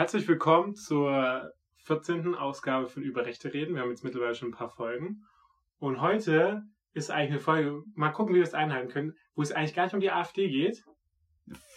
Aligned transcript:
Herzlich 0.00 0.26
willkommen 0.28 0.74
zur 0.76 1.52
14. 1.84 2.34
Ausgabe 2.34 2.88
von 2.88 3.02
Über 3.02 3.26
Rechte 3.26 3.52
reden. 3.52 3.74
Wir 3.74 3.82
haben 3.82 3.90
jetzt 3.90 4.02
mittlerweile 4.02 4.34
schon 4.34 4.48
ein 4.48 4.54
paar 4.54 4.70
Folgen. 4.70 5.26
Und 5.78 6.00
heute 6.00 6.62
ist 6.94 7.10
eigentlich 7.10 7.32
eine 7.32 7.40
Folge, 7.40 7.82
mal 7.96 8.08
gucken, 8.08 8.34
wie 8.34 8.38
wir 8.38 8.44
es 8.44 8.54
einhalten 8.54 8.88
können, 8.88 9.12
wo 9.34 9.42
es 9.42 9.52
eigentlich 9.52 9.74
gar 9.74 9.84
nicht 9.84 9.92
um 9.92 10.00
die 10.00 10.10
AfD 10.10 10.48
geht. 10.48 10.82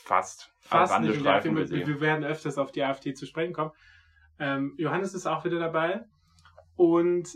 Fast. 0.05 0.53
Fast 0.61 1.01
nicht 1.01 1.17
um 1.17 1.23
die 1.23 1.27
AfD. 1.27 1.53
Wir, 1.53 1.85
wir 1.85 1.99
werden 1.99 2.23
öfters 2.23 2.57
auf 2.57 2.71
die 2.71 2.81
AfD 2.81 3.13
zu 3.13 3.25
sprechen 3.25 3.51
kommen. 3.51 3.71
Ähm, 4.39 4.73
Johannes 4.77 5.13
ist 5.13 5.27
auch 5.27 5.43
wieder 5.43 5.59
dabei. 5.59 6.05
Und 6.77 7.27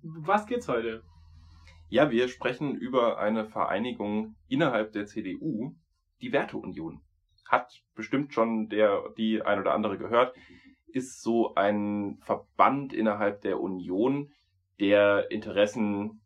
was 0.00 0.46
geht's 0.46 0.68
heute? 0.68 1.02
Ja, 1.90 2.10
wir 2.10 2.28
sprechen 2.28 2.74
über 2.74 3.18
eine 3.18 3.44
Vereinigung 3.44 4.36
innerhalb 4.48 4.92
der 4.92 5.04
CDU, 5.04 5.76
die 6.22 6.32
Werteunion. 6.32 7.03
Hat 7.54 7.84
bestimmt 7.94 8.34
schon 8.34 8.68
der, 8.68 9.10
die 9.16 9.40
ein 9.40 9.60
oder 9.60 9.74
andere 9.74 9.96
gehört, 9.96 10.34
ist 10.88 11.22
so 11.22 11.54
ein 11.54 12.18
Verband 12.20 12.92
innerhalb 12.92 13.42
der 13.42 13.60
Union, 13.60 14.32
der 14.80 15.30
Interessen 15.30 16.20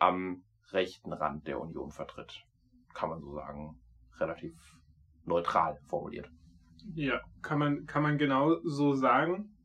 am 0.00 0.42
rechten 0.72 1.12
Rand 1.12 1.46
der 1.46 1.60
Union 1.60 1.92
vertritt. 1.92 2.42
Kann 2.94 3.10
man 3.10 3.20
so 3.20 3.32
sagen. 3.32 3.78
Relativ 4.18 4.54
neutral 5.24 5.78
formuliert. 5.86 6.28
Ja, 6.94 7.20
kann 7.42 7.60
man, 7.60 7.86
kann 7.86 8.02
man 8.02 8.18
genau 8.18 8.56
so 8.64 8.92
sagen. 8.92 9.56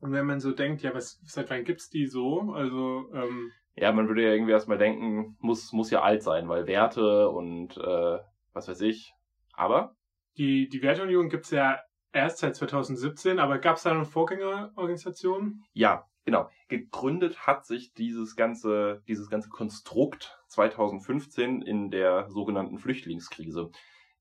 Und 0.00 0.12
wenn 0.12 0.26
man 0.26 0.40
so 0.40 0.52
denkt, 0.52 0.82
ja, 0.82 0.92
was, 0.94 1.18
seit 1.24 1.48
wann 1.48 1.64
gibt's 1.64 1.88
die 1.88 2.06
so? 2.06 2.52
Also, 2.52 3.10
ähm, 3.14 3.50
Ja, 3.76 3.92
man 3.92 4.08
würde 4.08 4.22
ja 4.22 4.32
irgendwie 4.32 4.52
erstmal 4.52 4.76
denken, 4.76 5.38
muss, 5.40 5.72
muss 5.72 5.90
ja 5.90 6.02
alt 6.02 6.22
sein, 6.22 6.50
weil 6.50 6.66
Werte 6.66 7.30
und 7.30 7.78
äh, 7.78 8.18
was 8.52 8.68
weiß 8.68 8.82
ich. 8.82 9.14
Aber 9.54 9.94
die, 10.36 10.68
die 10.68 10.82
Werteunion 10.82 11.28
gibt's 11.28 11.50
ja 11.50 11.78
erst 12.12 12.38
seit 12.38 12.56
2017, 12.56 13.38
aber 13.38 13.58
gab's 13.58 13.82
da 13.82 13.90
eine 13.90 14.04
Vorgängerorganisation? 14.04 15.62
Ja, 15.72 16.06
genau. 16.24 16.48
Gegründet 16.68 17.46
hat 17.46 17.66
sich 17.66 17.92
dieses 17.92 18.36
ganze, 18.36 19.02
dieses 19.08 19.28
ganze 19.28 19.48
Konstrukt 19.48 20.38
2015 20.48 21.62
in 21.62 21.90
der 21.90 22.30
sogenannten 22.30 22.78
Flüchtlingskrise. 22.78 23.70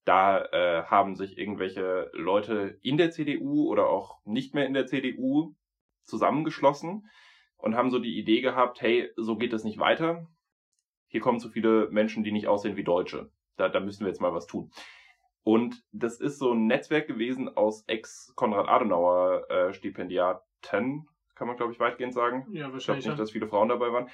Da 0.06 0.44
äh, 0.46 0.84
haben 0.84 1.16
sich 1.16 1.38
irgendwelche 1.38 2.10
Leute 2.14 2.78
in 2.82 2.98
der 2.98 3.12
CDU 3.12 3.70
oder 3.70 3.88
auch 3.88 4.20
nicht 4.26 4.54
mehr 4.54 4.66
in 4.66 4.74
der 4.74 4.86
CDU 4.86 5.56
zusammengeschlossen 6.04 7.08
und 7.58 7.76
haben 7.76 7.90
so 7.90 8.00
die 8.00 8.18
Idee 8.20 8.42
gehabt, 8.42 8.82
hey, 8.82 9.10
so 9.16 9.38
geht 9.38 9.54
es 9.54 9.64
nicht 9.64 9.80
weiter. 9.80 10.28
Hier 11.08 11.22
kommen 11.22 11.40
zu 11.40 11.50
viele 11.50 11.90
Menschen, 11.92 12.24
die 12.24 12.34
nicht 12.34 12.48
aussehen 12.48 12.76
wie 12.76 12.84
Deutsche. 12.84 13.32
Da, 13.56 13.70
da 13.70 13.80
müssen 13.80 14.02
wir 14.02 14.10
jetzt 14.10 14.20
mal 14.20 14.34
was 14.34 14.48
tun. 14.48 14.72
Und 15.44 15.84
das 15.92 16.20
ist 16.20 16.40
so 16.40 16.54
ein 16.54 16.68
Netzwerk 16.68 17.08
gewesen 17.08 17.50
aus 17.56 17.84
Ex-Konrad 17.88 18.70
Adenauer 18.70 19.50
äh, 19.50 19.74
Stipendiaten, 19.74 21.08
kann 21.36 21.48
man 21.48 21.58
glaube 21.58 21.74
ich 21.74 21.80
weitgehend 21.80 22.14
sagen. 22.14 22.46
Ja, 22.52 22.52
Ich 22.52 22.54
glaube 22.60 22.74
wahrscheinlich. 22.74 23.06
nicht, 23.08 23.20
dass 23.20 23.32
viele 23.32 23.48
Frauen 23.48 23.70
dabei 23.70 23.92
waren. 23.92 24.10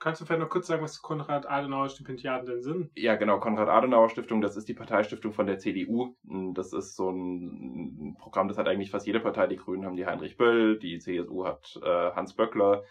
Kannst 0.00 0.20
du 0.20 0.26
vielleicht 0.26 0.42
noch 0.42 0.50
kurz 0.50 0.68
sagen, 0.68 0.82
was 0.82 1.02
Konrad 1.02 1.48
Adenauer 1.48 1.88
Stipendiaten 1.88 2.46
denn 2.46 2.62
sind? 2.62 2.90
Ja, 2.94 3.16
genau, 3.16 3.40
Konrad 3.40 3.68
Adenauer 3.68 4.10
Stiftung, 4.10 4.40
das 4.40 4.56
ist 4.56 4.68
die 4.68 4.74
Parteistiftung 4.74 5.32
von 5.32 5.46
der 5.46 5.58
CDU. 5.58 6.14
Das 6.54 6.72
ist 6.72 6.94
so 6.94 7.10
ein 7.10 8.16
Programm, 8.20 8.46
das 8.46 8.58
hat 8.58 8.68
eigentlich 8.68 8.92
fast 8.92 9.06
jede 9.06 9.18
Partei. 9.18 9.48
Die 9.48 9.56
Grünen 9.56 9.84
haben 9.84 9.96
die 9.96 10.06
Heinrich 10.06 10.36
Böll, 10.36 10.78
die 10.78 10.98
CSU 11.00 11.44
hat 11.46 11.80
äh, 11.82 12.12
Hans 12.12 12.36
Böckler, 12.36 12.84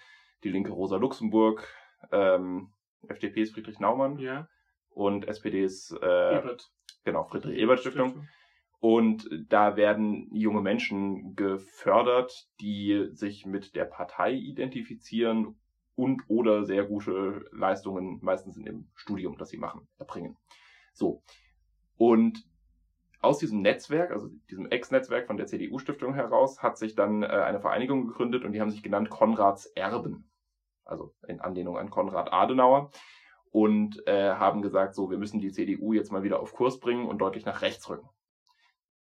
die 0.44 0.50
Linke 0.50 0.72
Rosa 0.72 0.98
Luxemburg, 0.98 1.66
ähm, 2.11 2.73
FDP 3.08 3.42
ist 3.44 3.53
Friedrich 3.53 3.80
Naumann 3.80 4.17
Ja, 4.20 4.50
und 4.89 5.28
SPD 5.30 5.64
ist 5.64 5.92
äh, 6.02 6.39
Ebert. 6.39 6.70
Genau 7.08 7.23
Friedrich 7.23 7.58
Ebert 7.58 7.80
Stiftung. 7.80 8.27
Und 8.80 9.27
da 9.50 9.75
werden 9.75 10.30
junge 10.31 10.61
Menschen 10.61 11.36
gefördert, 11.36 12.47
die 12.61 13.08
sich 13.11 13.45
mit 13.45 13.75
der 13.75 13.86
Partei 13.86 14.33
identifizieren 14.33 15.55
und 15.95 16.22
oder 16.27 16.64
sehr 16.64 16.83
gute 16.83 17.49
Leistungen, 17.52 18.19
meistens 18.22 18.55
in 18.55 18.65
dem 18.65 18.87
Studium, 18.93 19.37
das 19.39 19.49
sie 19.49 19.58
machen, 19.58 19.87
erbringen. 19.98 20.37
So. 20.93 21.23
Und 21.98 22.45
aus 23.20 23.39
diesem 23.39 23.61
Netzwerk, 23.61 24.11
also 24.11 24.30
diesem 24.52 24.67
Ex-Netzwerk 24.70 25.26
von 25.26 25.37
der 25.37 25.48
CDU-Stiftung 25.48 26.14
heraus, 26.14 26.61
hat 26.61 26.77
sich 26.77 26.93
dann 26.93 27.23
äh, 27.23 27.27
eine 27.27 27.59
Vereinigung 27.59 28.05
gegründet 28.05 28.45
und 28.45 28.52
die 28.52 28.61
haben 28.61 28.70
sich 28.70 28.83
genannt 28.83 29.09
Konrads 29.09 29.65
Erben. 29.65 30.30
Also 30.86 31.15
in 31.27 31.42
Anlehnung 31.42 31.77
an 31.77 31.89
Konrad 31.89 32.32
Adenauer. 32.32 32.92
Und 33.52 34.05
äh, 34.08 34.31
haben 34.31 34.61
gesagt, 34.61 34.93
so, 34.95 35.09
wir 35.09 35.17
müssen 35.17 35.39
die 35.39 35.52
CDU 35.52 35.93
jetzt 35.93 36.11
mal 36.11 36.23
wieder 36.23 36.39
auf 36.39 36.53
Kurs 36.53 36.80
bringen 36.80 37.08
und 37.08 37.19
deutlich 37.19 37.45
nach 37.45 37.61
rechts 37.61 37.89
rücken. 37.89 38.09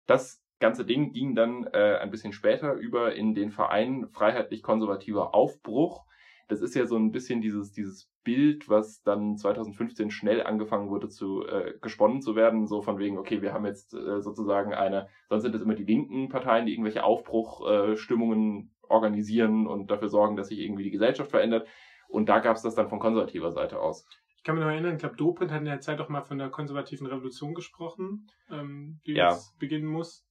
Das 0.06 0.42
ganze 0.58 0.84
Ding 0.84 1.12
ging 1.12 1.34
dann 1.34 1.64
äh, 1.72 1.98
ein 2.00 2.10
bisschen 2.10 2.32
später 2.32 2.74
über 2.74 3.14
in 3.14 3.34
den 3.34 3.50
Verein 3.50 4.08
Freiheitlich-Konservativer 4.08 5.34
Aufbruch. 5.34 6.04
Das 6.48 6.62
ist 6.62 6.74
ja 6.74 6.86
so 6.86 6.96
ein 6.96 7.12
bisschen 7.12 7.40
dieses, 7.40 7.72
dieses 7.72 8.10
Bild, 8.24 8.68
was 8.68 9.02
dann 9.02 9.36
2015 9.36 10.10
schnell 10.10 10.42
angefangen 10.42 10.90
wurde 10.90 11.08
zu 11.08 11.46
äh, 11.46 11.74
gesponnen 11.80 12.20
zu 12.20 12.36
werden, 12.36 12.66
so 12.66 12.82
von 12.82 12.98
wegen, 12.98 13.18
okay, 13.18 13.42
wir 13.42 13.52
haben 13.52 13.66
jetzt 13.66 13.94
äh, 13.94 14.20
sozusagen 14.20 14.74
eine, 14.74 15.08
sonst 15.28 15.42
sind 15.42 15.54
es 15.54 15.62
immer 15.62 15.74
die 15.74 15.84
linken 15.84 16.28
Parteien, 16.28 16.66
die 16.66 16.72
irgendwelche 16.72 17.04
Aufbruchstimmungen 17.04 18.58
äh, 18.60 18.92
organisieren 18.92 19.66
und 19.66 19.90
dafür 19.90 20.08
sorgen, 20.08 20.36
dass 20.36 20.48
sich 20.48 20.58
irgendwie 20.58 20.84
die 20.84 20.90
Gesellschaft 20.90 21.30
verändert. 21.30 21.68
Und 22.08 22.28
da 22.28 22.40
gab 22.40 22.56
es 22.56 22.62
das 22.62 22.74
dann 22.74 22.88
von 22.88 22.98
konservativer 22.98 23.52
Seite 23.52 23.80
aus. 23.80 24.06
Ich 24.38 24.44
kann 24.44 24.54
mich 24.54 24.64
noch 24.64 24.70
erinnern, 24.70 24.94
ich 24.94 25.00
glaube, 25.00 25.16
Dobrindt 25.16 25.52
hat 25.52 25.58
in 25.60 25.66
der 25.66 25.80
Zeit 25.80 26.00
auch 26.00 26.08
mal 26.08 26.22
von 26.22 26.38
der 26.38 26.48
konservativen 26.48 27.06
Revolution 27.06 27.54
gesprochen, 27.54 28.28
ähm, 28.50 29.00
die 29.04 29.12
Ja. 29.14 29.32
jetzt 29.32 29.58
beginnen 29.58 29.86
muss. 29.86 30.24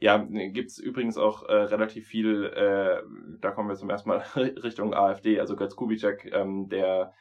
Ja, 0.00 0.18
gibt's 0.18 0.78
übrigens 0.78 1.16
auch 1.16 1.44
äh, 1.48 1.52
relativ 1.54 2.06
viel, 2.06 2.44
äh, 2.44 3.00
da 3.40 3.50
kommen 3.52 3.68
wir 3.68 3.76
zum 3.76 3.90
ersten 3.90 4.08
Mal 4.08 4.18
Richtung 4.36 4.92
AfD, 4.92 5.40
also 5.40 5.56
Götz 5.56 5.76
Kubitschek, 5.76 6.30
ähm, 6.32 6.68
der 6.68 7.12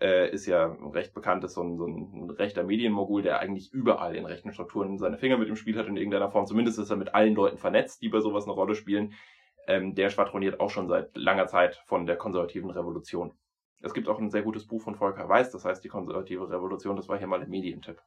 äh, 0.00 0.30
ist 0.30 0.46
ja 0.46 0.66
recht 0.92 1.14
bekannt, 1.14 1.44
ist 1.44 1.54
so 1.54 1.62
ein, 1.62 1.78
so 1.78 1.86
ein 1.86 2.30
rechter 2.30 2.64
Medienmogul, 2.64 3.22
der 3.22 3.40
eigentlich 3.40 3.72
überall 3.72 4.14
in 4.14 4.26
rechten 4.26 4.52
Strukturen 4.52 4.98
seine 4.98 5.18
Finger 5.18 5.38
mit 5.38 5.48
im 5.48 5.56
Spiel 5.56 5.78
hat 5.78 5.86
in 5.86 5.96
irgendeiner 5.96 6.30
Form. 6.30 6.46
Zumindest 6.46 6.78
ist 6.78 6.90
er 6.90 6.96
mit 6.96 7.14
allen 7.14 7.34
Leuten 7.34 7.58
vernetzt, 7.58 8.02
die 8.02 8.08
bei 8.08 8.20
sowas 8.20 8.44
eine 8.44 8.52
Rolle 8.52 8.74
spielen. 8.74 9.14
Ähm, 9.66 9.94
der 9.94 10.10
schwadroniert 10.10 10.60
auch 10.60 10.70
schon 10.70 10.88
seit 10.88 11.16
langer 11.16 11.46
Zeit 11.46 11.76
von 11.86 12.06
der 12.06 12.16
konservativen 12.16 12.70
Revolution. 12.70 13.32
Es 13.86 13.94
gibt 13.94 14.08
auch 14.08 14.18
ein 14.18 14.30
sehr 14.30 14.42
gutes 14.42 14.66
Buch 14.66 14.82
von 14.82 14.96
Volker 14.96 15.28
Weiß, 15.28 15.50
das 15.52 15.64
heißt 15.64 15.82
die 15.84 15.88
konservative 15.88 16.50
Revolution, 16.50 16.96
das 16.96 17.08
war 17.08 17.18
hier 17.18 17.28
mal 17.28 17.40
ein 17.40 17.48
Medientipp. 17.48 18.02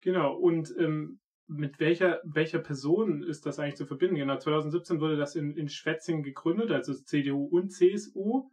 Genau, 0.00 0.34
und 0.34 0.74
ähm, 0.78 1.20
mit 1.48 1.80
welcher, 1.80 2.20
welcher 2.24 2.60
Person 2.60 3.22
ist 3.22 3.44
das 3.44 3.58
eigentlich 3.58 3.76
zu 3.76 3.86
verbinden? 3.86 4.16
Genau, 4.16 4.38
2017 4.38 5.00
wurde 5.00 5.16
das 5.16 5.34
in, 5.34 5.56
in 5.56 5.68
Schwetzingen 5.68 6.22
gegründet, 6.22 6.70
also 6.70 6.94
CDU 6.94 7.44
und 7.44 7.70
CSU 7.70 8.50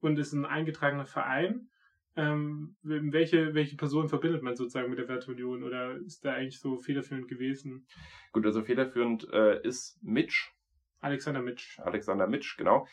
und 0.00 0.18
ist 0.18 0.32
ein 0.32 0.44
eingetragener 0.44 1.06
Verein. 1.06 1.68
Ähm, 2.16 2.76
welche, 2.82 3.54
welche 3.54 3.76
Person 3.76 4.08
verbindet 4.08 4.42
man 4.42 4.54
sozusagen 4.54 4.90
mit 4.90 4.98
der 4.98 5.08
Werteunion 5.08 5.64
oder 5.64 5.96
ist 5.96 6.24
da 6.24 6.34
eigentlich 6.34 6.60
so 6.60 6.78
federführend 6.78 7.26
gewesen? 7.26 7.86
Gut, 8.32 8.46
also 8.46 8.62
federführend 8.62 9.28
äh, 9.32 9.60
ist 9.66 9.98
Mitch, 10.02 10.52
Alexander 11.00 11.42
Mitsch. 11.42 11.78
Alexander 11.80 12.26
Mitsch, 12.26 12.56
genau. 12.56 12.86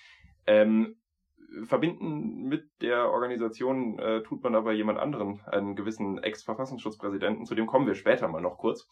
Ähm, 0.48 0.98
verbinden 1.64 2.48
mit 2.48 2.70
der 2.82 3.10
Organisation 3.12 4.00
äh, 4.00 4.24
tut 4.24 4.44
man 4.44 4.56
aber 4.56 4.72
jemand 4.72 5.00
anderen, 5.00 5.42
einen 5.46 5.76
gewissen 5.76 6.18
Ex-Verfassungsschutzpräsidenten, 6.18 7.46
zu 7.46 7.56
dem 7.56 7.68
kommen 7.68 7.88
wir 7.88 7.96
später 7.96 8.28
mal 8.28 8.42
noch 8.42 8.58
kurz. 8.58 8.88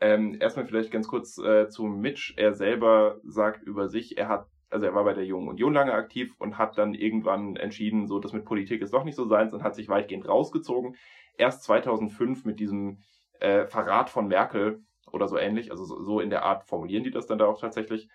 Ähm, 0.00 0.36
erstmal 0.40 0.66
vielleicht 0.66 0.90
ganz 0.90 1.06
kurz 1.06 1.38
äh, 1.38 1.68
zu 1.68 1.84
Mitch. 1.84 2.34
Er 2.36 2.52
selber 2.52 3.20
sagt 3.22 3.62
über 3.62 3.88
sich, 3.88 4.18
er 4.18 4.28
hat, 4.28 4.46
also 4.70 4.86
er 4.86 4.94
war 4.94 5.04
bei 5.04 5.14
der 5.14 5.24
Jungen 5.24 5.48
Union 5.48 5.72
lange 5.72 5.94
aktiv 5.94 6.34
und 6.38 6.58
hat 6.58 6.76
dann 6.78 6.94
irgendwann 6.94 7.56
entschieden, 7.56 8.06
so 8.06 8.18
das 8.18 8.32
mit 8.32 8.44
Politik 8.44 8.82
ist 8.82 8.92
doch 8.92 9.04
nicht 9.04 9.14
so 9.14 9.26
seins 9.26 9.54
und 9.54 9.62
hat 9.62 9.74
sich 9.74 9.88
weitgehend 9.88 10.28
rausgezogen. 10.28 10.96
Erst 11.38 11.62
2005 11.62 12.44
mit 12.44 12.60
diesem 12.60 12.98
äh, 13.40 13.66
Verrat 13.66 14.10
von 14.10 14.26
Merkel 14.26 14.84
oder 15.12 15.28
so 15.28 15.38
ähnlich, 15.38 15.70
also 15.70 15.84
so, 15.84 16.02
so 16.02 16.20
in 16.20 16.30
der 16.30 16.42
Art 16.42 16.64
formulieren 16.64 17.04
die 17.04 17.10
das 17.10 17.26
dann 17.26 17.38
da 17.38 17.46
auch 17.46 17.60
tatsächlich, 17.60 18.08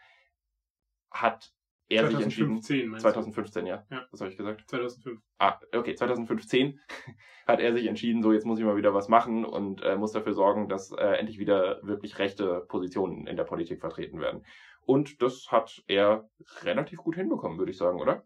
hat 1.12 1.52
er 1.90 2.08
sich 2.08 2.20
entschieden. 2.20 2.62
2015, 2.62 2.90
meinst 2.90 3.02
2015, 3.04 3.66
ja. 3.66 3.86
Ja. 3.90 4.08
Was 4.12 4.22
habe 4.22 4.32
ich 4.32 4.38
gesagt? 4.38 4.62
du? 4.62 4.66
2005. 4.68 5.22
Ah, 5.40 5.60
okay, 5.74 5.96
2015 5.96 6.80
hat 7.48 7.60
er 7.60 7.74
sich 7.74 7.88
entschieden, 7.88 8.22
so 8.22 8.32
jetzt 8.32 8.46
muss 8.46 8.60
ich 8.60 8.66
mal 8.66 8.78
wieder 8.78 8.94
was 8.94 9.10
machen 9.10 9.44
und 9.44 9.82
äh, 9.82 9.96
muss 9.96 10.12
dafür 10.12 10.34
sorgen, 10.34 10.70
dass 10.70 10.92
äh, 10.92 11.18
endlich 11.18 11.40
wieder 11.40 11.80
wirklich 11.84 12.20
rechte 12.20 12.66
Positionen 12.68 13.28
in 13.28 13.36
der 13.36 13.44
Politik 13.44 13.80
vertreten 13.80 14.20
werden. 14.20 14.46
Und 14.82 15.22
das 15.22 15.52
hat 15.52 15.84
er 15.88 16.30
relativ 16.62 17.00
gut 17.00 17.16
hinbekommen, 17.16 17.58
würde 17.58 17.72
ich 17.72 17.78
sagen, 17.78 18.00
oder? 18.00 18.24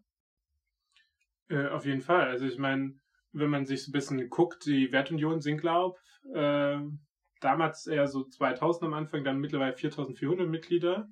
Äh, 1.48 1.68
auf 1.68 1.84
jeden 1.84 2.00
Fall. 2.00 2.28
Also 2.28 2.46
ich 2.46 2.58
meine, 2.58 2.94
wenn 3.32 3.50
man 3.50 3.66
sich 3.66 3.84
so 3.84 3.90
ein 3.90 3.92
bisschen 3.92 4.30
guckt, 4.30 4.64
die 4.66 4.92
Wertunion 4.92 5.40
sind, 5.40 5.60
glaub, 5.60 5.98
äh, 6.32 6.78
damals 7.40 7.86
eher 7.86 8.08
so 8.08 8.24
2000 8.24 8.84
am 8.84 8.94
Anfang, 8.94 9.24
dann 9.24 9.38
mittlerweile 9.38 9.74
4400 9.74 10.48
Mitglieder. 10.48 11.08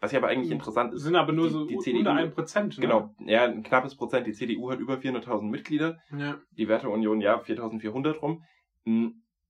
Was 0.00 0.12
ja 0.12 0.18
aber 0.18 0.28
eigentlich 0.28 0.50
interessant 0.52 0.94
ist. 0.94 1.02
Sind 1.02 1.16
aber 1.16 1.32
nur 1.32 1.46
die- 1.48 1.52
so 1.52 1.66
die 1.66 1.74
unter 1.76 1.84
CDU 1.84 2.08
ein 2.10 2.30
Prozent. 2.30 2.78
Ne? 2.78 2.82
Genau, 2.82 3.14
ja, 3.20 3.44
ein 3.44 3.62
knappes 3.64 3.96
Prozent. 3.96 4.26
Die 4.26 4.32
CDU 4.32 4.70
hat 4.70 4.78
über 4.78 4.98
400.000 4.98 5.50
Mitglieder, 5.50 5.98
Ja. 6.16 6.38
die 6.52 6.68
Werteunion 6.68 7.20
ja 7.20 7.38
4.400 7.40 8.20
rum. 8.22 8.44
Mm, 8.84 9.08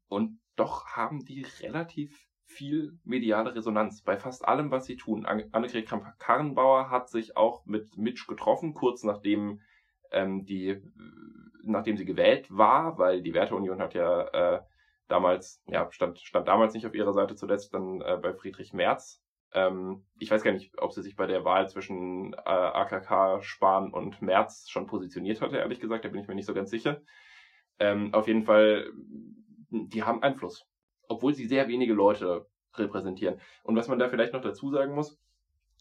Und 0.09 0.41
doch 0.57 0.87
haben 0.87 1.25
die 1.27 1.45
relativ 1.61 2.27
viel 2.47 2.99
mediale 3.05 3.55
Resonanz 3.55 4.03
bei 4.03 4.17
fast 4.17 4.49
allem, 4.49 4.71
was 4.71 4.87
sie 4.87 4.97
tun. 4.97 5.27
Annegret 5.27 5.87
Kramp-Karrenbauer 5.87 6.89
hat 6.91 7.11
sich 7.11 7.37
auch 7.37 7.67
mit 7.67 7.99
Mitch 7.99 8.25
getroffen, 8.27 8.73
kurz 8.73 9.05
nachdem 9.05 9.61
ähm, 10.11 10.47
die, 10.47 10.81
nachdem 11.63 11.99
sie 11.99 12.07
gewählt 12.07 12.47
war, 12.49 12.97
weil 12.97 13.21
die 13.21 13.35
Werteunion 13.35 13.81
hat 13.83 13.93
ja 13.93 14.23
äh, 14.29 14.61
damals, 15.09 15.63
ja, 15.67 15.87
stand, 15.93 16.19
stand 16.21 16.49
damals 16.49 16.73
nicht 16.73 16.87
auf 16.87 16.95
ihrer 16.95 17.13
Seite, 17.13 17.35
zuletzt 17.37 17.75
dann 17.75 18.01
äh, 18.01 18.17
bei 18.21 18.33
Friedrich 18.33 18.73
Merz. 18.73 19.23
Ähm, 19.53 20.05
ich 20.19 20.31
weiß 20.31 20.43
gar 20.43 20.53
nicht, 20.53 20.79
ob 20.79 20.93
sie 20.93 21.03
sich 21.03 21.17
bei 21.17 21.27
der 21.27 21.45
Wahl 21.45 21.69
zwischen 21.69 22.35
äh, 22.35 22.39
AKK, 22.39 23.43
Spahn 23.43 23.93
und 23.93 24.21
Merz 24.21 24.69
schon 24.69 24.87
positioniert 24.87 25.41
hatte, 25.41 25.57
ehrlich 25.57 25.81
gesagt, 25.81 26.05
da 26.05 26.09
bin 26.09 26.21
ich 26.21 26.29
mir 26.29 26.35
nicht 26.35 26.47
so 26.47 26.55
ganz 26.55 26.71
sicher. 26.71 27.01
Ähm, 27.79 28.13
auf 28.13 28.27
jeden 28.27 28.43
Fall, 28.45 28.91
die 29.71 30.03
haben 30.03 30.23
Einfluss, 30.23 30.67
obwohl 31.09 31.35
sie 31.35 31.47
sehr 31.47 31.69
wenige 31.69 31.95
Leute 31.95 32.47
repräsentieren. 32.75 33.41
Und 33.63 33.77
was 33.77 33.89
man 33.89 33.99
da 33.99 34.09
vielleicht 34.09 34.33
noch 34.33 34.43
dazu 34.43 34.71
sagen 34.71 34.95
muss, 34.95 35.19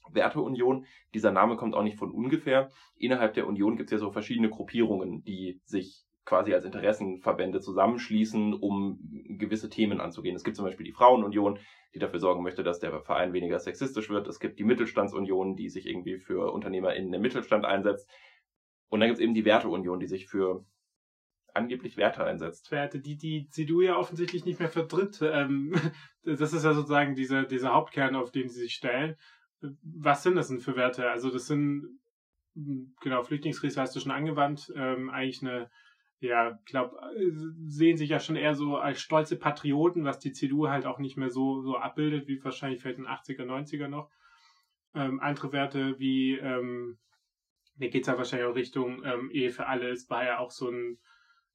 Werteunion, 0.09 0.85
dieser 1.13 1.31
Name 1.31 1.57
kommt 1.57 1.75
auch 1.75 1.83
nicht 1.83 1.97
von 1.97 2.11
ungefähr. 2.11 2.69
Innerhalb 2.95 3.33
der 3.33 3.47
Union 3.47 3.75
gibt 3.75 3.89
es 3.89 3.91
ja 3.91 3.97
so 3.97 4.11
verschiedene 4.11 4.49
Gruppierungen, 4.49 5.23
die 5.23 5.59
sich 5.65 6.06
quasi 6.27 6.53
als 6.53 6.65
Interessenverbände 6.65 7.61
zusammenschließen, 7.61 8.53
um 8.53 8.99
gewisse 9.39 9.69
Themen 9.69 10.01
anzugehen. 10.01 10.35
Es 10.35 10.43
gibt 10.43 10.57
zum 10.57 10.65
Beispiel 10.65 10.85
die 10.85 10.91
Frauenunion, 10.91 11.57
die 11.95 11.99
dafür 11.99 12.19
sorgen 12.19 12.43
möchte, 12.43 12.63
dass 12.63 12.79
der 12.79 12.99
Verein 13.01 13.31
weniger 13.31 13.57
sexistisch 13.59 14.09
wird. 14.09 14.27
Es 14.27 14.41
gibt 14.41 14.59
die 14.59 14.65
Mittelstandsunion, 14.65 15.55
die 15.55 15.69
sich 15.69 15.87
irgendwie 15.87 16.19
für 16.19 16.51
UnternehmerInnen 16.51 17.13
im 17.13 17.21
Mittelstand 17.21 17.63
einsetzt. 17.63 18.09
Und 18.89 18.99
dann 18.99 19.07
gibt 19.07 19.19
es 19.19 19.23
eben 19.23 19.33
die 19.33 19.45
Werteunion, 19.45 20.01
die 20.01 20.07
sich 20.07 20.27
für 20.27 20.65
angeblich 21.53 21.95
Werte 21.95 22.25
einsetzt. 22.25 22.71
Werte, 22.71 22.99
die 22.99 23.15
die 23.15 23.47
CDU 23.49 23.79
ja 23.79 23.95
offensichtlich 23.95 24.43
nicht 24.43 24.59
mehr 24.59 24.69
vertritt. 24.69 25.21
Ähm, 25.21 25.73
das 26.23 26.51
ist 26.51 26.65
ja 26.65 26.73
sozusagen 26.73 27.15
dieser, 27.15 27.45
dieser 27.45 27.73
Hauptkern, 27.73 28.17
auf 28.17 28.31
den 28.31 28.49
sie 28.49 28.59
sich 28.59 28.73
stellen. 28.73 29.15
Was 29.81 30.23
sind 30.23 30.35
das 30.35 30.49
denn 30.49 30.59
für 30.59 30.75
Werte? 30.75 31.09
Also 31.09 31.31
das 31.31 31.47
sind, 31.47 31.99
genau, 32.53 33.23
Flüchtlingskrise 33.23 33.79
hast 33.79 33.95
du 33.95 34.01
schon 34.01 34.11
angewandt, 34.11 34.73
ähm, 34.75 35.09
eigentlich 35.09 35.41
eine 35.41 35.69
ja, 36.19 36.59
glaube, 36.65 36.97
äh, 37.15 37.31
sehen 37.65 37.97
sich 37.97 38.09
ja 38.09 38.19
schon 38.19 38.35
eher 38.35 38.55
so 38.55 38.77
als 38.77 38.99
stolze 38.99 39.37
Patrioten, 39.37 40.03
was 40.03 40.19
die 40.19 40.31
CDU 40.31 40.67
halt 40.67 40.85
auch 40.85 40.99
nicht 40.99 41.17
mehr 41.17 41.29
so, 41.29 41.61
so 41.61 41.77
abbildet, 41.77 42.27
wie 42.27 42.43
wahrscheinlich 42.43 42.81
vielleicht 42.81 42.97
in 42.97 43.05
den 43.05 43.13
80er, 43.13 43.45
90er 43.45 43.87
noch. 43.87 44.09
Ähm, 44.95 45.19
andere 45.19 45.51
Werte 45.51 45.99
wie, 45.99 46.37
ähm, 46.37 46.97
da 47.77 47.87
geht 47.87 48.01
es 48.01 48.07
ja 48.07 48.17
wahrscheinlich 48.17 48.47
auch 48.47 48.55
Richtung 48.55 49.03
ähm, 49.05 49.29
Ehe 49.31 49.51
für 49.51 49.67
alle, 49.67 49.89
es 49.89 50.09
war 50.09 50.25
ja 50.25 50.39
auch 50.39 50.51
so 50.51 50.69
ein 50.69 50.97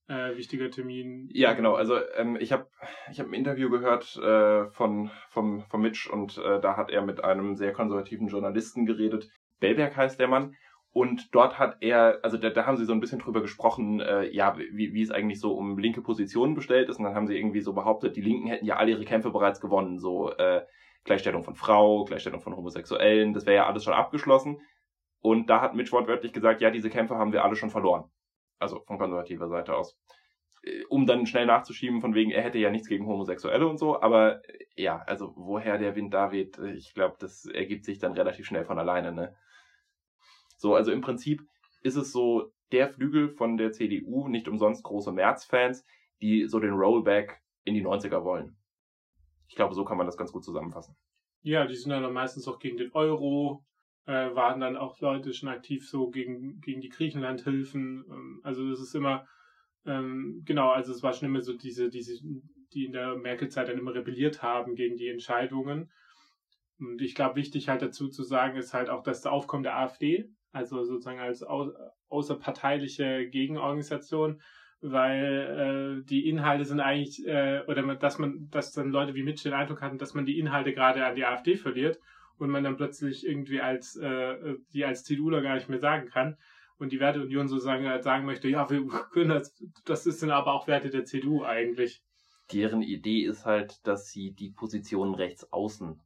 äh, 0.08 0.36
wichtiger 0.36 0.70
Termin. 0.70 1.28
Ja, 1.32 1.52
genau. 1.54 1.74
Also 1.74 1.98
ähm, 2.16 2.36
ich 2.36 2.52
habe 2.52 2.68
ich 3.10 3.18
hab 3.18 3.26
ein 3.26 3.34
Interview 3.34 3.70
gehört 3.70 4.16
äh, 4.16 4.68
von, 4.70 5.10
vom, 5.28 5.62
von 5.62 5.80
Mitch 5.80 6.10
und 6.12 6.38
äh, 6.38 6.60
da 6.60 6.76
hat 6.76 6.90
er 6.90 7.02
mit 7.02 7.24
einem 7.24 7.56
sehr 7.56 7.72
konservativen 7.72 8.28
Journalisten 8.28 8.86
geredet. 8.86 9.28
Bellberg 9.60 9.96
heißt 9.96 10.20
der 10.20 10.28
Mann. 10.28 10.56
Und 10.92 11.34
dort 11.34 11.58
hat 11.58 11.78
er, 11.80 12.18
also 12.22 12.36
da, 12.36 12.50
da 12.50 12.66
haben 12.66 12.76
sie 12.76 12.84
so 12.84 12.92
ein 12.92 13.00
bisschen 13.00 13.18
drüber 13.18 13.40
gesprochen, 13.40 14.00
äh, 14.00 14.28
ja, 14.28 14.56
wie, 14.58 14.92
wie 14.92 15.02
es 15.02 15.10
eigentlich 15.10 15.40
so 15.40 15.54
um 15.54 15.78
linke 15.78 16.02
Positionen 16.02 16.54
bestellt 16.54 16.90
ist. 16.90 16.98
Und 16.98 17.04
dann 17.04 17.14
haben 17.14 17.26
sie 17.26 17.36
irgendwie 17.36 17.62
so 17.62 17.72
behauptet, 17.72 18.14
die 18.14 18.20
Linken 18.20 18.48
hätten 18.48 18.66
ja 18.66 18.76
alle 18.76 18.90
ihre 18.90 19.04
Kämpfe 19.04 19.30
bereits 19.30 19.60
gewonnen. 19.60 19.98
So 19.98 20.32
äh, 20.32 20.66
Gleichstellung 21.04 21.44
von 21.44 21.54
Frau, 21.54 22.04
Gleichstellung 22.04 22.40
von 22.40 22.54
Homosexuellen, 22.54 23.32
das 23.32 23.46
wäre 23.46 23.56
ja 23.56 23.66
alles 23.66 23.84
schon 23.84 23.94
abgeschlossen. 23.94 24.60
Und 25.20 25.48
da 25.48 25.62
hat 25.62 25.74
Mitch 25.74 25.92
wortwörtlich 25.92 26.34
gesagt, 26.34 26.60
ja, 26.60 26.70
diese 26.70 26.90
Kämpfe 26.90 27.16
haben 27.16 27.32
wir 27.32 27.42
alle 27.42 27.56
schon 27.56 27.70
verloren. 27.70 28.04
Also 28.58 28.80
von 28.86 28.98
konservativer 28.98 29.48
Seite 29.48 29.74
aus. 29.74 29.98
Äh, 30.62 30.84
um 30.90 31.06
dann 31.06 31.24
schnell 31.24 31.46
nachzuschieben, 31.46 32.02
von 32.02 32.14
wegen, 32.14 32.32
er 32.32 32.42
hätte 32.42 32.58
ja 32.58 32.70
nichts 32.70 32.88
gegen 32.88 33.06
Homosexuelle 33.06 33.66
und 33.66 33.78
so. 33.78 34.02
Aber 34.02 34.44
äh, 34.46 34.58
ja, 34.76 35.02
also 35.06 35.32
woher 35.36 35.78
der 35.78 35.96
Wind 35.96 36.12
da 36.12 36.32
weht, 36.32 36.58
ich 36.58 36.92
glaube, 36.92 37.16
das 37.18 37.46
ergibt 37.46 37.86
sich 37.86 37.98
dann 37.98 38.12
relativ 38.12 38.44
schnell 38.44 38.66
von 38.66 38.78
alleine, 38.78 39.12
ne? 39.12 39.34
So, 40.62 40.76
also 40.76 40.92
im 40.92 41.00
Prinzip 41.00 41.42
ist 41.82 41.96
es 41.96 42.12
so 42.12 42.52
der 42.70 42.88
Flügel 42.88 43.30
von 43.30 43.56
der 43.56 43.72
CDU, 43.72 44.28
nicht 44.28 44.46
umsonst 44.46 44.84
große 44.84 45.10
März-Fans, 45.10 45.84
die 46.20 46.46
so 46.46 46.60
den 46.60 46.74
Rollback 46.74 47.42
in 47.64 47.74
die 47.74 47.84
90er 47.84 48.22
wollen. 48.22 48.56
Ich 49.48 49.56
glaube, 49.56 49.74
so 49.74 49.84
kann 49.84 49.98
man 49.98 50.06
das 50.06 50.16
ganz 50.16 50.30
gut 50.30 50.44
zusammenfassen. 50.44 50.94
Ja, 51.42 51.66
die 51.66 51.74
sind 51.74 51.90
dann 51.90 52.12
meistens 52.12 52.46
auch 52.46 52.60
gegen 52.60 52.76
den 52.76 52.92
Euro, 52.92 53.64
äh, 54.06 54.12
waren 54.36 54.60
dann 54.60 54.76
auch 54.76 55.00
Leute 55.00 55.34
schon 55.34 55.48
aktiv 55.48 55.88
so 55.88 56.10
gegen, 56.10 56.60
gegen 56.60 56.80
die 56.80 56.90
Griechenlandhilfen. 56.90 58.04
Ähm, 58.08 58.40
also 58.44 58.70
das 58.70 58.78
ist 58.78 58.94
immer, 58.94 59.26
ähm, 59.84 60.42
genau, 60.44 60.70
also 60.70 60.92
es 60.92 61.02
war 61.02 61.12
schon 61.12 61.26
immer 61.28 61.40
so 61.40 61.54
diese, 61.54 61.90
diese, 61.90 62.20
die 62.72 62.84
in 62.84 62.92
der 62.92 63.16
Merkel-Zeit 63.16 63.66
dann 63.66 63.78
immer 63.78 63.94
rebelliert 63.94 64.44
haben 64.44 64.76
gegen 64.76 64.96
die 64.96 65.08
Entscheidungen. 65.08 65.90
Und 66.82 67.00
ich 67.00 67.14
glaube, 67.14 67.36
wichtig 67.36 67.68
halt 67.68 67.82
dazu 67.82 68.08
zu 68.08 68.22
sagen 68.24 68.56
ist 68.56 68.74
halt 68.74 68.90
auch, 68.90 69.02
dass 69.02 69.22
das 69.22 69.32
Aufkommen 69.32 69.62
der 69.62 69.78
AfD 69.78 70.28
also 70.52 70.84
sozusagen 70.84 71.18
als 71.18 71.42
au 71.42 71.72
außerparteiliche 72.08 73.26
Gegenorganisation, 73.30 74.42
weil 74.82 76.02
äh, 76.02 76.04
die 76.06 76.28
Inhalte 76.28 76.66
sind 76.66 76.80
eigentlich, 76.80 77.26
äh, 77.26 77.62
oder 77.66 77.94
dass 77.94 78.18
man, 78.18 78.50
dass 78.50 78.72
dann 78.72 78.90
Leute 78.90 79.14
wie 79.14 79.22
Mitch 79.22 79.44
den 79.44 79.54
Eindruck 79.54 79.80
hatten, 79.80 79.96
dass 79.96 80.12
man 80.12 80.26
die 80.26 80.38
Inhalte 80.38 80.74
gerade 80.74 81.06
an 81.06 81.16
die 81.16 81.24
AfD 81.24 81.56
verliert 81.56 81.98
und 82.36 82.50
man 82.50 82.64
dann 82.64 82.76
plötzlich 82.76 83.26
irgendwie 83.26 83.62
als 83.62 83.96
äh, 83.96 84.56
die 84.74 84.84
als 84.84 85.04
CDUler 85.04 85.40
gar 85.40 85.54
nicht 85.54 85.70
mehr 85.70 85.78
sagen 85.78 86.08
kann 86.08 86.36
und 86.76 86.92
die 86.92 87.00
Werteunion 87.00 87.48
sozusagen 87.48 87.88
halt 87.88 88.02
sagen 88.02 88.26
möchte, 88.26 88.48
ja, 88.48 88.68
wir 88.68 88.86
können 89.12 89.30
das, 89.30 89.64
das 89.86 90.04
ist 90.04 90.22
dann 90.22 90.30
aber 90.30 90.52
auch 90.52 90.66
Werte 90.66 90.90
der 90.90 91.06
CDU 91.06 91.44
eigentlich. 91.44 92.02
Deren 92.52 92.82
Idee 92.82 93.22
ist 93.22 93.46
halt, 93.46 93.86
dass 93.86 94.10
sie 94.10 94.32
die 94.32 94.50
Positionen 94.50 95.14
rechts 95.14 95.50
außen 95.50 95.98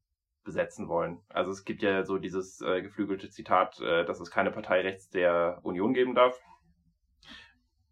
besetzen 0.46 0.88
wollen. 0.88 1.19
Also 1.28 1.50
es 1.50 1.64
gibt 1.64 1.82
ja 1.82 2.04
so 2.04 2.16
dieses 2.16 2.62
äh, 2.62 2.81
geflügelte 2.81 3.28
Zitat, 3.28 3.78
äh, 3.81 4.06
dass 4.06 4.20
es 4.20 4.31
keine 4.31 4.50
Partei 4.50 4.81
rechts 4.81 5.10
der 5.10 5.60
Union 5.62 5.93
geben 5.93 6.14
darf. 6.14 6.40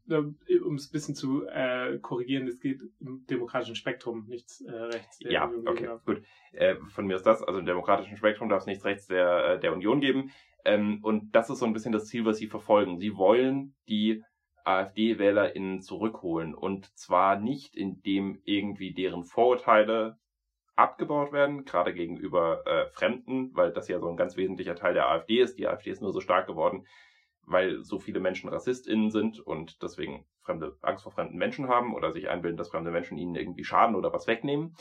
Um 0.07 0.75
es 0.75 0.89
ein 0.89 0.93
bisschen 0.93 1.15
zu 1.15 1.47
äh, 1.47 1.99
korrigieren, 1.99 2.47
es 2.47 2.61
geht 2.61 2.81
im 3.01 3.27
demokratischen 3.27 3.75
Spektrum 3.75 4.27
nichts 4.29 4.61
äh, 4.61 4.71
rechts 4.71 5.19
der 5.19 5.33
ja, 5.33 5.45
Union 5.47 5.69
okay, 5.69 5.89
gut. 6.05 6.23
Äh, 6.53 6.77
von 6.89 7.07
mir 7.07 7.17
ist 7.17 7.25
das, 7.25 7.43
also 7.43 7.59
im 7.59 7.67
demokratischen 7.67 8.17
Spektrum 8.17 8.49
darf 8.49 8.61
es 8.61 8.67
nichts 8.67 8.85
rechts 8.85 9.07
der, 9.07 9.55
äh, 9.55 9.61
der 9.61 9.73
Union 9.73 10.01
geben. 10.01 10.31
Ähm, 10.67 11.01
und 11.03 11.35
das 11.35 11.51
ist 11.51 11.59
so 11.59 11.67
ein 11.67 11.73
bisschen 11.73 11.93
das 11.93 12.07
Ziel, 12.07 12.25
was 12.25 12.37
sie 12.37 12.49
verfolgen. 12.49 12.99
Sie 12.99 13.17
wollen 13.17 13.75
die 13.89 14.23
AfD-WählerInnen 14.65 15.81
zurückholen. 15.81 16.55
Und 16.55 16.87
zwar 16.97 17.39
nicht, 17.39 17.77
indem 17.77 18.41
irgendwie 18.45 18.93
deren 18.93 19.25
Vorurteile 19.25 20.19
abgebaut 20.77 21.33
werden, 21.33 21.65
gerade 21.65 21.95
gegenüber 21.95 22.67
äh, 22.67 22.91
Fremden, 22.91 23.55
weil 23.55 23.73
das 23.73 23.89
ja 23.89 24.01
so 24.01 24.09
ein 24.09 24.17
ganz 24.17 24.37
wesentlicher 24.37 24.75
Teil 24.75 24.95
der 24.95 25.09
AfD 25.09 25.41
ist. 25.41 25.59
Die 25.59 25.67
AfD 25.67 25.91
ist 25.91 26.03
nur 26.03 26.13
so 26.13 26.21
stark 26.21 26.47
geworden, 26.47 26.87
weil 27.43 27.85
so 27.85 27.99
viele 27.99 28.21
Menschen 28.21 28.49
RassistInnen 28.49 29.11
sind 29.11 29.39
und 29.39 29.83
deswegen 29.83 30.27
fremde, 30.43 30.77
Angst 30.83 31.05
vor 31.05 31.13
fremden 31.13 31.37
Menschen 31.37 31.69
haben 31.69 31.95
oder 31.95 32.13
sich 32.13 32.29
einbilden, 32.29 32.57
dass 32.57 32.71
fremde 32.71 32.91
Menschen 32.91 33.19
ihnen 33.19 33.35
irgendwie 33.35 33.65
schaden 33.65 33.95
oder 33.95 34.13
was 34.13 34.27
wegnehmen. 34.27 34.75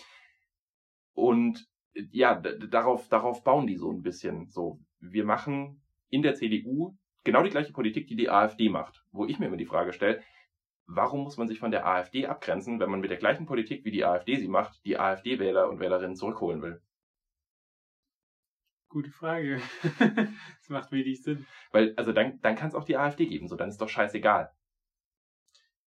Und 1.14 1.68
ja, 1.94 2.36
darauf, 2.36 3.08
darauf 3.10 3.44
bauen 3.44 3.68
die 3.68 3.78
so 3.78 3.92
ein 3.92 4.02
bisschen. 4.02 4.50
So, 4.50 4.80
wir 5.00 5.26
machen 5.26 5.82
in 6.10 6.24
der 6.24 6.34
CDU 6.34 6.98
genau 7.24 7.44
die 7.44 7.50
gleiche 7.50 7.74
Politik, 7.74 8.08
die 8.08 8.16
die 8.16 8.30
AfD 8.30 8.70
macht. 8.70 9.04
Wo 9.12 9.26
ich 9.26 9.40
mir 9.40 9.48
immer 9.48 9.58
die 9.58 9.66
Frage 9.66 9.94
stelle, 9.94 10.22
warum 10.86 11.24
muss 11.24 11.38
man 11.38 11.48
sich 11.48 11.60
von 11.60 11.72
der 11.72 11.86
AfD 11.86 12.28
abgrenzen, 12.28 12.80
wenn 12.80 12.90
man 12.90 13.00
mit 13.00 13.12
der 13.12 13.18
gleichen 13.18 13.46
Politik, 13.46 13.86
wie 13.86 13.92
die 13.92 14.06
AfD 14.06 14.38
sie 14.38 14.48
macht, 14.48 14.84
die 14.86 15.00
AfD-Wähler 15.00 15.70
und 15.70 15.80
Wählerinnen 15.80 16.16
zurückholen 16.16 16.62
will? 16.62 16.82
Gute 18.90 19.10
Frage. 19.10 19.60
das 20.00 20.70
macht 20.70 20.92
wenig 20.92 21.24
Sinn. 21.24 21.48
Weil, 21.72 21.94
also 21.96 22.12
dann, 22.12 22.40
dann 22.42 22.56
kann 22.56 22.70
es 22.70 22.76
auch 22.76 22.84
die 22.84 22.98
AfD 22.98 23.26
geben, 23.26 23.48
so 23.48 23.56
dann 23.56 23.70
ist 23.70 23.82
doch 23.82 23.90
scheißegal. 23.90 24.52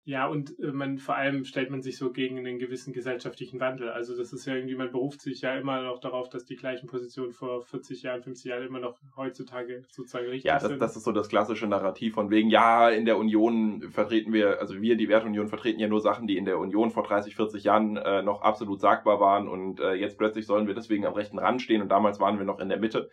Ja, 0.07 0.29
und 0.29 0.57
äh, 0.61 0.71
man 0.71 0.99
vor 0.99 1.17
allem 1.17 1.45
stellt 1.45 1.69
man 1.69 1.83
sich 1.83 1.99
so 1.99 2.13
gegen 2.13 2.39
einen 2.39 2.61
gewissen 2.61 2.93
gesellschaftlichen 2.93 3.59
Wandel. 3.59 3.89
Also 3.91 4.17
das 4.17 4.33
ist 4.33 4.47
ja 4.47 4.55
irgendwie, 4.55 4.77
man 4.77 4.93
beruft 4.93 5.21
sich 5.21 5.41
ja 5.41 5.57
immer 5.57 5.83
noch 5.83 5.99
darauf, 5.99 6.29
dass 6.29 6.45
die 6.45 6.55
gleichen 6.55 6.87
Positionen 6.87 7.33
vor 7.33 7.65
40 7.65 8.05
Jahren, 8.05 8.23
50 8.23 8.45
Jahren 8.45 8.65
immer 8.69 8.79
noch 8.79 9.01
heutzutage 9.17 9.83
sozusagen 9.91 10.27
richtig 10.27 10.45
ja, 10.45 10.55
das, 10.55 10.63
sind. 10.63 10.71
Ja, 10.75 10.79
das 10.79 10.97
ist 10.97 11.03
so 11.03 11.11
das 11.11 11.29
klassische 11.29 11.67
Narrativ 11.67 12.15
von 12.15 12.31
wegen, 12.31 12.51
ja, 12.51 12.89
in 12.89 13.05
der 13.05 13.19
Union 13.19 13.83
vertreten 13.91 14.33
wir, 14.33 14.61
also 14.61 14.81
wir, 14.81 14.97
die 14.97 15.09
Wertunion, 15.09 15.49
vertreten 15.49 15.81
ja 15.81 15.89
nur 15.89 16.01
Sachen, 16.01 16.29
die 16.29 16.37
in 16.37 16.45
der 16.45 16.61
Union 16.61 16.93
vor 16.93 17.03
30, 17.03 17.35
40 17.35 17.65
Jahren 17.65 17.97
äh, 17.97 18.23
noch 18.23 18.43
absolut 18.43 18.81
sagbar 18.81 19.19
waren 19.19 19.49
und 19.49 19.81
äh, 19.81 19.95
jetzt 19.95 20.19
plötzlich 20.19 20.47
sollen 20.47 20.69
wir 20.69 20.75
deswegen 20.75 21.05
am 21.05 21.15
rechten 21.15 21.41
Rand 21.41 21.63
stehen 21.63 21.83
und 21.83 21.89
damals 21.89 22.21
waren 22.21 22.39
wir 22.39 22.47
noch 22.47 22.61
in 22.61 22.69
der 22.69 22.79
Mitte. 22.79 23.11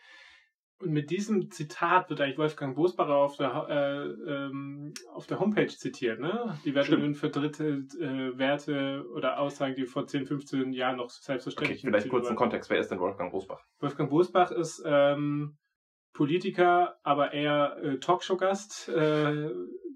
Und 0.83 0.91
mit 0.91 1.09
diesem 1.11 1.49
Zitat 1.49 2.09
wird 2.09 2.19
eigentlich 2.19 2.37
Wolfgang 2.37 2.75
Bosbacher 2.75 3.15
auf 3.15 3.37
der, 3.37 3.67
äh, 3.69 4.31
ähm, 4.31 4.93
auf 5.13 5.27
der 5.27 5.39
Homepage 5.39 5.67
zitiert. 5.67 6.19
Ne? 6.19 6.57
Die 6.65 6.75
Werteunion 6.75 7.15
vertritt 7.15 7.59
äh, 7.61 8.37
Werte 8.37 9.05
oder 9.15 9.39
Aussagen, 9.39 9.75
die 9.75 9.85
vor 9.85 10.05
10, 10.05 10.25
15 10.25 10.73
Jahren 10.73 10.97
noch 10.97 11.09
selbstverständlich 11.09 11.79
okay, 11.79 11.87
Vielleicht 11.87 12.09
kurz 12.09 12.27
einen 12.27 12.35
Kontext. 12.35 12.69
Wer 12.69 12.79
ist 12.79 12.89
denn 12.89 12.99
Wolfgang 12.99 13.31
Bosbach? 13.31 13.61
Wolfgang 13.79 14.09
Bosbach 14.09 14.51
ist 14.51 14.83
ähm, 14.85 15.57
Politiker, 16.11 16.97
aber 17.03 17.33
eher 17.33 17.77
äh, 17.81 17.99
Talkshow-Gast. 17.99 18.89
Äh, 18.89 19.51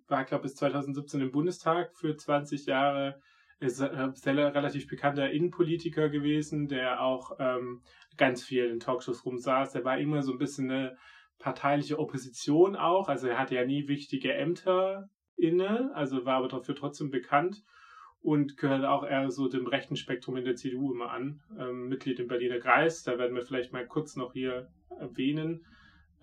war, 0.08 0.24
glaube 0.24 0.46
ich, 0.46 0.52
bis 0.52 0.56
2017 0.56 1.20
im 1.20 1.32
Bundestag 1.32 1.94
für 1.96 2.16
20 2.16 2.66
Jahre 2.66 3.20
ist 3.60 3.80
äh, 3.80 3.86
relativ 3.86 4.88
bekannter 4.88 5.32
Innenpolitiker 5.32 6.10
gewesen, 6.10 6.68
der 6.68 7.02
auch 7.02 7.32
ähm, 7.40 7.82
ganz 8.16 8.44
viel 8.44 8.66
in 8.66 8.80
Talkshows 8.80 9.26
rumsaß. 9.26 9.74
Der 9.74 9.84
war 9.84 9.98
immer 9.98 10.22
so 10.22 10.34
ein 10.34 10.38
bisschen 10.38 10.70
eine 10.70 10.98
parteiliche 11.40 12.00
Opposition 12.00 12.76
auch. 12.76 13.10
Also 13.10 13.28
er 13.28 13.40
hatte 13.40 13.56
ja 13.56 13.66
nie 13.66 13.88
wichtige 13.88 14.34
Ämter 14.34 15.10
inne, 15.36 15.92
also 15.94 16.26
war 16.26 16.38
aber 16.38 16.48
dafür 16.48 16.76
trotzdem 16.76 17.12
bekannt 17.12 17.64
und 18.22 18.58
gehört 18.58 18.86
auch 18.86 19.04
eher 19.04 19.30
so 19.30 19.48
dem 19.48 19.68
rechten 19.68 19.96
Spektrum 19.96 20.38
in 20.38 20.46
der 20.46 20.56
CDU 20.56 20.94
immer 20.94 21.12
an. 21.12 21.42
Ähm, 21.58 21.88
Mitglied 21.88 22.20
im 22.20 22.28
Berliner 22.28 22.60
Kreis, 22.60 23.04
da 23.04 23.18
werden 23.18 23.36
wir 23.36 23.44
vielleicht 23.44 23.72
mal 23.72 23.86
kurz 23.86 24.16
noch 24.16 24.34
hier 24.34 24.70
erwähnen. 25.00 25.66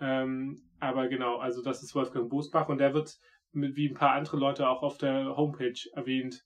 Ähm, 0.00 0.62
aber 0.80 1.08
genau, 1.08 1.36
also 1.36 1.62
das 1.62 1.82
ist 1.82 1.94
Wolfgang 1.94 2.28
Bosbach 2.28 2.68
und 2.68 2.78
der 2.78 2.94
wird 2.94 3.16
mit, 3.52 3.76
wie 3.76 3.88
ein 3.88 3.94
paar 3.94 4.12
andere 4.12 4.36
Leute 4.36 4.68
auch 4.68 4.82
auf 4.82 4.98
der 4.98 5.36
Homepage 5.36 5.78
erwähnt. 5.94 6.44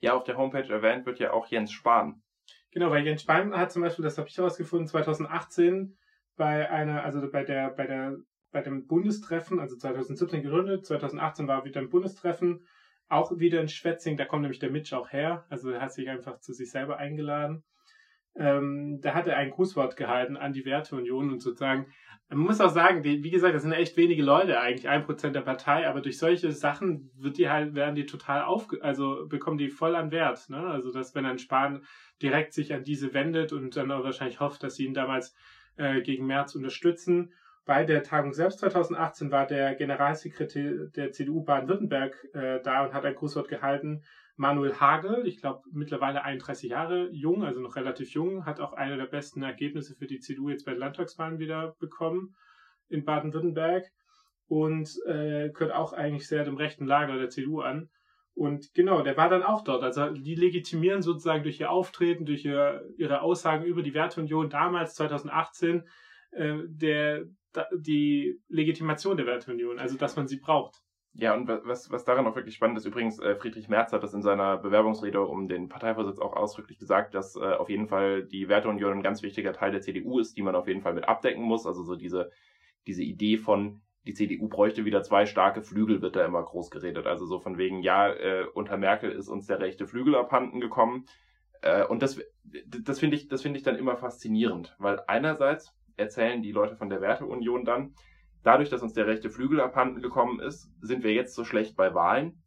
Ja, 0.00 0.14
auf 0.14 0.24
der 0.24 0.36
Homepage 0.36 0.72
erwähnt 0.72 1.06
wird 1.06 1.18
ja 1.18 1.32
auch 1.32 1.46
Jens 1.46 1.72
Spahn. 1.72 2.22
Genau, 2.70 2.90
weil 2.90 3.04
Jens 3.04 3.22
Spahn 3.22 3.56
hat 3.56 3.72
zum 3.72 3.82
Beispiel, 3.82 4.04
das 4.04 4.18
habe 4.18 4.28
ich 4.28 4.36
herausgefunden, 4.36 4.86
2018 4.86 5.96
bei 6.36 6.70
einer, 6.70 7.04
also 7.04 7.30
bei 7.30 7.44
der, 7.44 7.70
bei 7.70 7.86
der, 7.86 8.16
bei 8.52 8.60
dem 8.60 8.86
Bundestreffen, 8.86 9.60
also 9.60 9.76
2017 9.76 10.42
gegründet, 10.42 10.86
2018 10.86 11.48
war 11.48 11.64
wieder 11.64 11.80
ein 11.80 11.88
Bundestreffen, 11.88 12.66
auch 13.08 13.38
wieder 13.38 13.60
in 13.60 13.68
Schwetzing, 13.68 14.16
da 14.16 14.24
kommt 14.24 14.42
nämlich 14.42 14.58
der 14.58 14.70
Mitch 14.70 14.94
auch 14.94 15.10
her, 15.10 15.46
also 15.48 15.70
er 15.70 15.80
hat 15.80 15.92
sich 15.92 16.08
einfach 16.08 16.40
zu 16.40 16.52
sich 16.52 16.70
selber 16.70 16.98
eingeladen. 16.98 17.64
Ähm, 18.38 19.00
da 19.00 19.14
hat 19.14 19.26
er 19.26 19.36
ein 19.36 19.50
Grußwort 19.50 19.96
gehalten 19.96 20.36
an 20.36 20.52
die 20.52 20.64
Werteunion 20.64 21.30
und 21.30 21.40
sozusagen 21.40 21.86
man 22.28 22.38
muss 22.38 22.60
auch 22.60 22.70
sagen, 22.70 23.02
die, 23.02 23.22
wie 23.22 23.30
gesagt, 23.30 23.54
das 23.54 23.62
sind 23.62 23.72
echt 23.72 23.96
wenige 23.96 24.22
Leute 24.22 24.58
eigentlich, 24.60 24.88
ein 24.88 25.04
Prozent 25.04 25.36
der 25.36 25.42
Partei, 25.42 25.88
aber 25.88 26.00
durch 26.00 26.18
solche 26.18 26.50
Sachen 26.50 27.10
wird 27.16 27.38
die 27.38 27.48
halt, 27.48 27.74
werden 27.74 27.94
die 27.94 28.06
total 28.06 28.42
auf, 28.42 28.68
also 28.80 29.26
bekommen 29.28 29.58
die 29.58 29.68
voll 29.68 29.94
an 29.94 30.10
Wert, 30.10 30.50
ne? 30.50 30.58
Also, 30.58 30.92
dass 30.92 31.14
wenn 31.14 31.24
ein 31.24 31.38
Spahn 31.38 31.84
direkt 32.20 32.52
sich 32.52 32.74
an 32.74 32.82
diese 32.82 33.14
wendet 33.14 33.52
und 33.52 33.76
dann 33.76 33.92
auch 33.92 34.02
wahrscheinlich 34.02 34.40
hofft, 34.40 34.62
dass 34.64 34.74
sie 34.74 34.86
ihn 34.86 34.94
damals 34.94 35.36
äh, 35.76 36.00
gegen 36.00 36.26
März 36.26 36.56
unterstützen. 36.56 37.32
Bei 37.64 37.84
der 37.84 38.02
Tagung 38.02 38.32
selbst 38.32 38.58
2018 38.60 39.30
war 39.30 39.46
der 39.46 39.74
Generalsekretär 39.74 40.86
der 40.96 41.12
CDU 41.12 41.42
Baden-Württemberg 41.44 42.28
äh, 42.32 42.60
da 42.62 42.84
und 42.84 42.92
hat 42.92 43.04
ein 43.04 43.14
Grußwort 43.14 43.48
gehalten. 43.48 44.02
Manuel 44.36 44.78
Hagel, 44.78 45.26
ich 45.26 45.38
glaube 45.40 45.62
mittlerweile 45.72 46.22
31 46.22 46.70
Jahre 46.70 47.08
jung, 47.10 47.44
also 47.44 47.60
noch 47.60 47.76
relativ 47.76 48.10
jung, 48.10 48.44
hat 48.44 48.60
auch 48.60 48.74
eine 48.74 48.96
der 48.96 49.06
besten 49.06 49.42
Ergebnisse 49.42 49.94
für 49.94 50.06
die 50.06 50.20
CDU 50.20 50.50
jetzt 50.50 50.66
bei 50.66 50.72
den 50.72 50.80
Landtagswahlen 50.80 51.38
wieder 51.38 51.74
bekommen 51.78 52.36
in 52.88 53.04
Baden-Württemberg 53.04 53.86
und 54.46 54.88
äh, 55.06 55.50
gehört 55.50 55.72
auch 55.72 55.92
eigentlich 55.92 56.28
sehr 56.28 56.44
dem 56.44 56.56
rechten 56.56 56.86
Lager 56.86 57.16
der 57.18 57.30
CDU 57.30 57.60
an. 57.60 57.88
Und 58.34 58.74
genau, 58.74 59.00
der 59.00 59.16
war 59.16 59.30
dann 59.30 59.42
auch 59.42 59.64
dort. 59.64 59.82
Also 59.82 60.10
die 60.10 60.34
legitimieren 60.34 61.00
sozusagen 61.00 61.42
durch 61.42 61.58
ihr 61.58 61.70
Auftreten, 61.70 62.26
durch 62.26 62.44
ihr, 62.44 62.82
ihre 62.98 63.22
Aussagen 63.22 63.64
über 63.64 63.82
die 63.82 63.94
Werteunion 63.94 64.50
damals 64.50 64.94
2018 64.94 65.88
äh, 66.32 66.58
der, 66.66 67.24
die 67.74 68.38
Legitimation 68.48 69.16
der 69.16 69.24
Werteunion, 69.24 69.78
also 69.78 69.96
dass 69.96 70.16
man 70.16 70.28
sie 70.28 70.38
braucht. 70.38 70.82
Ja, 71.18 71.34
und 71.34 71.48
was, 71.48 71.90
was 71.90 72.04
daran 72.04 72.26
auch 72.26 72.36
wirklich 72.36 72.54
spannend 72.54 72.76
ist, 72.76 72.84
übrigens, 72.84 73.18
äh, 73.18 73.36
Friedrich 73.36 73.70
Merz 73.70 73.90
hat 73.92 74.02
das 74.02 74.12
in 74.12 74.20
seiner 74.20 74.58
Bewerbungsrede 74.58 75.22
um 75.22 75.48
den 75.48 75.70
Parteivorsitz 75.70 76.18
auch 76.18 76.36
ausdrücklich 76.36 76.78
gesagt, 76.78 77.14
dass 77.14 77.36
äh, 77.36 77.54
auf 77.54 77.70
jeden 77.70 77.88
Fall 77.88 78.24
die 78.24 78.50
Werteunion 78.50 78.92
ein 78.92 79.02
ganz 79.02 79.22
wichtiger 79.22 79.54
Teil 79.54 79.72
der 79.72 79.80
CDU 79.80 80.18
ist, 80.18 80.36
die 80.36 80.42
man 80.42 80.54
auf 80.54 80.68
jeden 80.68 80.82
Fall 80.82 80.92
mit 80.92 81.08
abdecken 81.08 81.42
muss. 81.42 81.66
Also 81.66 81.84
so 81.84 81.96
diese, 81.96 82.30
diese 82.86 83.02
Idee 83.02 83.38
von, 83.38 83.80
die 84.06 84.12
CDU 84.12 84.48
bräuchte 84.48 84.84
wieder 84.84 85.02
zwei 85.02 85.24
starke 85.24 85.62
Flügel, 85.62 86.02
wird 86.02 86.16
da 86.16 86.24
immer 86.26 86.42
groß 86.42 86.70
geredet. 86.70 87.06
Also 87.06 87.24
so 87.24 87.38
von 87.40 87.56
wegen, 87.56 87.80
ja, 87.80 88.12
äh, 88.12 88.44
unter 88.52 88.76
Merkel 88.76 89.10
ist 89.10 89.28
uns 89.28 89.46
der 89.46 89.58
rechte 89.58 89.86
Flügel 89.86 90.16
abhanden 90.16 90.60
gekommen. 90.60 91.06
Äh, 91.62 91.86
und 91.86 92.02
das, 92.02 92.20
das 92.82 93.00
finde 93.00 93.16
ich, 93.16 93.28
das 93.28 93.40
finde 93.40 93.56
ich 93.56 93.64
dann 93.64 93.76
immer 93.76 93.96
faszinierend, 93.96 94.76
weil 94.78 95.00
einerseits 95.06 95.74
erzählen 95.96 96.42
die 96.42 96.52
Leute 96.52 96.76
von 96.76 96.90
der 96.90 97.00
Werteunion 97.00 97.64
dann, 97.64 97.94
Dadurch, 98.46 98.70
dass 98.70 98.80
uns 98.80 98.92
der 98.92 99.08
rechte 99.08 99.28
Flügel 99.28 99.60
abhanden 99.60 100.00
gekommen 100.00 100.38
ist, 100.38 100.70
sind 100.80 101.02
wir 101.02 101.12
jetzt 101.12 101.34
so 101.34 101.42
schlecht 101.42 101.76
bei 101.76 101.94
Wahlen. 101.94 102.40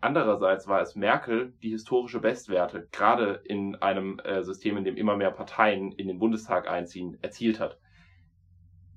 Andererseits 0.00 0.66
war 0.66 0.82
es 0.82 0.96
Merkel, 0.96 1.54
die 1.62 1.70
historische 1.70 2.18
Bestwerte, 2.18 2.88
gerade 2.90 3.40
in 3.44 3.76
einem 3.76 4.18
äh, 4.24 4.42
System, 4.42 4.76
in 4.78 4.82
dem 4.82 4.96
immer 4.96 5.16
mehr 5.16 5.30
Parteien 5.30 5.92
in 5.92 6.08
den 6.08 6.18
Bundestag 6.18 6.68
einziehen, 6.68 7.18
erzielt 7.22 7.60
hat. 7.60 7.78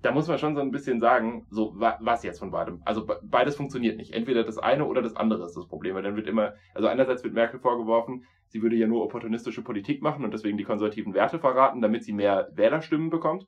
Da 0.02 0.12
muss 0.12 0.28
man 0.28 0.40
schon 0.40 0.56
so 0.56 0.62
ein 0.62 0.72
bisschen 0.72 1.00
sagen, 1.00 1.46
so 1.52 1.74
was 1.76 2.24
jetzt 2.24 2.40
von 2.40 2.50
beidem. 2.50 2.82
Also 2.86 3.06
beides 3.22 3.56
funktioniert 3.56 3.98
nicht. 3.98 4.14
Entweder 4.14 4.44
das 4.44 4.58
eine 4.58 4.86
oder 4.86 5.04
das 5.04 5.16
andere 5.16 5.46
ist 5.46 5.56
das 5.56 5.68
Problem. 5.68 5.94
Weil 5.94 6.02
dann 6.02 6.16
wird 6.16 6.28
immer, 6.28 6.56
also 6.74 6.88
einerseits 6.88 7.24
wird 7.24 7.36
Merkel 7.36 7.60
vorgeworfen, 7.60 8.26
sie 8.48 8.64
würde 8.64 8.78
ja 8.78 8.88
nur 8.88 9.04
opportunistische 9.04 9.62
Politik 9.62 10.02
machen 10.02 10.26
und 10.26 10.34
deswegen 10.34 10.58
die 10.58 10.64
konservativen 10.64 11.14
Werte 11.14 11.38
verraten, 11.38 11.82
damit 11.82 12.04
sie 12.04 12.14
mehr 12.14 12.50
Wählerstimmen 12.56 13.12
bekommt. 13.12 13.46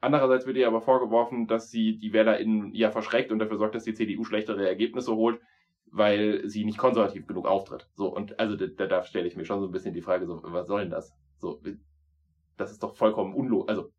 Andererseits 0.00 0.46
wird 0.46 0.56
ihr 0.56 0.66
aber 0.66 0.80
vorgeworfen, 0.80 1.46
dass 1.46 1.70
sie 1.70 1.98
die 1.98 2.12
WählerInnen 2.12 2.74
ja 2.74 2.90
verschreckt 2.90 3.32
und 3.32 3.38
dafür 3.38 3.56
sorgt, 3.56 3.74
dass 3.74 3.84
die 3.84 3.94
CDU 3.94 4.24
schlechtere 4.24 4.68
Ergebnisse 4.68 5.14
holt, 5.14 5.40
weil 5.86 6.46
sie 6.48 6.64
nicht 6.64 6.78
konservativ 6.78 7.26
genug 7.26 7.46
auftritt. 7.46 7.88
So, 7.94 8.14
und 8.14 8.38
also 8.38 8.56
da, 8.56 8.86
da 8.86 9.02
stelle 9.02 9.26
ich 9.26 9.36
mir 9.36 9.44
schon 9.44 9.60
so 9.60 9.66
ein 9.66 9.72
bisschen 9.72 9.94
die 9.94 10.02
Frage, 10.02 10.26
so, 10.26 10.40
was 10.42 10.66
soll 10.66 10.82
denn 10.82 10.90
das? 10.90 11.14
So, 11.38 11.62
das 12.56 12.70
ist 12.70 12.82
doch 12.82 12.94
vollkommen 12.94 13.34
unlogisch. 13.34 13.68
Also, 13.68 13.92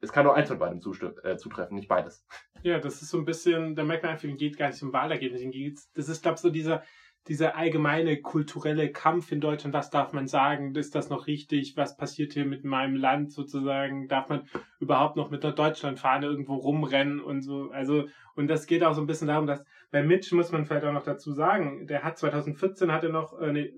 es 0.00 0.12
kann 0.12 0.24
nur 0.24 0.34
eins 0.34 0.48
von 0.48 0.58
beidem 0.58 0.80
äh, 1.22 1.36
zutreffen, 1.36 1.76
nicht 1.76 1.88
beides. 1.88 2.26
Ja, 2.62 2.78
das 2.78 3.02
ist 3.02 3.10
so 3.10 3.18
ein 3.18 3.24
bisschen, 3.24 3.74
da 3.74 3.84
merkt 3.84 4.02
man 4.02 4.12
einfach, 4.12 4.28
geht 4.36 4.56
gar 4.56 4.68
nicht 4.68 4.82
um 4.82 4.92
Wahlergebnisse. 4.92 5.50
Das 5.94 6.08
ist, 6.08 6.22
glaube 6.22 6.36
ich, 6.36 6.40
so 6.40 6.50
dieser, 6.50 6.82
dieser 7.28 7.56
allgemeine 7.56 8.20
kulturelle 8.20 8.92
Kampf 8.92 9.32
in 9.32 9.40
Deutschland, 9.40 9.74
was 9.74 9.90
darf 9.90 10.12
man 10.12 10.26
sagen, 10.26 10.74
ist 10.74 10.94
das 10.94 11.08
noch 11.08 11.26
richtig, 11.26 11.76
was 11.76 11.96
passiert 11.96 12.34
hier 12.34 12.44
mit 12.44 12.64
meinem 12.64 12.96
Land 12.96 13.32
sozusagen, 13.32 14.08
darf 14.08 14.28
man 14.28 14.46
überhaupt 14.78 15.16
noch 15.16 15.30
mit 15.30 15.42
der 15.42 15.52
Deutschlandfahne 15.52 16.26
irgendwo 16.26 16.56
rumrennen 16.56 17.20
und 17.20 17.40
so, 17.40 17.70
also, 17.70 18.04
und 18.34 18.48
das 18.48 18.66
geht 18.66 18.84
auch 18.84 18.94
so 18.94 19.00
ein 19.00 19.06
bisschen 19.06 19.28
darum, 19.28 19.46
dass 19.46 19.64
bei 19.90 20.02
Mitch 20.02 20.34
muss 20.34 20.52
man 20.52 20.66
vielleicht 20.66 20.84
auch 20.84 20.92
noch 20.92 21.04
dazu 21.04 21.32
sagen, 21.32 21.86
der 21.86 22.02
hat 22.02 22.18
2014 22.18 22.92
hat 22.92 23.04
er 23.04 23.10
noch, 23.10 23.40
äh, 23.40 23.52
nee, 23.52 23.72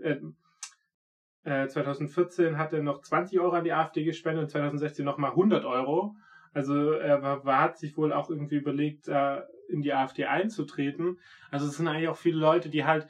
äh, 1.45 1.69
2014 1.69 2.59
hat 2.59 2.73
er 2.73 2.83
noch 2.83 3.03
20 3.03 3.39
Euro 3.39 3.55
an 3.55 3.65
die 3.65 3.73
AfD 3.73 4.03
gespendet 4.03 4.45
und 4.45 4.51
2016 4.51 5.05
nochmal 5.05 5.31
100 5.31 5.65
Euro. 5.65 6.17
Also 6.53 6.93
er 6.93 7.23
war, 7.23 7.45
war, 7.45 7.61
hat 7.61 7.79
sich 7.79 7.97
wohl 7.97 8.13
auch 8.13 8.31
irgendwie 8.31 8.57
überlegt, 8.57 9.07
äh, 9.07 9.43
in 9.69 9.83
die 9.83 9.93
AfD 9.93 10.25
einzutreten. 10.25 11.19
Also 11.51 11.67
es 11.67 11.77
sind 11.77 11.87
eigentlich 11.87 12.09
auch 12.09 12.17
viele 12.17 12.39
Leute, 12.39 12.69
die 12.69 12.85
halt 12.85 13.07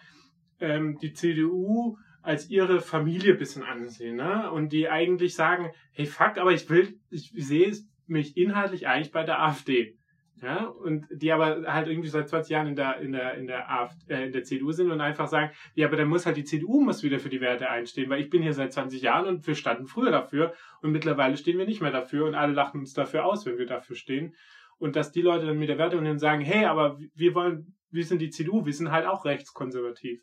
ähm, 0.61 0.99
die 1.01 1.13
CDU 1.13 1.97
als 2.23 2.51
ihre 2.51 2.81
Familie 2.81 3.35
bisschen 3.35 3.63
ansehen, 3.63 4.17
ne? 4.17 4.51
Und 4.51 4.73
die 4.73 4.89
eigentlich 4.89 5.35
sagen, 5.35 5.71
hey 5.93 6.07
fuck, 6.07 6.39
aber 6.39 6.53
ich 6.53 6.69
will, 6.69 6.99
ich 7.11 7.33
sehe 7.37 7.73
mich 8.07 8.37
inhaltlich 8.37 8.89
eigentlich 8.89 9.13
bei 9.13 9.23
der 9.23 9.41
AfD. 9.43 9.97
Ja, 10.43 10.67
und 10.67 11.07
die 11.11 11.33
aber 11.33 11.63
halt 11.67 11.89
irgendwie 11.89 12.11
seit 12.11 12.29
20 12.29 12.51
Jahren 12.51 12.67
in 12.67 12.77
der, 12.77 12.99
in 12.99 13.13
der, 13.13 13.35
in 13.37 13.47
der 13.47 13.71
AfD, 13.71 14.13
äh, 14.13 14.27
in 14.27 14.33
der 14.33 14.43
CDU 14.43 14.71
sind 14.71 14.91
und 14.91 15.01
einfach 15.01 15.29
sagen, 15.29 15.51
ja, 15.75 15.87
aber 15.87 15.97
dann 15.97 16.09
muss 16.09 16.27
halt 16.27 16.37
die 16.37 16.45
CDU 16.45 16.83
muss 16.83 17.03
wieder 17.03 17.19
für 17.21 17.31
die 17.31 17.41
Werte 17.41 17.71
einstehen, 17.71 18.11
weil 18.11 18.21
ich 18.21 18.29
bin 18.29 18.43
hier 18.43 18.53
seit 18.53 18.71
20 18.71 19.01
Jahren 19.01 19.27
und 19.27 19.47
wir 19.47 19.55
standen 19.55 19.87
früher 19.87 20.11
dafür 20.11 20.53
und 20.83 20.91
mittlerweile 20.91 21.39
stehen 21.39 21.57
wir 21.57 21.65
nicht 21.65 21.81
mehr 21.81 21.91
dafür 21.91 22.27
und 22.27 22.35
alle 22.35 22.53
lachen 22.53 22.81
uns 22.81 22.93
dafür 22.93 23.25
aus, 23.25 23.47
wenn 23.47 23.57
wir 23.57 23.65
dafür 23.65 23.97
stehen. 23.97 24.35
Und 24.79 24.95
dass 24.95 25.11
die 25.11 25.23
Leute 25.23 25.47
dann 25.47 25.59
mit 25.59 25.71
der 25.71 25.79
Werteunion 25.79 26.19
sagen, 26.19 26.43
hey, 26.43 26.67
aber 26.67 26.99
wir 27.15 27.35
wollen, 27.35 27.75
wir 27.91 28.05
sind 28.05 28.21
die 28.21 28.31
CDU, 28.31 28.65
wir 28.67 28.73
sind 28.73 28.91
halt 28.91 29.07
auch 29.07 29.25
rechtskonservativ 29.25 30.23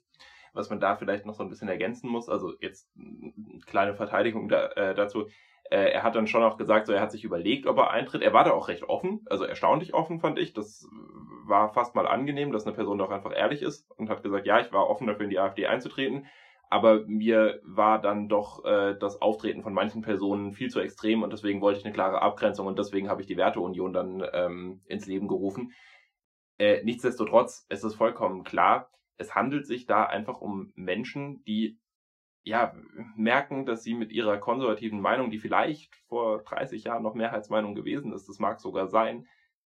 was 0.53 0.69
man 0.69 0.79
da 0.79 0.95
vielleicht 0.95 1.25
noch 1.25 1.33
so 1.33 1.43
ein 1.43 1.49
bisschen 1.49 1.67
ergänzen 1.67 2.09
muss. 2.09 2.29
Also 2.29 2.53
jetzt 2.59 2.89
eine 2.95 3.59
kleine 3.65 3.95
Verteidigung 3.95 4.47
da, 4.49 4.67
äh, 4.67 4.95
dazu. 4.95 5.27
Äh, 5.69 5.91
er 5.91 6.03
hat 6.03 6.15
dann 6.15 6.27
schon 6.27 6.43
auch 6.43 6.57
gesagt, 6.57 6.87
so 6.87 6.93
er 6.93 7.01
hat 7.01 7.11
sich 7.11 7.23
überlegt, 7.23 7.65
ob 7.65 7.77
er 7.77 7.91
eintritt. 7.91 8.21
Er 8.21 8.33
war 8.33 8.43
da 8.43 8.51
auch 8.51 8.67
recht 8.67 8.83
offen, 8.83 9.25
also 9.29 9.43
erstaunlich 9.43 9.93
offen 9.93 10.19
fand 10.19 10.37
ich. 10.39 10.53
Das 10.53 10.87
war 11.45 11.73
fast 11.73 11.95
mal 11.95 12.07
angenehm, 12.07 12.51
dass 12.51 12.65
eine 12.65 12.75
Person 12.75 12.99
doch 12.99 13.09
einfach 13.09 13.35
ehrlich 13.35 13.61
ist 13.61 13.89
und 13.97 14.09
hat 14.09 14.23
gesagt, 14.23 14.45
ja, 14.45 14.59
ich 14.59 14.71
war 14.71 14.89
offen 14.89 15.07
dafür, 15.07 15.25
in 15.25 15.31
die 15.31 15.39
AfD 15.39 15.65
einzutreten. 15.65 16.27
Aber 16.69 17.05
mir 17.05 17.59
war 17.63 18.01
dann 18.01 18.29
doch 18.29 18.65
äh, 18.65 18.95
das 18.99 19.21
Auftreten 19.21 19.61
von 19.61 19.73
manchen 19.73 20.01
Personen 20.01 20.53
viel 20.53 20.69
zu 20.69 20.79
extrem 20.79 21.21
und 21.21 21.31
deswegen 21.31 21.61
wollte 21.61 21.79
ich 21.79 21.85
eine 21.85 21.93
klare 21.93 22.21
Abgrenzung 22.21 22.65
und 22.65 22.79
deswegen 22.79 23.09
habe 23.09 23.21
ich 23.21 23.27
die 23.27 23.37
Werteunion 23.37 23.93
dann 23.93 24.23
ähm, 24.33 24.81
ins 24.87 25.05
Leben 25.05 25.27
gerufen. 25.27 25.71
Äh, 26.57 26.83
nichtsdestotrotz 26.83 27.65
ist 27.69 27.83
es 27.83 27.95
vollkommen 27.95 28.43
klar, 28.43 28.89
es 29.17 29.35
handelt 29.35 29.65
sich 29.65 29.85
da 29.85 30.05
einfach 30.05 30.41
um 30.41 30.71
Menschen, 30.75 31.43
die 31.43 31.79
ja, 32.43 32.75
merken, 33.15 33.65
dass 33.65 33.83
sie 33.83 33.93
mit 33.93 34.11
ihrer 34.11 34.37
konservativen 34.37 34.99
Meinung, 34.99 35.31
die 35.31 35.39
vielleicht 35.39 35.95
vor 36.07 36.43
30 36.43 36.83
Jahren 36.83 37.03
noch 37.03 37.15
Mehrheitsmeinung 37.15 37.73
gewesen 37.73 38.11
ist, 38.11 38.27
das 38.27 38.39
mag 38.39 38.59
sogar 38.59 38.87
sein, 38.87 39.27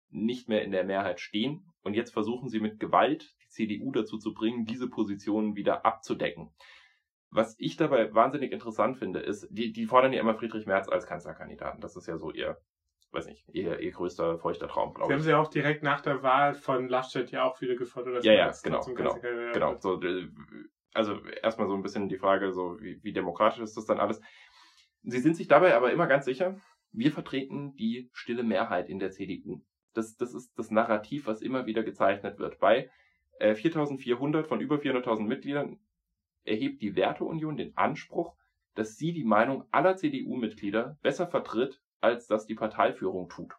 nicht 0.09 0.49
mehr 0.49 0.63
in 0.63 0.71
der 0.71 0.85
Mehrheit 0.85 1.21
stehen. 1.21 1.65
Und 1.83 1.95
jetzt 1.95 2.13
versuchen 2.13 2.49
sie 2.49 2.61
mit 2.61 2.79
Gewalt 2.79 3.35
die 3.43 3.49
CDU 3.49 3.91
dazu 3.91 4.19
zu 4.19 4.35
bringen, 4.35 4.67
diese 4.67 4.89
Positionen 4.89 5.57
wieder 5.57 5.85
abzudecken. 5.85 6.53
Was 7.31 7.57
ich 7.59 7.77
dabei 7.77 8.13
wahnsinnig 8.15 8.53
interessant 8.53 8.99
finde, 8.99 9.21
ist, 9.21 9.49
die, 9.51 9.73
die 9.73 9.87
fordern 9.87 10.13
ja 10.13 10.21
immer 10.21 10.35
Friedrich 10.35 10.67
Merz 10.67 10.89
als 10.89 11.07
Kanzlerkandidaten. 11.07 11.81
Das 11.81 11.97
ist 11.97 12.07
ja 12.07 12.19
so 12.19 12.33
ihr 12.33 12.61
weiß 13.13 13.27
nicht, 13.27 13.45
ihr, 13.49 13.81
ihr 13.81 13.91
größter 13.91 14.39
feuchter 14.39 14.69
Traum, 14.69 14.95
glaube 14.95 15.13
ich. 15.13 15.23
Sie 15.23 15.33
haben 15.33 15.43
sie 15.43 15.49
auch 15.49 15.51
direkt 15.51 15.83
nach 15.83 16.01
der 16.01 16.23
Wahl 16.23 16.55
von 16.55 16.89
Laschet 16.89 17.31
ja 17.31 17.45
auch 17.45 17.61
wieder 17.61 17.75
gefordert. 17.75 18.25
Ja, 18.25 18.33
ja, 18.33 18.53
genau, 18.63 18.81
genau, 18.85 19.19
genau. 19.53 19.77
So, 19.79 20.01
also 20.95 21.21
erstmal 21.43 21.69
so 21.69 21.75
ein 21.75 21.83
bisschen 21.83 22.09
die 22.09 22.19
Frage, 22.19 22.53
so 22.53 22.81
wie, 22.81 23.03
wie 23.03 23.13
demokratisch 23.13 23.61
ist 23.61 23.77
das 23.77 23.87
dann 23.87 24.01
alles? 24.01 24.21
Sie 25.03 25.21
sind 25.21 25.37
sich 25.37 25.49
dabei 25.49 25.75
aber 25.75 25.93
immer 25.93 26.07
ganz 26.07 26.25
sicher, 26.25 26.61
wir 26.93 27.13
vertreten 27.13 27.75
die 27.77 28.11
stille 28.13 28.43
Mehrheit 28.43 28.89
in 28.89 28.99
der 28.99 29.11
CDU. 29.11 29.63
Das, 29.95 30.17
das 30.17 30.35
ist 30.35 30.53
das 30.57 30.71
Narrativ, 30.71 31.27
was 31.27 31.43
immer 31.43 31.67
wieder 31.67 31.83
gezeichnet 31.83 32.39
wird. 32.39 32.59
Bei 32.59 32.91
äh, 33.39 33.55
4400 33.55 34.47
von 34.47 34.61
über 34.61 34.77
400.000 34.77 35.23
Mitgliedern 35.23 35.79
erhebt 36.45 36.83
die 36.83 36.97
Werteunion 36.97 37.57
den 37.57 37.77
Anspruch, 37.77 38.37
dass 38.75 38.97
sie 38.97 39.13
die 39.13 39.25
Meinung 39.25 39.65
aller 39.71 39.97
CDU-Mitglieder 39.97 40.99
besser 41.03 41.27
vertritt, 41.27 41.83
als 42.01 42.27
das 42.27 42.47
die 42.47 42.55
Parteiführung 42.55 43.29
tut. 43.29 43.55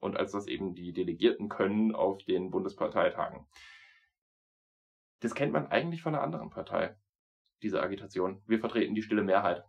Und 0.00 0.16
als 0.16 0.32
das 0.32 0.46
eben 0.46 0.74
die 0.74 0.92
Delegierten 0.92 1.48
können 1.48 1.94
auf 1.94 2.24
den 2.24 2.50
Bundesparteitagen. 2.50 3.46
Das 5.20 5.34
kennt 5.34 5.52
man 5.52 5.68
eigentlich 5.68 6.02
von 6.02 6.14
einer 6.14 6.24
anderen 6.24 6.50
Partei, 6.50 6.96
diese 7.62 7.80
Agitation. 7.80 8.42
Wir 8.46 8.58
vertreten 8.58 8.94
die 8.94 9.02
stille 9.02 9.22
Mehrheit. 9.22 9.64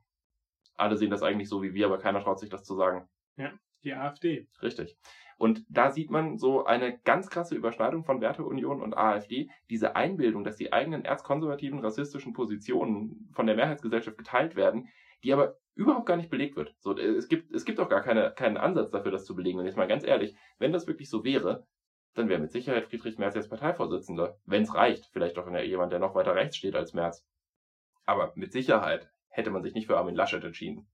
Alle 0.76 0.98
sehen 0.98 1.12
das 1.12 1.22
eigentlich 1.22 1.50
so 1.50 1.62
wie 1.62 1.76
wir, 1.76 1.86
aber 1.86 2.00
keiner 2.00 2.24
traut 2.24 2.40
sich 2.40 2.50
das 2.50 2.64
zu 2.64 2.76
sagen. 2.76 3.08
Ja, 3.38 3.54
die 3.84 3.94
AfD. 3.94 4.48
Richtig. 4.62 4.98
Und 5.38 5.66
da 5.70 5.92
sieht 5.92 6.10
man 6.10 6.38
so 6.38 6.66
eine 6.66 7.00
ganz 7.00 7.30
krasse 7.30 7.56
Überschneidung 7.56 8.04
von 8.04 8.22
Werteunion 8.22 8.82
und 8.82 8.96
AfD. 8.96 9.50
Diese 9.70 9.96
Einbildung, 9.96 10.44
dass 10.44 10.56
die 10.56 10.74
eigenen 10.74 11.06
erzkonservativen 11.06 11.80
rassistischen 11.80 12.34
Positionen 12.34 13.30
von 13.34 13.46
der 13.46 13.56
Mehrheitsgesellschaft 13.56 14.18
geteilt 14.18 14.56
werden, 14.56 14.90
die 15.24 15.34
aber 15.34 15.58
überhaupt 15.76 16.06
gar 16.06 16.18
nicht 16.18 16.30
belegt 16.30 16.56
wird. 16.56 16.76
So, 16.80 16.98
es 16.98 17.28
gibt, 17.28 17.52
es 17.54 17.66
gibt 17.66 17.80
auch 17.80 17.90
gar 17.90 18.02
keine, 18.02 18.32
keinen 18.32 18.58
Ansatz 18.58 18.92
dafür, 18.92 19.12
das 19.12 19.26
zu 19.26 19.36
belegen. 19.36 19.60
Und 19.60 19.66
jetzt 19.66 19.78
mal 19.78 19.88
ganz 19.88 20.04
ehrlich, 20.04 20.36
wenn 20.60 20.72
das 20.72 20.88
wirklich 20.88 21.10
so 21.10 21.24
wäre, 21.24 21.66
dann 22.14 22.30
wäre 22.30 22.40
mit 22.40 22.52
Sicherheit 22.52 22.86
Friedrich 22.86 23.18
Merz 23.18 23.36
jetzt 23.36 23.50
Parteivorsitzender. 23.50 24.38
Wenn 24.46 24.64
es 24.64 24.76
reicht. 24.76 25.10
Vielleicht 25.12 25.38
auch 25.38 25.50
jemand, 25.52 25.92
der 25.92 26.00
noch 26.00 26.16
weiter 26.16 26.36
rechts 26.36 26.58
steht 26.58 26.76
als 26.76 26.94
Merz. 26.94 27.26
Aber 28.06 28.34
mit 28.36 28.52
Sicherheit 28.52 29.10
hätte 29.30 29.50
man 29.50 29.64
sich 29.64 29.74
nicht 29.74 29.88
für 29.88 29.98
Armin 29.98 30.16
Laschet 30.16 30.44
entschieden. 30.44 30.88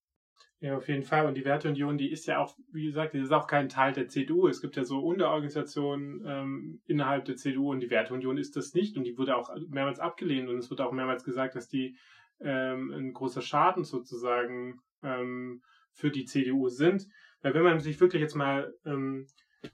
Ja, 0.61 0.75
auf 0.75 0.89
jeden 0.89 1.03
Fall. 1.03 1.25
Und 1.25 1.35
die 1.35 1.45
Werteunion, 1.45 1.97
die 1.97 2.11
ist 2.11 2.27
ja 2.27 2.39
auch, 2.39 2.57
wie 2.73 2.85
gesagt, 2.85 3.13
die 3.13 3.19
ist 3.19 3.31
auch 3.31 3.47
kein 3.47 3.69
Teil 3.69 3.93
der 3.93 4.09
CDU. 4.09 4.47
Es 4.47 4.61
gibt 4.61 4.75
ja 4.75 4.83
so 4.83 4.99
Unterorganisationen 4.99 6.21
ähm, 6.25 6.81
innerhalb 6.85 7.25
der 7.25 7.37
CDU 7.37 7.71
und 7.71 7.79
die 7.79 7.89
Werteunion 7.89 8.37
ist 8.37 8.57
das 8.57 8.73
nicht. 8.73 8.97
Und 8.97 9.05
die 9.05 9.17
wurde 9.17 9.37
auch 9.37 9.55
mehrmals 9.69 9.99
abgelehnt 9.99 10.49
und 10.49 10.57
es 10.57 10.69
wird 10.69 10.81
auch 10.81 10.91
mehrmals 10.91 11.23
gesagt, 11.23 11.55
dass 11.55 11.69
die 11.69 11.95
ähm, 12.41 12.91
ein 12.91 13.13
großer 13.13 13.41
Schaden 13.41 13.83
sozusagen 13.83 14.81
ähm, 15.03 15.61
für 15.93 16.11
die 16.11 16.25
CDU 16.25 16.69
sind. 16.69 17.07
Weil 17.41 17.53
wenn 17.53 17.63
man 17.63 17.79
sich 17.79 17.99
wirklich 17.99 18.21
jetzt 18.21 18.35
mal 18.35 18.73
ähm, 18.85 19.27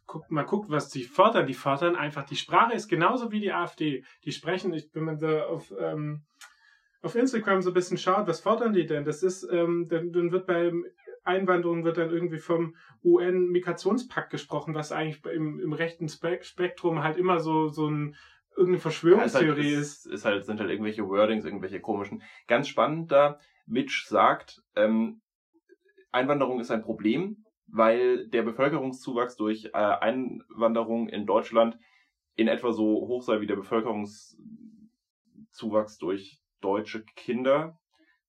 guckt, 0.06 0.32
mal 0.32 0.44
guckt, 0.44 0.70
was 0.70 0.92
sie 0.92 1.04
fördern, 1.04 1.48
die 1.48 1.54
fördern 1.54 1.96
einfach, 1.96 2.26
die 2.26 2.36
Sprache 2.36 2.74
ist 2.74 2.88
genauso 2.88 3.32
wie 3.32 3.40
die 3.40 3.52
AfD. 3.52 4.04
Die 4.24 4.32
sprechen, 4.32 4.74
ich, 4.74 4.90
wenn 4.94 5.04
man 5.04 5.18
da 5.18 5.46
auf 5.46 5.74
ähm, 5.80 6.24
auf 7.02 7.16
Instagram 7.16 7.62
so 7.62 7.70
ein 7.70 7.76
bisschen 7.76 8.00
schaut, 8.00 8.28
was 8.28 8.42
fordern 8.42 8.74
die 8.74 8.88
denn? 8.88 9.06
Das 9.06 9.22
ist, 9.22 9.48
ähm, 9.52 9.88
dann, 9.88 10.12
dann 10.12 10.32
wird 10.32 10.48
beim 10.48 10.86
Einwanderung 11.24 11.84
wird 11.84 11.98
dann 11.98 12.10
irgendwie 12.10 12.40
vom 12.40 12.76
UN-Migrationspakt 13.04 14.32
gesprochen, 14.32 14.74
was 14.74 14.92
eigentlich 14.92 15.24
im, 15.26 15.60
im 15.60 15.74
rechten 15.74 16.08
Spektrum 16.08 17.04
halt 17.04 17.18
immer 17.18 17.40
so, 17.40 17.68
so 17.68 17.90
ein 17.90 18.16
irgendeine 18.56 18.80
Verschwörungstheorie 18.80 19.74
ja, 19.74 19.80
ist, 19.80 20.06
halt, 20.06 20.08
ist. 20.08 20.08
Ist 20.08 20.26
halt, 20.26 20.46
sind 20.46 20.60
halt 20.60 20.70
irgendwelche 20.70 21.08
Wordings, 21.08 21.46
irgendwelche 21.46 21.80
komischen. 21.80 22.22
Ganz 22.48 22.68
spannend 22.68 23.12
da, 23.12 23.40
Mitch 23.66 24.06
sagt, 24.08 24.62
ähm, 24.76 25.22
Einwanderung 26.12 26.60
ist 26.60 26.70
ein 26.72 26.84
Problem, 26.84 27.46
weil 27.68 28.28
der 28.28 28.44
Bevölkerungszuwachs 28.44 29.36
durch 29.36 29.66
äh, 29.66 29.78
Einwanderung 29.78 31.10
in 31.10 31.26
Deutschland 31.26 31.78
in 32.36 32.48
etwa 32.48 32.72
so 32.72 32.86
hoch 32.86 33.24
sei 33.24 33.42
wie 33.42 33.48
der 33.48 33.56
Bevölkerungszuwachs 33.56 35.98
durch 35.98 36.40
deutsche 36.62 37.04
Kinder, 37.16 37.80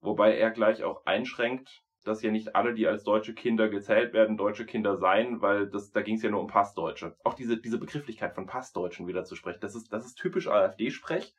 wobei 0.00 0.36
er 0.36 0.50
gleich 0.50 0.82
auch 0.84 1.04
einschränkt, 1.06 1.82
dass 2.06 2.22
ja 2.22 2.30
nicht 2.30 2.54
alle, 2.54 2.74
die 2.74 2.86
als 2.86 3.04
deutsche 3.04 3.34
Kinder 3.34 3.68
gezählt 3.68 4.12
werden, 4.12 4.36
deutsche 4.36 4.64
Kinder 4.64 4.96
seien, 4.96 5.42
weil 5.42 5.68
das, 5.68 5.90
da 5.90 6.02
ging 6.02 6.16
es 6.16 6.22
ja 6.22 6.30
nur 6.30 6.40
um 6.40 6.46
Passdeutsche. 6.46 7.16
Auch 7.24 7.34
diese, 7.34 7.56
diese 7.56 7.78
Begrifflichkeit 7.78 8.34
von 8.34 8.46
Passdeutschen 8.46 9.06
wieder 9.06 9.24
zu 9.24 9.34
sprechen, 9.34 9.60
das 9.60 9.74
ist, 9.74 9.92
das 9.92 10.06
ist 10.06 10.14
typisch 10.14 10.48
AfD-Sprech. 10.48 11.34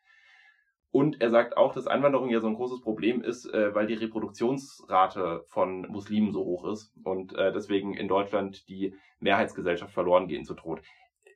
Und 0.92 1.22
er 1.22 1.30
sagt 1.30 1.58
auch, 1.58 1.74
dass 1.74 1.88
Einwanderung 1.88 2.30
ja 2.30 2.40
so 2.40 2.48
ein 2.48 2.56
großes 2.56 2.82
Problem 2.82 3.22
ist, 3.22 3.46
äh, 3.46 3.76
weil 3.76 3.88
die 3.88 3.94
Reproduktionsrate 3.94 5.44
von 5.48 5.82
Muslimen 5.90 6.32
so 6.32 6.44
hoch 6.44 6.66
ist 6.72 6.94
und 7.04 7.34
äh, 7.36 7.52
deswegen 7.52 7.94
in 7.94 8.08
Deutschland 8.08 8.68
die 8.68 8.96
Mehrheitsgesellschaft 9.20 9.94
verloren 9.94 10.28
gehen 10.28 10.46
zu 10.46 10.54
droht. 10.54 10.82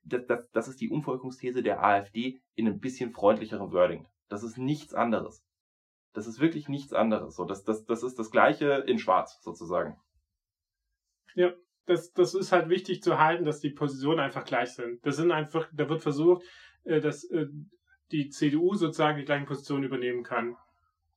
Das, 0.03 0.25
das, 0.25 0.49
das 0.51 0.67
ist 0.67 0.81
die 0.81 0.89
Umvolkungsthese 0.89 1.63
der 1.63 1.83
AfD 1.83 2.41
in 2.55 2.67
ein 2.67 2.79
bisschen 2.79 3.11
freundlicherem 3.11 3.71
Wording. 3.71 4.07
Das 4.29 4.43
ist 4.43 4.57
nichts 4.57 4.93
anderes. 4.93 5.43
Das 6.13 6.27
ist 6.27 6.39
wirklich 6.39 6.67
nichts 6.67 6.93
anderes. 6.93 7.35
So, 7.35 7.45
das, 7.45 7.63
das, 7.63 7.85
das 7.85 8.03
ist 8.03 8.19
das 8.19 8.31
Gleiche 8.31 8.83
in 8.87 8.99
Schwarz 8.99 9.41
sozusagen. 9.41 9.97
Ja, 11.35 11.53
das, 11.85 12.11
das 12.13 12.33
ist 12.33 12.51
halt 12.51 12.69
wichtig 12.69 13.01
zu 13.01 13.17
halten, 13.17 13.45
dass 13.45 13.59
die 13.59 13.69
Positionen 13.69 14.19
einfach 14.19 14.43
gleich 14.43 14.73
sind. 14.73 15.05
Das 15.05 15.15
sind 15.15 15.31
einfach, 15.31 15.69
da 15.73 15.89
wird 15.89 16.01
versucht, 16.01 16.43
äh, 16.83 16.99
dass 16.99 17.23
äh, 17.25 17.47
die 18.11 18.29
CDU 18.29 18.75
sozusagen 18.75 19.17
die 19.17 19.25
gleichen 19.25 19.45
Positionen 19.45 19.85
übernehmen 19.85 20.23
kann. 20.23 20.57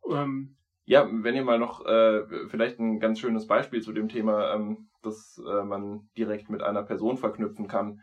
Ähm, 0.08 0.56
ja, 0.84 1.08
wenn 1.10 1.34
ihr 1.34 1.44
mal 1.44 1.58
noch 1.58 1.84
äh, 1.84 2.48
vielleicht 2.48 2.78
ein 2.78 3.00
ganz 3.00 3.18
schönes 3.18 3.46
Beispiel 3.46 3.80
zu 3.80 3.92
dem 3.92 4.08
Thema, 4.08 4.54
ähm, 4.54 4.90
das 5.02 5.40
äh, 5.46 5.64
man 5.64 6.08
direkt 6.16 6.50
mit 6.50 6.62
einer 6.62 6.82
Person 6.82 7.16
verknüpfen 7.16 7.68
kann, 7.68 8.00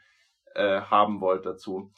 äh, 0.55 0.81
haben 0.81 1.21
wollt 1.21 1.45
dazu. 1.45 1.91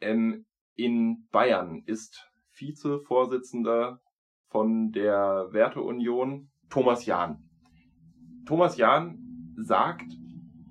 Ähm, 0.00 0.46
in 0.74 1.28
Bayern 1.30 1.82
ist 1.86 2.30
Vizevorsitzender 2.54 4.00
von 4.48 4.92
der 4.92 5.48
Werteunion, 5.50 6.48
Thomas 6.70 7.06
Jahn. 7.06 7.42
Thomas 8.46 8.76
Jahn 8.76 9.18
sagt 9.56 10.12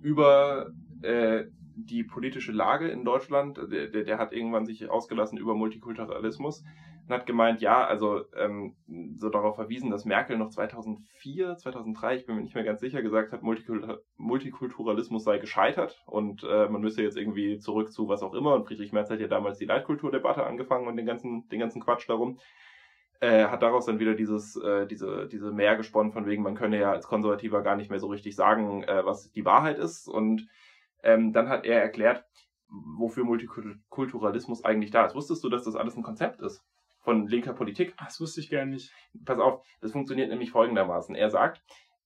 über 0.02 0.72
äh, 1.02 1.46
die 1.76 2.04
politische 2.04 2.52
Lage 2.52 2.88
in 2.88 3.04
Deutschland, 3.04 3.58
der, 3.58 3.88
der, 3.88 4.04
der 4.04 4.18
hat 4.18 4.34
irgendwann 4.34 4.66
sich 4.66 4.90
ausgelassen 4.90 5.38
über 5.38 5.56
Multikulturalismus 5.56 6.64
und 7.08 7.14
hat 7.14 7.26
gemeint, 7.26 7.62
ja, 7.62 7.86
also 7.86 8.24
ähm, 8.36 8.76
so 9.18 9.30
darauf 9.30 9.56
verwiesen, 9.56 9.92
dass 9.92 10.06
Merkel 10.06 10.38
noch 10.38 10.50
2004, 10.50 11.58
2003, 11.58 12.16
ich 12.16 12.26
bin 12.26 12.36
mir 12.36 12.42
nicht 12.42 12.56
mehr 12.56 12.64
ganz 12.64 12.80
sicher, 12.80 13.02
gesagt 13.02 13.32
hat, 13.32 13.44
Multikultur 13.44 14.02
Multikulturalismus 14.18 15.24
sei 15.24 15.38
gescheitert 15.38 16.02
und 16.08 16.44
äh, 16.44 16.68
man 16.70 16.82
müsse 16.82 17.04
jetzt 17.04 17.18
irgendwie 17.18 17.60
zurück 17.60 17.92
zu 17.92 18.08
was 18.08 18.24
auch 18.24 18.34
immer. 18.34 18.56
Und 18.56 18.66
Friedrich 18.66 18.94
Merz 18.94 19.10
hat 19.10 19.20
ja 19.20 19.28
damals 19.28 19.58
die 19.58 19.66
Leitkulturdebatte 19.66 20.44
angefangen 20.44 20.88
und 20.88 20.96
den 20.96 21.06
ganzen, 21.06 21.48
den 21.50 21.60
ganzen 21.60 21.82
Quatsch 21.82 22.10
darum. 22.10 22.40
Äh, 23.21 23.45
hat 23.45 23.62
daraus 23.62 23.86
dann 23.86 23.99
wieder 23.99 24.13
dieses, 24.13 24.56
äh, 24.58 24.86
diese, 24.88 25.28
diese 25.28 25.51
mehr 25.51 25.78
gesponnen, 25.78 26.12
von 26.12 26.25
wegen, 26.25 26.43
man 26.43 26.56
könne 26.56 26.80
ja 26.80 26.91
als 26.91 27.08
Konservativer 27.08 27.62
gar 27.62 27.75
nicht 27.75 27.89
mehr 27.89 27.99
so 27.99 28.08
richtig 28.08 28.36
sagen, 28.36 28.84
äh, 28.84 29.06
was 29.06 29.32
die 29.32 29.45
Wahrheit 29.45 29.78
ist. 29.78 30.08
Und 30.08 30.47
ähm, 31.04 31.32
dann 31.32 31.49
hat 31.49 31.65
er 31.65 31.82
erklärt, 31.82 32.25
wofür 32.67 33.23
Multikulturalismus 33.23 34.65
eigentlich 34.65 34.91
da 34.91 35.06
ist. 35.06 35.15
Wusstest 35.15 35.43
du, 35.43 35.49
dass 35.49 35.63
das 35.63 35.75
alles 35.75 35.95
ein 35.95 36.04
Konzept 36.04 36.41
ist? 36.41 36.63
von 37.06 37.28
linker 37.28 37.54
Politik. 37.54 37.93
Ach, 37.97 38.08
das 38.08 38.19
wusste 38.19 38.41
ich 38.41 38.49
gar 38.49 38.65
nicht. 38.65 38.91
Pass 39.23 39.39
auf, 39.39 39.63
das 39.80 39.91
funktioniert 39.91 40.30
nämlich 40.30 40.51
folgendermaßen. 40.51 41.15
Er 41.15 41.30
sagt, 41.30 41.62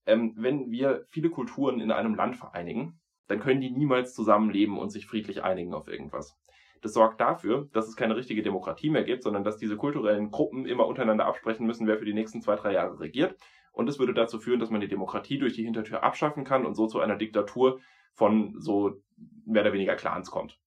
ähm, 0.05 0.33
wenn 0.37 0.69
wir 0.69 1.05
viele 1.09 1.29
Kulturen 1.29 1.79
in 1.79 1.91
einem 1.91 2.13
Land 2.13 2.35
vereinigen, 2.35 2.99
dann 3.27 3.39
können 3.39 3.61
die 3.61 3.71
niemals 3.71 4.13
zusammenleben 4.13 4.77
und 4.77 4.89
sich 4.89 5.07
friedlich 5.07 5.41
einigen 5.41 5.73
auf 5.73 5.87
irgendwas. 5.87 6.37
Das 6.81 6.93
sorgt 6.93 7.19
dafür, 7.19 7.69
dass 7.73 7.87
es 7.87 7.95
keine 7.95 8.15
richtige 8.15 8.41
Demokratie 8.41 8.89
mehr 8.89 9.03
gibt, 9.03 9.23
sondern 9.23 9.43
dass 9.43 9.57
diese 9.57 9.75
kulturellen 9.75 10.31
Gruppen 10.31 10.65
immer 10.65 10.87
untereinander 10.87 11.25
absprechen 11.25 11.65
müssen, 11.65 11.87
wer 11.87 11.97
für 11.97 12.05
die 12.05 12.13
nächsten 12.13 12.41
zwei, 12.41 12.55
drei 12.55 12.73
Jahre 12.73 12.99
regiert. 12.99 13.35
Und 13.71 13.89
es 13.89 13.99
würde 13.99 14.13
dazu 14.13 14.39
führen, 14.39 14.59
dass 14.59 14.69
man 14.69 14.81
die 14.81 14.87
Demokratie 14.87 15.37
durch 15.37 15.53
die 15.53 15.63
Hintertür 15.63 16.03
abschaffen 16.03 16.43
kann 16.43 16.65
und 16.65 16.75
so 16.75 16.87
zu 16.87 16.99
einer 16.99 17.15
Diktatur 17.15 17.79
von 18.13 18.59
so 18.59 19.01
mehr 19.45 19.61
oder 19.61 19.73
weniger 19.73 19.95
Clans 19.95 20.31
kommt. 20.31 20.59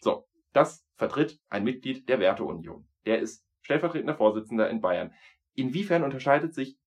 So, 0.00 0.26
das 0.52 0.86
vertritt 0.96 1.40
ein 1.48 1.64
Mitglied 1.64 2.08
der 2.08 2.20
Werteunion. 2.20 2.86
Der 3.06 3.20
ist 3.20 3.46
stellvertretender 3.62 4.14
Vorsitzender 4.14 4.68
in 4.68 4.80
Bayern. 4.80 5.12
Inwiefern 5.54 6.02
unterscheidet 6.02 6.54
sich 6.54 6.78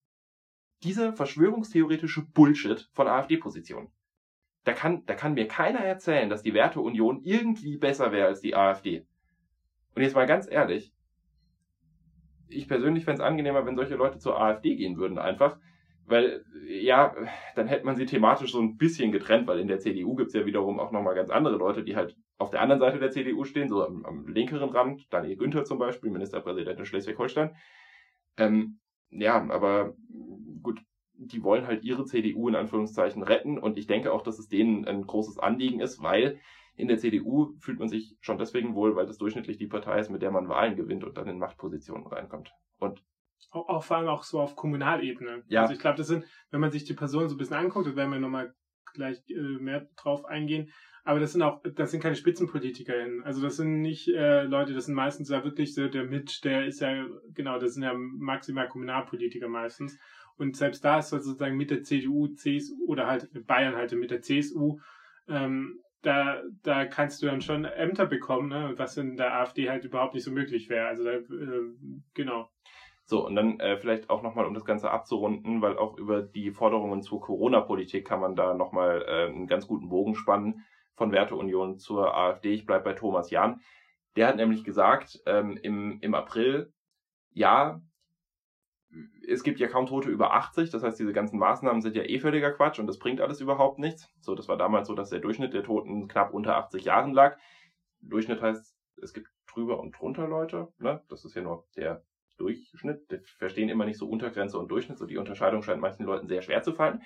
dieser 0.84 1.14
verschwörungstheoretische 1.14 2.22
Bullshit 2.22 2.90
von 2.94 3.08
AfD-Positionen? 3.08 3.92
Da 4.68 4.74
kann, 4.74 5.06
da 5.06 5.14
kann 5.14 5.34
mir 5.34 5.48
keiner 5.48 5.80
erzählen, 5.80 6.30
dass 6.30 6.44
die 6.44 6.54
Werteunion 6.54 7.22
irgendwie 7.24 7.78
besser 7.78 8.12
wäre 8.12 8.28
als 8.28 8.42
die 8.42 8.54
AfD. 8.54 9.08
Und 9.96 10.02
jetzt 10.02 10.14
mal 10.14 10.28
ganz 10.28 10.46
ehrlich, 10.52 10.94
ich 12.50 12.68
persönlich 12.68 13.06
fände 13.06 13.22
es 13.22 13.26
angenehmer, 13.26 13.66
wenn 13.66 13.78
solche 13.78 13.96
Leute 13.96 14.20
zur 14.20 14.38
AfD 14.42 14.76
gehen 14.76 14.98
würden, 14.98 15.20
einfach. 15.20 15.58
Weil, 16.06 16.44
ja, 16.68 17.16
dann 17.56 17.68
hätte 17.68 17.86
man 17.86 17.96
sie 17.96 18.06
thematisch 18.06 18.52
so 18.52 18.60
ein 18.60 18.76
bisschen 18.76 19.14
getrennt, 19.14 19.48
weil 19.48 19.62
in 19.62 19.70
der 19.70 19.80
CDU 19.80 20.16
gibt 20.16 20.32
es 20.32 20.34
ja 20.34 20.46
wiederum 20.46 20.82
auch 20.82 20.92
nochmal 20.92 21.16
ganz 21.16 21.30
andere 21.30 21.56
Leute, 21.56 21.86
die 21.86 21.96
halt 21.96 22.18
auf 22.38 22.50
der 22.50 22.60
anderen 22.60 22.82
Seite 22.82 23.00
der 23.00 23.12
CDU 23.12 23.46
stehen, 23.46 23.70
so 23.70 23.86
am, 23.86 24.06
am 24.06 24.28
linkeren 24.28 24.72
Rand, 24.72 25.08
Daniel 25.10 25.38
Günther 25.38 25.64
zum 25.64 25.80
Beispiel, 25.80 26.12
Ministerpräsident 26.12 26.78
in 26.78 26.86
Schleswig-Holstein. 26.86 27.56
Ähm, 28.36 28.80
ja, 29.12 29.50
aber 29.50 29.96
gut, 30.62 30.82
die 31.18 31.44
wollen 31.44 31.68
halt 31.68 31.84
ihre 31.84 32.06
CDU 32.06 32.48
in 32.48 32.56
Anführungszeichen 32.56 33.24
retten 33.24 33.58
und 33.58 33.78
ich 33.78 33.88
denke 33.88 34.14
auch, 34.14 34.22
dass 34.22 34.40
es 34.40 34.48
denen 34.48 34.86
ein 34.86 35.06
großes 35.06 35.40
Anliegen 35.40 35.80
ist, 35.80 36.02
weil 36.02 36.40
in 36.76 36.88
der 36.88 36.98
CDU 36.98 37.56
fühlt 37.60 37.80
man 37.80 37.90
sich 37.90 38.16
schon 38.22 38.38
deswegen 38.38 38.76
wohl, 38.76 38.96
weil 38.96 39.08
das 39.08 39.18
durchschnittlich 39.18 39.58
die 39.58 39.68
Partei 39.68 40.00
ist, 40.00 40.12
mit 40.12 40.22
der 40.22 40.32
man 40.32 40.48
Wahlen 40.48 40.76
gewinnt 40.76 41.04
und 41.04 41.18
dann 41.18 41.28
in 41.28 41.40
Machtpositionen 41.40 42.06
reinkommt. 42.06 42.52
Und 42.78 43.04
auch, 43.50 43.68
auch 43.68 43.84
vor 43.84 43.98
allem 43.98 44.10
auch 44.10 44.24
so 44.24 44.40
auf 44.40 44.56
Kommunalebene. 44.56 45.44
Ja. 45.48 45.62
Also 45.62 45.74
ich 45.74 45.80
glaube, 45.80 45.98
das 45.98 46.08
sind, 46.08 46.26
wenn 46.52 46.62
man 46.62 46.72
sich 46.72 46.86
die 46.86 46.94
Personen 46.94 47.30
so 47.30 47.36
ein 47.36 47.38
bisschen 47.38 47.56
anguckt, 47.56 47.88
da 47.88 47.96
werden 47.96 48.12
wir 48.12 48.20
nochmal 48.20 48.54
gleich 48.94 49.18
äh, 49.30 49.42
mehr 49.60 49.88
drauf 49.96 50.26
eingehen, 50.26 50.72
aber 51.08 51.22
das 51.22 51.32
sind 51.32 51.42
auch, 51.42 51.62
das 51.64 51.92
sind 51.92 52.04
keine 52.04 52.18
SpitzenpolitikerInnen. 52.18 53.24
Also 53.24 53.42
das 53.42 53.56
sind 53.56 53.82
nicht 53.82 54.10
äh, 54.10 54.44
Leute, 54.44 54.74
das 54.74 54.88
sind 54.88 54.96
meistens 54.96 55.30
ja 55.30 55.42
wirklich 55.46 55.74
so 55.74 55.88
der 55.88 56.04
Mitch, 56.04 56.42
der 56.44 56.66
ist 56.66 56.82
ja, 56.82 57.08
genau, 57.34 57.60
das 57.60 57.76
sind 57.76 57.84
ja 57.84 57.94
maximal 57.96 58.68
Kommunalpolitiker 58.68 59.48
meistens. 59.48 59.98
Und 60.38 60.56
selbst 60.56 60.86
da 60.86 61.00
ist 61.00 61.10
sozusagen 61.10 61.58
mit 61.58 61.72
der 61.72 61.84
CDU, 61.84 62.28
CSU 62.28 62.76
oder 62.88 63.08
halt 63.08 63.30
Bayern 63.48 63.76
halt 63.76 63.92
mit 63.94 64.12
der 64.12 64.22
CSU, 64.22 64.80
ähm, 65.28 65.80
da, 66.02 66.42
da 66.64 66.86
kannst 66.86 67.22
du 67.22 67.26
dann 67.26 67.42
schon 67.42 67.66
Ämter 67.66 68.06
bekommen, 68.06 68.50
ne? 68.50 68.74
was 68.78 68.98
in 68.98 69.18
der 69.18 69.34
AfD 69.34 69.70
halt 69.70 69.84
überhaupt 69.84 70.14
nicht 70.14 70.24
so 70.24 70.32
möglich 70.32 70.70
wäre. 70.70 70.88
Also 70.88 71.04
da, 71.04 71.12
äh, 71.12 71.62
genau. 72.14 72.50
So, 73.04 73.26
und 73.26 73.36
dann 73.36 73.60
äh, 73.60 73.78
vielleicht 73.78 74.10
auch 74.10 74.22
nochmal, 74.22 74.46
um 74.46 74.54
das 74.54 74.66
Ganze 74.66 74.92
abzurunden, 74.92 75.62
weil 75.62 75.78
auch 75.78 75.98
über 75.98 76.22
die 76.22 76.52
Forderungen 76.52 77.02
zur 77.02 77.22
Corona-Politik 77.22 78.06
kann 78.06 78.20
man 78.20 78.36
da 78.36 78.54
nochmal 78.54 79.02
äh, 79.08 79.28
einen 79.28 79.48
ganz 79.48 79.66
guten 79.66 79.90
Bogen 79.90 80.14
spannen 80.14 80.66
von 80.96 81.12
Werteunion 81.12 81.78
zur 81.78 82.16
AfD. 82.16 82.54
Ich 82.54 82.66
bleibe 82.66 82.84
bei 82.84 82.94
Thomas 82.94 83.32
Jahn. 83.32 83.62
Der 84.18 84.28
hat 84.28 84.36
nämlich 84.36 84.64
gesagt, 84.64 85.22
ähm, 85.26 85.58
im, 85.62 86.00
im 86.02 86.16
April, 86.16 86.74
ja, 87.32 87.82
es 89.28 89.44
gibt 89.44 89.60
ja 89.60 89.68
kaum 89.68 89.88
Tote 89.88 90.10
über 90.10 90.34
80, 90.34 90.70
das 90.70 90.84
heißt, 90.84 91.00
diese 91.00 91.14
ganzen 91.14 91.38
Maßnahmen 91.40 91.82
sind 91.82 91.96
ja 91.96 92.04
eh 92.04 92.20
völliger 92.20 92.52
Quatsch 92.52 92.80
und 92.80 92.88
das 92.88 93.00
bringt 93.00 93.22
alles 93.22 93.42
überhaupt 93.42 93.80
nichts. 93.80 94.10
So, 94.22 94.36
das 94.36 94.48
war 94.48 94.58
damals 94.58 94.88
so, 94.88 94.96
dass 94.96 95.10
der 95.10 95.20
Durchschnitt 95.20 95.54
der 95.54 95.64
Toten 95.64 96.08
knapp 96.08 96.34
unter 96.34 96.56
80 96.58 96.86
Jahren 96.86 97.14
lag. 97.14 97.38
Durchschnitt 98.02 98.42
heißt, 98.42 98.76
es 99.02 99.14
gibt 99.14 99.28
drüber 99.52 99.80
und 99.80 99.98
drunter 99.98 100.28
Leute, 100.28 100.70
ne? 100.80 101.02
Das 101.10 101.26
ist 101.26 101.36
ja 101.36 101.42
nur 101.42 101.66
der 101.76 102.04
Durchschnitt. 102.38 103.02
Wir 103.10 103.22
verstehen 103.38 103.70
immer 103.70 103.86
nicht 103.86 103.98
so 103.98 104.08
Untergrenze 104.08 104.58
und 104.58 104.70
Durchschnitt, 104.70 104.98
so 104.98 105.06
die 105.06 105.18
Unterscheidung 105.18 105.62
scheint 105.62 105.82
manchen 105.82 106.06
Leuten 106.06 106.28
sehr 106.28 106.42
schwer 106.42 106.64
zu 106.64 106.74
fallen. 106.74 107.02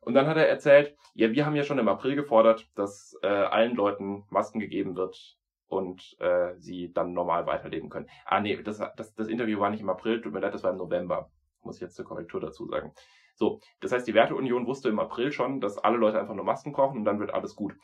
Und 0.00 0.14
dann 0.14 0.26
hat 0.26 0.36
er 0.36 0.48
erzählt, 0.48 0.96
ja, 1.14 1.32
wir 1.32 1.46
haben 1.46 1.56
ja 1.56 1.62
schon 1.62 1.78
im 1.78 1.88
April 1.88 2.14
gefordert, 2.14 2.68
dass 2.74 3.16
äh, 3.22 3.26
allen 3.26 3.74
Leuten 3.74 4.24
Masken 4.28 4.60
gegeben 4.60 4.96
wird 4.96 5.38
und 5.68 6.16
äh, 6.20 6.54
sie 6.58 6.92
dann 6.92 7.12
normal 7.12 7.46
weiterleben 7.46 7.88
können. 7.88 8.08
Ah, 8.24 8.40
nee, 8.40 8.62
das, 8.62 8.82
das, 8.96 9.14
das 9.14 9.28
Interview 9.28 9.60
war 9.60 9.70
nicht 9.70 9.80
im 9.80 9.90
April, 9.90 10.20
tut 10.20 10.32
mir 10.32 10.40
leid, 10.40 10.54
das 10.54 10.62
war 10.62 10.72
im 10.72 10.78
November. 10.78 11.30
Muss 11.62 11.76
ich 11.76 11.82
jetzt 11.82 11.96
zur 11.96 12.04
Korrektur 12.04 12.40
dazu 12.40 12.66
sagen. 12.66 12.92
So, 13.34 13.60
das 13.80 13.92
heißt, 13.92 14.06
die 14.06 14.14
Werteunion 14.14 14.66
wusste 14.66 14.88
im 14.88 15.00
April 15.00 15.32
schon, 15.32 15.60
dass 15.60 15.78
alle 15.78 15.96
Leute 15.96 16.20
einfach 16.20 16.34
nur 16.34 16.44
Masken 16.44 16.72
brauchen 16.72 16.98
und 16.98 17.04
dann 17.04 17.18
wird 17.18 17.34
alles 17.34 17.56
gut. 17.56 17.74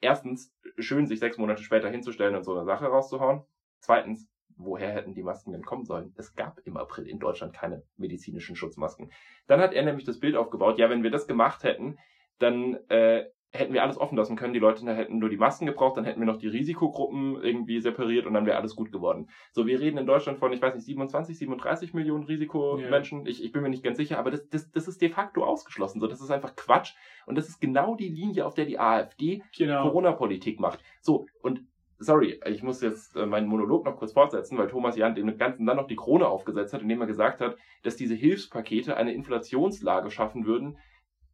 Erstens, 0.00 0.52
schön, 0.78 1.06
sich 1.06 1.20
sechs 1.20 1.38
Monate 1.38 1.62
später 1.62 1.88
hinzustellen 1.90 2.34
und 2.34 2.42
so 2.42 2.54
eine 2.54 2.64
Sache 2.64 2.86
rauszuhauen. 2.86 3.44
Zweitens, 3.80 4.28
woher 4.56 4.90
hätten 4.90 5.14
die 5.14 5.22
Masken 5.22 5.52
denn 5.52 5.64
kommen 5.64 5.84
sollen? 5.84 6.12
Es 6.16 6.34
gab 6.34 6.58
im 6.64 6.76
April 6.76 7.06
in 7.06 7.18
Deutschland 7.18 7.54
keine 7.54 7.82
medizinischen 7.96 8.56
Schutzmasken. 8.56 9.12
Dann 9.46 9.60
hat 9.60 9.72
er 9.72 9.84
nämlich 9.84 10.04
das 10.04 10.18
Bild 10.18 10.36
aufgebaut, 10.36 10.78
ja, 10.78 10.90
wenn 10.90 11.02
wir 11.02 11.10
das 11.10 11.26
gemacht 11.26 11.62
hätten, 11.64 11.98
dann 12.38 12.74
äh, 12.88 13.26
hätten 13.52 13.72
wir 13.72 13.82
alles 13.82 13.98
offen 13.98 14.16
lassen 14.16 14.36
können. 14.36 14.52
Die 14.52 14.60
Leute 14.60 14.86
hätten 14.94 15.18
nur 15.18 15.28
die 15.28 15.36
Masken 15.36 15.66
gebraucht, 15.66 15.96
dann 15.96 16.04
hätten 16.04 16.20
wir 16.20 16.26
noch 16.26 16.38
die 16.38 16.48
Risikogruppen 16.48 17.42
irgendwie 17.42 17.80
separiert 17.80 18.26
und 18.26 18.34
dann 18.34 18.46
wäre 18.46 18.56
alles 18.56 18.76
gut 18.76 18.92
geworden. 18.92 19.28
So, 19.52 19.66
wir 19.66 19.80
reden 19.80 19.98
in 19.98 20.06
Deutschland 20.06 20.38
von, 20.38 20.52
ich 20.52 20.62
weiß 20.62 20.74
nicht, 20.74 20.84
27, 20.84 21.36
37 21.36 21.92
Millionen 21.92 22.24
Risikomenschen. 22.24 23.20
Yeah. 23.20 23.28
Ich, 23.28 23.44
ich 23.44 23.52
bin 23.52 23.62
mir 23.62 23.70
nicht 23.70 23.82
ganz 23.82 23.96
sicher, 23.96 24.18
aber 24.18 24.30
das, 24.30 24.48
das, 24.48 24.70
das 24.70 24.86
ist 24.86 25.02
de 25.02 25.10
facto 25.10 25.44
ausgeschlossen. 25.44 26.00
So, 26.00 26.06
das 26.06 26.20
ist 26.20 26.30
einfach 26.30 26.54
Quatsch. 26.54 26.94
Und 27.26 27.36
das 27.36 27.48
ist 27.48 27.60
genau 27.60 27.96
die 27.96 28.08
Linie, 28.08 28.46
auf 28.46 28.54
der 28.54 28.66
die 28.66 28.78
AfD 28.78 29.42
genau. 29.56 29.82
Corona-Politik 29.82 30.60
macht. 30.60 30.80
So, 31.00 31.26
und 31.42 31.64
sorry, 32.00 32.40
ich 32.46 32.62
muss 32.62 32.80
jetzt 32.80 33.16
äh, 33.16 33.26
meinen 33.26 33.46
Monolog 33.46 33.84
noch 33.84 33.96
kurz 33.96 34.12
fortsetzen, 34.12 34.58
weil 34.58 34.68
Thomas 34.68 34.96
Jahn 34.96 35.14
dem 35.14 35.36
Ganzen 35.36 35.66
dann 35.66 35.76
noch 35.76 35.86
die 35.86 35.96
Krone 35.96 36.26
aufgesetzt 36.26 36.72
hat, 36.72 36.82
indem 36.82 37.00
er 37.00 37.06
gesagt 37.06 37.40
hat, 37.40 37.56
dass 37.82 37.96
diese 37.96 38.14
Hilfspakete 38.14 38.96
eine 38.96 39.12
Inflationslage 39.12 40.10
schaffen 40.10 40.46
würden. 40.46 40.78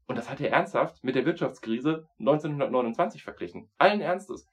Und 0.07 0.17
das 0.17 0.31
hat 0.31 0.41
er 0.41 0.51
ernsthaft 0.51 1.03
mit 1.03 1.15
der 1.15 1.27
Wirtschaftskrise 1.27 2.09
1929 2.19 3.23
verglichen. 3.23 3.69
Allen 3.79 4.01
Ernstes. 4.01 4.49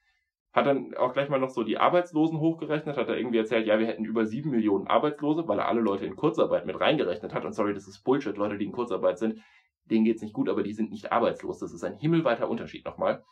Hat 0.51 0.67
dann 0.67 0.93
auch 0.95 1.13
gleich 1.13 1.29
mal 1.29 1.39
noch 1.39 1.49
so 1.49 1.63
die 1.63 1.79
Arbeitslosen 1.79 2.39
hochgerechnet, 2.39 2.95
hat 2.95 3.07
er 3.07 3.17
irgendwie 3.17 3.39
erzählt, 3.39 3.65
ja, 3.65 3.79
wir 3.79 3.87
hätten 3.87 4.05
über 4.05 4.25
sieben 4.25 4.51
Millionen 4.51 4.87
Arbeitslose, 4.87 5.47
weil 5.47 5.57
er 5.57 5.67
alle 5.67 5.81
Leute 5.81 6.05
in 6.05 6.15
Kurzarbeit 6.15 6.67
mit 6.67 6.79
reingerechnet 6.79 7.33
hat. 7.33 7.43
Und 7.43 7.53
sorry, 7.53 7.73
das 7.73 7.87
ist 7.87 8.03
Bullshit, 8.03 8.37
Leute, 8.37 8.59
die 8.59 8.65
in 8.65 8.71
Kurzarbeit 8.71 9.17
sind, 9.17 9.41
denen 9.85 10.05
geht's 10.05 10.21
nicht 10.21 10.33
gut, 10.33 10.49
aber 10.49 10.61
die 10.61 10.73
sind 10.73 10.91
nicht 10.91 11.11
arbeitslos. 11.11 11.57
Das 11.57 11.73
ist 11.73 11.83
ein 11.83 11.97
himmelweiter 11.97 12.49
Unterschied 12.49 12.85
nochmal 12.85 13.23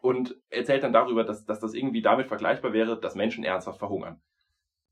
und 0.00 0.36
erzählt 0.48 0.82
dann 0.82 0.92
darüber, 0.92 1.24
dass, 1.24 1.44
dass 1.44 1.60
das 1.60 1.74
irgendwie 1.74 2.02
damit 2.02 2.28
vergleichbar 2.28 2.72
wäre, 2.72 2.98
dass 2.98 3.14
Menschen 3.14 3.44
ernsthaft 3.44 3.78
verhungern. 3.78 4.20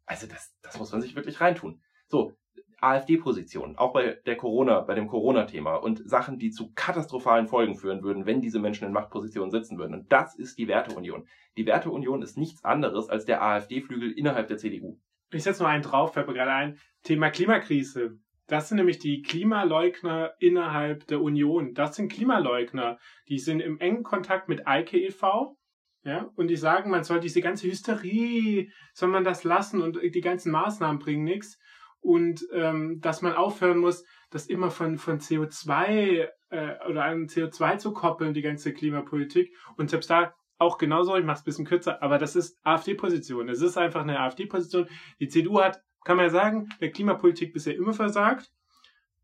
Also 0.07 0.27
das, 0.27 0.55
das 0.63 0.79
muss 0.79 0.93
man 0.93 1.03
sich 1.03 1.17
wirklich 1.17 1.41
reintun. 1.41 1.83
So, 2.09 2.33
AfD-Position, 2.81 3.77
auch 3.77 3.93
bei 3.93 4.19
der 4.25 4.37
Corona, 4.37 4.81
bei 4.81 4.95
dem 4.95 5.09
Corona-Thema 5.09 5.77
und 5.77 6.09
Sachen, 6.09 6.39
die 6.39 6.51
zu 6.51 6.73
katastrophalen 6.75 7.47
Folgen 7.47 7.75
führen 7.75 8.03
würden, 8.03 8.27
wenn 8.27 8.41
diese 8.41 8.61
Menschen 8.61 8.87
in 8.87 8.93
Machtpositionen 8.93 9.51
sitzen 9.51 9.79
würden. 9.79 9.95
Und 9.95 10.13
das 10.13 10.35
ist 10.35 10.59
die 10.59 10.69
Werteunion. 10.69 11.27
Die 11.57 11.67
Werteunion 11.67 12.23
ist 12.23 12.39
nichts 12.39 12.65
anderes 12.65 13.09
als 13.09 13.25
der 13.25 13.43
AfD-Flügel 13.43 14.13
innerhalb 14.13 14.49
der 14.49 14.59
CDU. 14.59 14.99
Ich 15.31 15.43
setze 15.43 15.63
noch 15.63 15.71
einen 15.71 15.83
drauf, 15.83 16.15
fällt 16.15 16.29
mir 16.29 16.35
gerade 16.35 16.53
ein. 16.53 16.79
Thema 17.03 17.31
Klimakrise. 17.31 18.19
Das 18.47 18.69
sind 18.69 18.79
nämlich 18.79 18.99
die 18.99 19.21
Klimaleugner 19.21 20.33
innerhalb 20.39 21.07
der 21.07 21.21
Union. 21.21 21.75
Das 21.75 21.97
sind 21.97 22.11
Klimaleugner. 22.11 22.99
Die 23.29 23.39
sind 23.39 23.61
im 23.61 23.79
engen 23.79 24.05
Kontakt 24.05 24.49
mit 24.49 24.67
Eike 24.67 24.99
e.V. 24.99 25.59
Ja, 26.05 26.31
und 26.37 26.49
die 26.49 26.57
sagen, 26.57 26.91
man 26.91 27.05
soll 27.05 27.21
diese 27.21 27.43
ganze 27.43 27.67
Hysterie, 27.67 28.71
soll 28.95 29.11
man 29.11 29.25
das 29.25 29.45
lassen 29.45 29.83
und 29.83 29.99
die 30.01 30.21
ganzen 30.21 30.53
Maßnahmen 30.53 30.99
bringen 30.99 31.25
nichts. 31.25 31.59
Und 32.01 32.47
ähm, 32.53 33.01
dass 33.01 33.23
man 33.23 33.35
aufhören 33.35 33.79
muss, 33.79 34.05
das 34.31 34.47
immer 34.47 34.71
von, 34.71 34.99
von 34.99 35.19
CO2 35.19 36.29
äh, 36.51 36.89
oder 36.89 37.05
an 37.05 37.27
CO2 37.27 37.79
zu 37.79 37.93
koppeln, 37.93 38.35
die 38.35 38.43
ganze 38.43 38.73
Klimapolitik. 38.73 39.55
Und 39.77 39.91
selbst 39.91 40.11
da 40.11 40.35
auch 40.59 40.79
genauso, 40.79 41.17
ich 41.17 41.25
mache 41.25 41.39
es 41.39 41.45
bisschen 41.45 41.67
kürzer, 41.67 42.03
aber 42.03 42.19
das 42.19 42.35
ist 42.35 42.59
AfD-Position. 42.65 43.49
Es 43.49 43.63
ist 43.63 43.77
einfach 43.77 44.03
eine 44.03 44.21
AfD-Position. 44.21 44.89
Die 45.21 45.29
CDU 45.29 45.61
hat 45.61 45.81
kann 46.09 46.17
man 46.17 46.25
ja 46.25 46.31
sagen, 46.31 46.71
der 46.81 46.91
Klimapolitik 46.91 47.53
bisher 47.53 47.77
immer 47.77 47.93
versagt. 47.93 48.51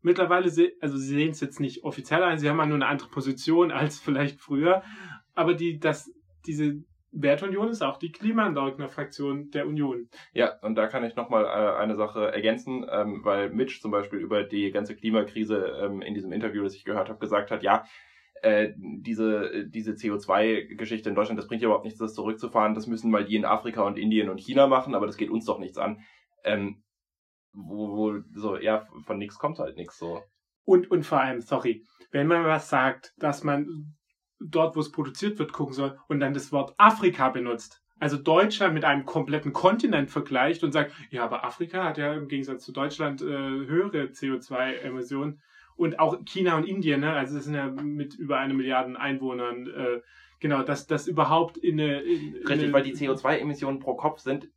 Mittlerweile, 0.01 0.51
also 0.81 0.97
sie 0.97 1.15
sehen 1.15 1.31
es 1.31 1.41
jetzt 1.41 1.59
nicht 1.59 1.83
offiziell 1.83 2.21
ein, 2.21 2.37
sie 2.37 2.47
haben 2.47 2.59
ja 2.59 2.65
nur 2.67 2.75
eine 2.75 2.85
andere 2.85 3.09
Position 3.09 3.71
als 3.71 3.99
vielleicht 3.99 4.39
früher. 4.39 4.83
Aber 5.33 5.55
die, 5.55 5.79
das, 5.79 6.11
diese 6.45 6.83
Wertunion 7.15 7.69
ist 7.69 7.81
auch 7.81 7.97
die 7.97 8.11
Klimaleugner-Fraktion 8.11 9.49
der 9.51 9.67
Union. 9.67 10.09
Ja, 10.33 10.59
und 10.61 10.75
da 10.75 10.87
kann 10.87 11.03
ich 11.03 11.15
nochmal 11.15 11.45
äh, 11.45 11.77
eine 11.77 11.95
Sache 11.95 12.31
ergänzen, 12.31 12.85
ähm, 12.89 13.21
weil 13.23 13.49
Mitch 13.49 13.79
zum 13.81 13.91
Beispiel 13.91 14.19
über 14.19 14.43
die 14.43 14.71
ganze 14.71 14.95
Klimakrise 14.95 15.79
ähm, 15.81 16.01
in 16.01 16.13
diesem 16.13 16.31
Interview, 16.31 16.63
das 16.63 16.75
ich 16.75 16.85
gehört 16.85 17.09
habe, 17.09 17.19
gesagt 17.19 17.51
hat, 17.51 17.63
ja, 17.63 17.85
äh, 18.41 18.73
diese, 18.77 19.65
diese 19.67 19.93
CO2-Geschichte 19.93 21.09
in 21.09 21.15
Deutschland, 21.15 21.39
das 21.39 21.47
bringt 21.47 21.61
ja 21.61 21.67
überhaupt 21.67 21.85
nichts, 21.85 21.99
das 21.99 22.13
zurückzufahren. 22.13 22.75
Das 22.75 22.85
müssen 22.85 23.09
mal 23.09 23.25
die 23.25 23.37
in 23.37 23.45
Afrika 23.45 23.81
und 23.83 23.97
Indien 23.97 24.29
und 24.29 24.39
China 24.39 24.67
machen, 24.67 24.93
aber 24.93 25.07
das 25.07 25.17
geht 25.17 25.29
uns 25.29 25.45
doch 25.45 25.59
nichts 25.59 25.77
an 25.77 25.99
ähm, 26.45 26.83
wo, 27.53 27.95
wo 27.95 28.21
so, 28.33 28.57
ja, 28.57 28.87
von 29.05 29.17
nichts 29.17 29.37
kommt 29.37 29.59
halt 29.59 29.75
nichts 29.75 29.97
so. 29.97 30.21
Und, 30.63 30.89
und 30.89 31.05
vor 31.05 31.19
allem, 31.19 31.41
sorry, 31.41 31.85
wenn 32.11 32.27
man 32.27 32.45
was 32.45 32.69
sagt, 32.69 33.13
dass 33.17 33.43
man 33.43 33.95
dort, 34.39 34.75
wo 34.75 34.79
es 34.79 34.91
produziert 34.91 35.39
wird, 35.39 35.53
gucken 35.53 35.73
soll 35.73 35.99
und 36.07 36.19
dann 36.19 36.33
das 36.33 36.51
Wort 36.51 36.73
Afrika 36.77 37.29
benutzt, 37.29 37.81
also 37.99 38.17
Deutschland 38.17 38.73
mit 38.73 38.83
einem 38.83 39.05
kompletten 39.05 39.53
Kontinent 39.53 40.11
vergleicht 40.11 40.63
und 40.63 40.71
sagt, 40.71 40.91
ja, 41.11 41.23
aber 41.23 41.45
Afrika 41.45 41.85
hat 41.85 41.97
ja 41.97 42.13
im 42.13 42.27
Gegensatz 42.27 42.65
zu 42.65 42.71
Deutschland 42.71 43.21
äh, 43.21 43.25
höhere 43.25 44.07
CO2-Emissionen 44.07 45.41
und 45.77 45.99
auch 45.99 46.17
China 46.25 46.57
und 46.57 46.65
Indien, 46.65 47.01
ne? 47.01 47.13
also 47.13 47.35
das 47.35 47.45
sind 47.45 47.55
ja 47.55 47.67
mit 47.67 48.15
über 48.15 48.37
eine 48.37 48.53
Milliarde 48.53 48.99
Einwohnern, 48.99 49.67
äh, 49.67 50.01
genau, 50.39 50.63
dass 50.63 50.87
das 50.87 51.07
überhaupt 51.07 51.57
in 51.57 51.79
eine... 51.79 52.01
In, 52.01 52.35
Richtig, 52.35 52.63
eine, 52.63 52.73
weil 52.73 52.83
die 52.83 52.95
CO2-Emissionen 52.95 53.79
pro 53.79 53.95
Kopf 53.95 54.19
sind 54.19 54.49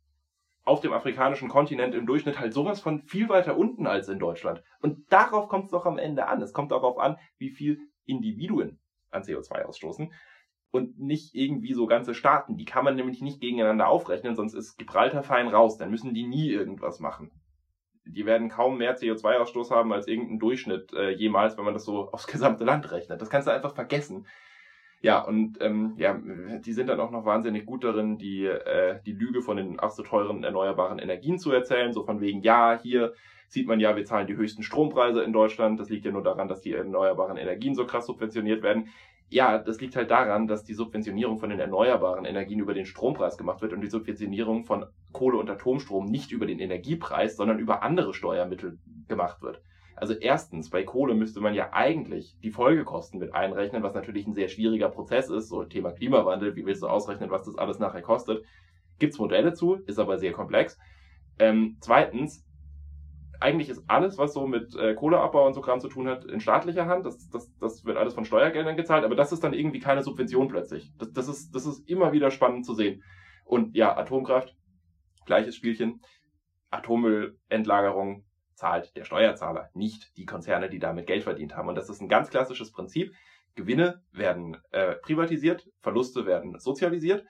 auf 0.65 0.81
dem 0.81 0.93
afrikanischen 0.93 1.49
Kontinent 1.49 1.95
im 1.95 2.05
Durchschnitt 2.05 2.39
halt 2.39 2.53
sowas 2.53 2.79
von 2.79 3.01
viel 3.01 3.29
weiter 3.29 3.57
unten 3.57 3.87
als 3.87 4.07
in 4.07 4.19
Deutschland. 4.19 4.61
Und 4.81 5.11
darauf 5.11 5.47
kommt 5.47 5.65
es 5.65 5.71
doch 5.71 5.85
am 5.85 5.97
Ende 5.97 6.27
an. 6.27 6.41
Es 6.41 6.53
kommt 6.53 6.71
darauf 6.71 6.99
an, 6.99 7.17
wie 7.37 7.49
viel 7.49 7.79
Individuen 8.05 8.78
an 9.11 9.23
CO2 9.23 9.63
ausstoßen 9.63 10.11
und 10.71 10.99
nicht 10.99 11.33
irgendwie 11.33 11.73
so 11.73 11.87
ganze 11.87 12.13
Staaten. 12.13 12.57
Die 12.57 12.65
kann 12.65 12.85
man 12.85 12.95
nämlich 12.95 13.21
nicht 13.21 13.41
gegeneinander 13.41 13.87
aufrechnen, 13.87 14.35
sonst 14.35 14.53
ist 14.53 14.77
Gibraltar 14.77 15.23
fein 15.23 15.47
raus. 15.47 15.77
Dann 15.77 15.89
müssen 15.89 16.13
die 16.13 16.27
nie 16.27 16.49
irgendwas 16.49 16.99
machen. 16.99 17.31
Die 18.05 18.25
werden 18.25 18.49
kaum 18.49 18.77
mehr 18.77 18.97
CO2-Ausstoß 18.97 19.71
haben 19.71 19.93
als 19.93 20.07
irgendein 20.07 20.39
Durchschnitt 20.39 20.93
äh, 20.93 21.11
jemals, 21.11 21.57
wenn 21.57 21.65
man 21.65 21.73
das 21.73 21.85
so 21.85 22.09
aufs 22.11 22.27
gesamte 22.27 22.63
Land 22.63 22.91
rechnet. 22.91 23.21
Das 23.21 23.29
kannst 23.29 23.47
du 23.47 23.51
einfach 23.51 23.73
vergessen. 23.73 24.27
Ja, 25.01 25.21
und 25.21 25.61
ähm, 25.61 25.93
ja, 25.97 26.19
die 26.59 26.73
sind 26.73 26.87
dann 26.87 26.99
auch 26.99 27.11
noch 27.11 27.23
wahnsinnig 27.23 27.65
gut 27.65 27.85
darin, 27.85 28.17
die, 28.17 28.45
äh, 28.45 29.01
die 29.05 29.13
Lüge 29.13 29.41
von 29.41 29.55
den 29.55 29.79
ach 29.79 29.91
so 29.91 30.03
teuren 30.03 30.43
erneuerbaren 30.43 30.99
Energien 30.99 31.39
zu 31.39 31.51
erzählen, 31.53 31.93
so 31.93 32.03
von 32.03 32.19
wegen, 32.19 32.41
ja, 32.41 32.77
hier 32.81 33.13
sieht 33.49 33.67
man 33.67 33.79
ja, 33.79 33.95
wir 33.95 34.05
zahlen 34.05 34.27
die 34.27 34.37
höchsten 34.37 34.63
Strompreise 34.63 35.23
in 35.23 35.33
Deutschland. 35.33 35.79
Das 35.79 35.89
liegt 35.89 36.05
ja 36.05 36.11
nur 36.11 36.23
daran, 36.23 36.47
dass 36.47 36.61
die 36.61 36.73
erneuerbaren 36.73 37.37
Energien 37.37 37.75
so 37.75 37.85
krass 37.85 38.05
subventioniert 38.05 38.63
werden. 38.63 38.89
Ja, 39.31 39.59
das 39.59 39.79
liegt 39.79 39.95
halt 39.95 40.09
daran, 40.09 40.47
dass 40.47 40.63
die 40.63 40.73
Subventionierung 40.73 41.37
von 41.37 41.49
den 41.49 41.59
erneuerbaren 41.59 42.25
Energien 42.25 42.59
über 42.59 42.73
den 42.73 42.85
Strompreis 42.85 43.37
gemacht 43.37 43.61
wird 43.61 43.73
und 43.73 43.81
die 43.81 43.89
Subventionierung 43.89 44.65
von 44.65 44.85
Kohle- 45.11 45.37
und 45.37 45.49
Atomstrom 45.49 46.05
nicht 46.05 46.31
über 46.31 46.45
den 46.45 46.59
Energiepreis, 46.59 47.35
sondern 47.35 47.59
über 47.59 47.83
andere 47.83 48.13
Steuermittel 48.13 48.79
gemacht 49.07 49.41
wird. 49.41 49.61
Also 49.95 50.13
erstens, 50.13 50.69
bei 50.69 50.83
Kohle 50.83 51.13
müsste 51.13 51.41
man 51.41 51.53
ja 51.53 51.73
eigentlich 51.73 52.37
die 52.41 52.51
Folgekosten 52.51 53.19
mit 53.19 53.35
einrechnen, 53.35 53.83
was 53.83 53.93
natürlich 53.93 54.25
ein 54.25 54.33
sehr 54.33 54.47
schwieriger 54.47 54.89
Prozess 54.89 55.29
ist. 55.29 55.49
So 55.49 55.63
Thema 55.65 55.91
Klimawandel, 55.91 56.55
wie 56.55 56.65
willst 56.65 56.81
du 56.81 56.87
ausrechnen, 56.87 57.29
was 57.31 57.43
das 57.43 57.57
alles 57.57 57.79
nachher 57.79 58.01
kostet? 58.01 58.45
Gibt's 58.97 59.19
Modelle 59.19 59.53
zu, 59.53 59.75
ist 59.85 59.99
aber 59.99 60.17
sehr 60.17 60.31
komplex. 60.31 60.79
Ähm, 61.37 61.77
zweitens, 61.81 62.45
eigentlich 63.39 63.69
ist 63.69 63.83
alles, 63.87 64.17
was 64.17 64.33
so 64.33 64.47
mit 64.47 64.75
äh, 64.75 64.93
Kohleabbau 64.95 65.47
und 65.47 65.53
so 65.53 65.61
Kram 65.61 65.79
zu 65.79 65.87
tun 65.87 66.07
hat, 66.07 66.25
in 66.25 66.39
staatlicher 66.39 66.87
Hand. 66.87 67.05
Das, 67.05 67.29
das, 67.29 67.55
das 67.59 67.85
wird 67.85 67.97
alles 67.97 68.13
von 68.13 68.25
Steuergeldern 68.25 68.75
gezahlt, 68.75 69.05
aber 69.05 69.15
das 69.15 69.31
ist 69.31 69.43
dann 69.43 69.53
irgendwie 69.53 69.79
keine 69.79 70.03
Subvention 70.03 70.47
plötzlich. 70.47 70.91
Das, 70.97 71.11
das, 71.13 71.27
ist, 71.27 71.55
das 71.55 71.65
ist 71.65 71.87
immer 71.89 72.11
wieder 72.11 72.31
spannend 72.31 72.65
zu 72.65 72.73
sehen. 72.73 73.03
Und 73.45 73.75
ja, 73.75 73.95
Atomkraft, 73.97 74.55
gleiches 75.25 75.55
Spielchen. 75.55 76.01
Atommüllendlagerung, 76.69 78.25
zahlt 78.59 78.95
der 78.97 79.05
Steuerzahler, 79.05 79.69
nicht 79.73 80.15
die 80.17 80.25
Konzerne, 80.25 80.69
die 80.69 80.79
damit 80.79 81.07
Geld 81.07 81.23
verdient 81.23 81.55
haben. 81.55 81.69
Und 81.69 81.75
das 81.75 81.89
ist 81.89 82.01
ein 82.01 82.09
ganz 82.09 82.29
klassisches 82.29 82.71
Prinzip. 82.73 83.13
Gewinne 83.55 84.03
werden 84.11 84.57
äh, 84.71 84.95
privatisiert, 84.95 85.67
Verluste 85.81 86.25
werden 86.25 86.59
sozialisiert. 86.59 87.25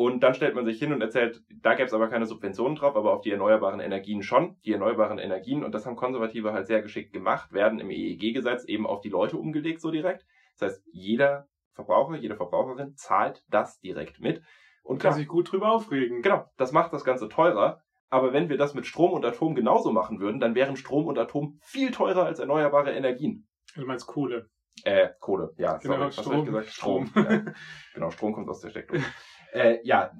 Und 0.00 0.22
dann 0.22 0.32
stellt 0.32 0.54
man 0.54 0.64
sich 0.64 0.78
hin 0.78 0.94
und 0.94 1.02
erzählt, 1.02 1.42
da 1.50 1.74
gäbe 1.74 1.84
es 1.84 1.92
aber 1.92 2.08
keine 2.08 2.24
Subventionen 2.24 2.74
drauf, 2.74 2.96
aber 2.96 3.12
auf 3.12 3.20
die 3.20 3.32
erneuerbaren 3.32 3.80
Energien 3.80 4.22
schon. 4.22 4.56
Die 4.64 4.72
erneuerbaren 4.72 5.18
Energien, 5.18 5.62
und 5.62 5.74
das 5.74 5.84
haben 5.84 5.94
Konservative 5.94 6.54
halt 6.54 6.68
sehr 6.68 6.80
geschickt 6.80 7.12
gemacht, 7.12 7.52
werden 7.52 7.80
im 7.80 7.90
EEG-Gesetz 7.90 8.64
eben 8.64 8.86
auf 8.86 9.02
die 9.02 9.10
Leute 9.10 9.36
umgelegt, 9.36 9.82
so 9.82 9.90
direkt. 9.90 10.24
Das 10.58 10.70
heißt, 10.70 10.88
jeder 10.90 11.48
Verbraucher, 11.74 12.16
jede 12.16 12.34
Verbraucherin 12.34 12.96
zahlt 12.96 13.44
das 13.50 13.78
direkt 13.80 14.20
mit. 14.20 14.40
Und 14.82 15.02
kann 15.02 15.12
sich 15.12 15.28
gut 15.28 15.52
drüber 15.52 15.70
aufregen. 15.70 16.22
Genau, 16.22 16.46
das 16.56 16.72
macht 16.72 16.94
das 16.94 17.04
Ganze 17.04 17.28
teurer. 17.28 17.82
Aber 18.08 18.32
wenn 18.32 18.48
wir 18.48 18.56
das 18.56 18.72
mit 18.72 18.86
Strom 18.86 19.12
und 19.12 19.26
Atom 19.26 19.54
genauso 19.54 19.92
machen 19.92 20.18
würden, 20.18 20.40
dann 20.40 20.54
wären 20.54 20.76
Strom 20.76 21.08
und 21.08 21.18
Atom 21.18 21.58
viel 21.60 21.90
teurer 21.90 22.24
als 22.24 22.38
erneuerbare 22.38 22.92
Energien. 22.92 23.46
Du 23.76 23.84
meinst 23.84 24.06
Kohle. 24.06 24.48
Äh, 24.82 25.10
Kohle, 25.20 25.52
ja. 25.58 25.76
Genau, 25.76 26.08
sorry, 26.08 26.12
Strom. 26.12 26.44
gesagt? 26.46 26.68
Strom. 26.68 27.10
ja. 27.14 27.44
Genau, 27.92 28.10
Strom 28.10 28.32
kommt 28.32 28.48
aus 28.48 28.60
der 28.60 28.70
Steckdose. 28.70 29.04
Äh, 29.52 29.78
ja, 29.84 30.12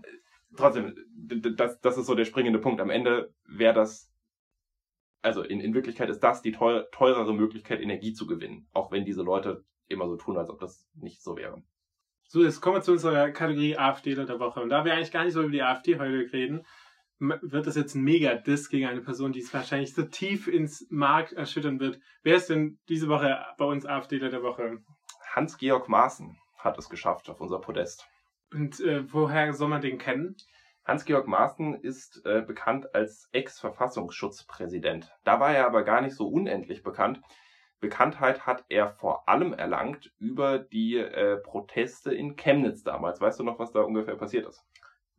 trotzdem, 0.56 0.96
das, 1.56 1.80
das 1.80 1.98
ist 1.98 2.06
so 2.06 2.14
der 2.14 2.24
springende 2.24 2.58
Punkt. 2.58 2.80
Am 2.80 2.90
Ende 2.90 3.32
wäre 3.46 3.74
das, 3.74 4.12
also 5.22 5.42
in, 5.42 5.60
in 5.60 5.74
Wirklichkeit 5.74 6.08
ist 6.08 6.20
das 6.20 6.42
die 6.42 6.52
teuer, 6.52 6.88
teurere 6.90 7.34
Möglichkeit, 7.34 7.80
Energie 7.80 8.12
zu 8.12 8.26
gewinnen. 8.26 8.68
Auch 8.72 8.90
wenn 8.90 9.04
diese 9.04 9.22
Leute 9.22 9.64
immer 9.88 10.08
so 10.08 10.16
tun, 10.16 10.36
als 10.36 10.50
ob 10.50 10.60
das 10.60 10.88
nicht 10.94 11.22
so 11.22 11.36
wäre. 11.36 11.62
So, 12.28 12.44
jetzt 12.44 12.60
kommen 12.60 12.76
wir 12.76 12.82
zu 12.82 12.92
unserer 12.92 13.30
Kategorie 13.32 13.76
AfD 13.76 14.14
der 14.14 14.38
Woche. 14.38 14.60
Und 14.60 14.68
da 14.68 14.84
wir 14.84 14.94
eigentlich 14.94 15.10
gar 15.10 15.24
nicht 15.24 15.32
so 15.32 15.42
über 15.42 15.50
die 15.50 15.62
AfD 15.62 15.98
heute 15.98 16.32
reden, 16.32 16.64
wird 17.18 17.66
das 17.66 17.76
jetzt 17.76 17.94
ein 17.94 18.02
Mega-Diss 18.02 18.70
gegen 18.70 18.86
eine 18.86 19.02
Person, 19.02 19.32
die 19.32 19.40
es 19.40 19.52
wahrscheinlich 19.52 19.94
so 19.94 20.04
tief 20.04 20.46
ins 20.46 20.86
Mark 20.90 21.32
erschüttern 21.32 21.80
wird. 21.80 22.00
Wer 22.22 22.36
ist 22.36 22.48
denn 22.48 22.78
diese 22.88 23.08
Woche 23.08 23.44
bei 23.58 23.64
uns 23.64 23.84
AfDler 23.84 24.30
der 24.30 24.42
Woche? 24.42 24.78
Hans-Georg 25.34 25.88
Maaßen 25.88 26.38
hat 26.56 26.78
es 26.78 26.88
geschafft 26.88 27.28
auf 27.28 27.40
unser 27.40 27.58
Podest. 27.58 28.08
Und 28.52 28.80
äh, 28.80 29.04
woher 29.12 29.52
soll 29.52 29.68
man 29.68 29.80
den 29.80 29.98
kennen? 29.98 30.36
Hans-Georg 30.84 31.28
Maaßen 31.28 31.74
ist 31.74 32.24
äh, 32.24 32.42
bekannt 32.42 32.94
als 32.94 33.28
Ex-Verfassungsschutzpräsident. 33.32 35.12
Da 35.24 35.38
war 35.38 35.54
er 35.54 35.66
aber 35.66 35.84
gar 35.84 36.00
nicht 36.00 36.16
so 36.16 36.26
unendlich 36.26 36.82
bekannt. 36.82 37.20
Bekanntheit 37.80 38.46
hat 38.46 38.64
er 38.68 38.88
vor 38.88 39.28
allem 39.28 39.52
erlangt 39.52 40.12
über 40.18 40.58
die 40.58 40.96
äh, 40.96 41.36
Proteste 41.38 42.12
in 42.12 42.36
Chemnitz 42.36 42.82
damals. 42.82 43.20
Weißt 43.20 43.40
du 43.40 43.44
noch, 43.44 43.58
was 43.58 43.72
da 43.72 43.80
ungefähr 43.80 44.16
passiert 44.16 44.46
ist? 44.46 44.62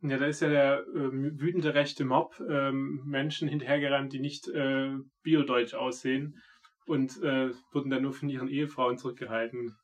Ja, 0.00 0.18
da 0.18 0.26
ist 0.26 0.42
ja 0.42 0.48
der 0.48 0.84
ähm, 0.94 1.40
wütende 1.40 1.74
rechte 1.74 2.04
Mob 2.04 2.40
ähm, 2.40 3.02
Menschen 3.04 3.48
hinterhergerannt, 3.48 4.12
die 4.12 4.20
nicht 4.20 4.48
äh, 4.48 4.90
biodeutsch 5.22 5.74
aussehen 5.74 6.40
und 6.86 7.22
äh, 7.22 7.50
wurden 7.72 7.90
dann 7.90 8.02
nur 8.02 8.12
von 8.12 8.28
ihren 8.28 8.48
Ehefrauen 8.48 8.98
zurückgehalten. 8.98 9.76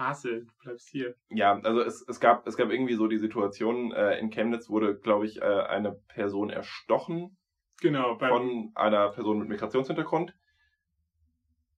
Hasel, 0.00 0.46
du 0.46 0.52
bleibst 0.62 0.88
hier. 0.88 1.14
Ja, 1.28 1.60
also 1.60 1.82
es, 1.82 2.04
es 2.08 2.18
gab 2.18 2.46
es 2.46 2.56
gab 2.56 2.70
irgendwie 2.70 2.94
so 2.94 3.06
die 3.06 3.18
Situation, 3.18 3.92
äh, 3.92 4.18
in 4.18 4.30
Chemnitz 4.30 4.68
wurde, 4.68 4.98
glaube 4.98 5.26
ich, 5.26 5.40
äh, 5.40 5.44
eine 5.44 5.92
Person 5.92 6.50
erstochen. 6.50 7.36
Genau, 7.80 8.18
von 8.18 8.72
einer 8.74 9.10
Person 9.10 9.38
mit 9.38 9.48
Migrationshintergrund. 9.48 10.34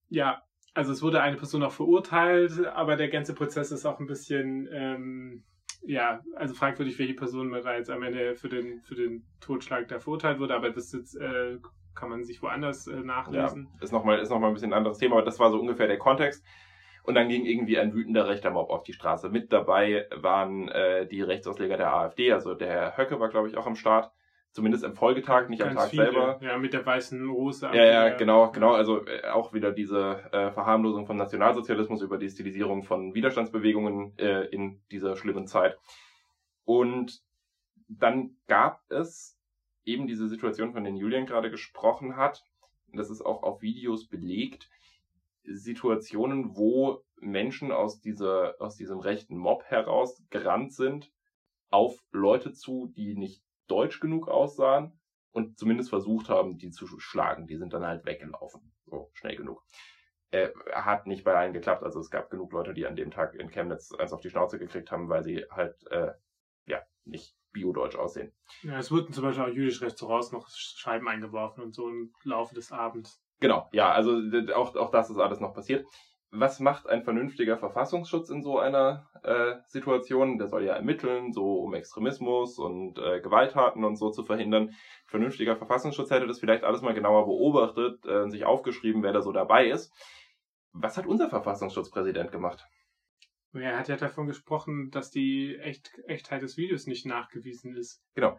Ja, 0.08 0.42
also 0.74 0.92
es 0.92 1.02
wurde 1.02 1.20
eine 1.20 1.36
Person 1.36 1.62
auch 1.62 1.72
verurteilt, 1.72 2.66
aber 2.66 2.96
der 2.96 3.08
ganze 3.08 3.34
Prozess 3.34 3.70
ist 3.70 3.84
auch 3.84 4.00
ein 4.00 4.06
bisschen 4.06 4.68
ähm, 4.72 5.44
ja, 5.84 6.22
also 6.36 6.54
fragwürdig, 6.54 6.98
welche 6.98 7.14
Person 7.14 7.50
da 7.50 7.76
jetzt 7.76 7.90
am 7.90 8.02
Ende 8.02 8.36
für 8.36 8.48
den, 8.48 8.80
für 8.82 8.94
den 8.94 9.24
Totschlag 9.40 9.88
da 9.88 9.98
verurteilt 9.98 10.38
wurde, 10.38 10.54
aber 10.54 10.70
das 10.70 10.92
jetzt, 10.92 11.16
äh, 11.16 11.58
kann 11.94 12.08
man 12.08 12.24
sich 12.24 12.42
woanders 12.42 12.86
äh, 12.86 13.00
nachlesen. 13.00 13.68
Ja, 13.74 13.82
ist 13.82 13.92
nochmal 13.92 14.22
noch 14.22 14.42
ein 14.42 14.54
bisschen 14.54 14.72
ein 14.72 14.78
anderes 14.78 14.98
Thema, 14.98 15.16
aber 15.16 15.24
das 15.24 15.38
war 15.38 15.50
so 15.50 15.60
ungefähr 15.60 15.88
der 15.88 15.98
Kontext. 15.98 16.44
Und 17.02 17.14
dann 17.14 17.28
ging 17.28 17.44
irgendwie 17.44 17.78
ein 17.78 17.94
wütender 17.94 18.28
rechter 18.28 18.50
Mob 18.50 18.70
auf 18.70 18.84
die 18.84 18.92
Straße. 18.92 19.28
Mit 19.28 19.52
dabei 19.52 20.06
waren 20.14 20.68
äh, 20.68 21.06
die 21.06 21.22
Rechtsausleger 21.22 21.76
der 21.76 21.92
AfD, 21.92 22.32
also 22.32 22.54
der 22.54 22.68
Herr 22.68 22.96
Höcke 22.96 23.18
war, 23.18 23.28
glaube 23.28 23.48
ich, 23.48 23.56
auch 23.56 23.66
am 23.66 23.74
Start. 23.74 24.12
Zumindest 24.52 24.84
am 24.84 24.94
Folgetag, 24.94 25.48
nicht 25.48 25.60
Ganz 25.60 25.70
am 25.70 25.76
Tag 25.78 25.88
viele. 25.88 26.04
selber. 26.04 26.38
Ja, 26.42 26.58
mit 26.58 26.74
der 26.74 26.84
weißen 26.84 27.26
Rose. 27.26 27.70
Ja, 27.72 27.84
ja, 27.84 28.08
genau, 28.10 28.50
genau. 28.50 28.72
Also 28.74 29.06
äh, 29.06 29.26
auch 29.28 29.54
wieder 29.54 29.72
diese 29.72 30.20
äh, 30.30 30.50
Verharmlosung 30.52 31.06
von 31.06 31.16
Nationalsozialismus 31.16 32.02
über 32.02 32.18
die 32.18 32.28
Stilisierung 32.28 32.82
von 32.82 33.14
Widerstandsbewegungen 33.14 34.16
äh, 34.18 34.44
in 34.48 34.82
dieser 34.90 35.16
schlimmen 35.16 35.46
Zeit. 35.46 35.78
Und 36.64 37.22
dann 37.88 38.36
gab 38.46 38.82
es 38.90 39.38
eben 39.84 40.06
diese 40.06 40.28
Situation, 40.28 40.72
von 40.72 40.84
der 40.84 40.92
Julian 40.92 41.26
gerade 41.26 41.50
gesprochen 41.50 42.16
hat. 42.16 42.44
Das 42.92 43.08
ist 43.08 43.22
auch 43.22 43.42
auf 43.42 43.62
Videos 43.62 44.06
belegt. 44.06 44.68
Situationen, 45.44 46.56
wo 46.56 47.04
Menschen 47.20 47.72
aus 47.72 48.00
dieser, 48.00 48.56
aus 48.60 48.76
diesem 48.76 48.98
rechten 48.98 49.36
Mob 49.36 49.64
heraus 49.64 50.22
gerannt 50.30 50.72
sind 50.72 51.12
auf 51.70 51.98
Leute 52.10 52.52
zu, 52.52 52.92
die 52.94 53.16
nicht 53.16 53.42
deutsch 53.66 54.00
genug 54.00 54.28
aussahen 54.28 55.00
und 55.30 55.58
zumindest 55.58 55.88
versucht 55.88 56.28
haben, 56.28 56.58
die 56.58 56.70
zu 56.70 56.86
schlagen. 56.98 57.46
Die 57.46 57.56
sind 57.56 57.72
dann 57.72 57.86
halt 57.86 58.04
weggelaufen. 58.04 58.72
So, 58.86 59.10
schnell 59.14 59.36
genug. 59.36 59.64
Äh, 60.30 60.50
hat 60.72 61.06
nicht 61.06 61.24
bei 61.24 61.34
allen 61.34 61.52
geklappt. 61.54 61.82
Also 61.82 62.00
es 62.00 62.10
gab 62.10 62.30
genug 62.30 62.52
Leute, 62.52 62.74
die 62.74 62.86
an 62.86 62.96
dem 62.96 63.10
Tag 63.10 63.34
in 63.34 63.50
Chemnitz 63.50 63.92
eins 63.92 64.12
auf 64.12 64.20
die 64.20 64.30
Schnauze 64.30 64.58
gekriegt 64.58 64.90
haben, 64.90 65.08
weil 65.08 65.22
sie 65.22 65.44
halt 65.50 65.76
äh, 65.90 66.12
ja 66.66 66.82
nicht 67.04 67.36
biodeutsch 67.52 67.96
aussehen. 67.96 68.32
Ja, 68.62 68.78
es 68.78 68.90
wurden 68.90 69.12
zum 69.12 69.24
Beispiel 69.24 69.44
auch 69.44 69.48
jüdische 69.48 69.84
Restaurants 69.84 70.32
noch 70.32 70.48
Scheiben 70.50 71.08
eingeworfen 71.08 71.62
und 71.64 71.74
so 71.74 71.88
im 71.88 72.14
Laufe 72.24 72.54
des 72.54 72.72
Abends. 72.72 73.21
Genau, 73.42 73.68
ja, 73.72 73.92
also 73.92 74.12
auch, 74.54 74.74
auch 74.76 74.90
das 74.90 75.10
ist 75.10 75.18
alles 75.18 75.40
noch 75.40 75.52
passiert 75.52 75.84
was 76.32 76.60
macht 76.60 76.88
ein 76.88 77.04
vernünftiger 77.04 77.58
Verfassungsschutz 77.58 78.30
in 78.30 78.42
so 78.42 78.58
einer 78.58 79.06
äh, 79.22 79.56
Situation? 79.66 80.38
Der 80.38 80.48
soll 80.48 80.64
ja 80.64 80.72
ermitteln, 80.72 81.30
so 81.30 81.56
um 81.56 81.74
Extremismus 81.74 82.58
und 82.58 82.98
äh, 82.98 83.20
Gewalttaten 83.20 83.84
und 83.84 83.96
so 83.96 84.10
zu 84.10 84.24
verhindern. 84.24 84.74
Vernünftiger 85.06 85.56
Verfassungsschutz 85.56 86.10
hätte 86.10 86.26
das 86.26 86.40
vielleicht 86.40 86.64
alles 86.64 86.80
mal 86.80 86.94
genauer 86.94 87.26
beobachtet, 87.26 88.04
äh, 88.06 88.30
sich 88.30 88.46
aufgeschrieben, 88.46 89.02
wer 89.02 89.12
da 89.12 89.20
so 89.20 89.30
dabei 89.30 89.68
ist. 89.68 89.92
Was 90.72 90.96
hat 90.96 91.06
unser 91.06 91.28
Verfassungsschutzpräsident 91.28 92.32
gemacht? 92.32 92.64
Er 93.52 93.78
hat 93.78 93.88
ja 93.88 93.96
davon 93.96 94.26
gesprochen, 94.26 94.88
dass 94.90 95.10
die 95.10 95.58
Echt 95.58 95.92
Echtheit 96.06 96.40
des 96.40 96.56
Videos 96.56 96.86
nicht 96.86 97.04
nachgewiesen 97.04 97.76
ist. 97.76 98.02
Genau. 98.14 98.38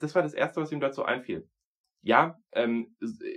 Das 0.00 0.16
war 0.16 0.22
das 0.22 0.34
Erste, 0.34 0.60
was 0.60 0.72
ihm 0.72 0.80
dazu 0.80 1.04
einfiel. 1.04 1.48
Ja, 2.02 2.38
ähm, 2.52 2.96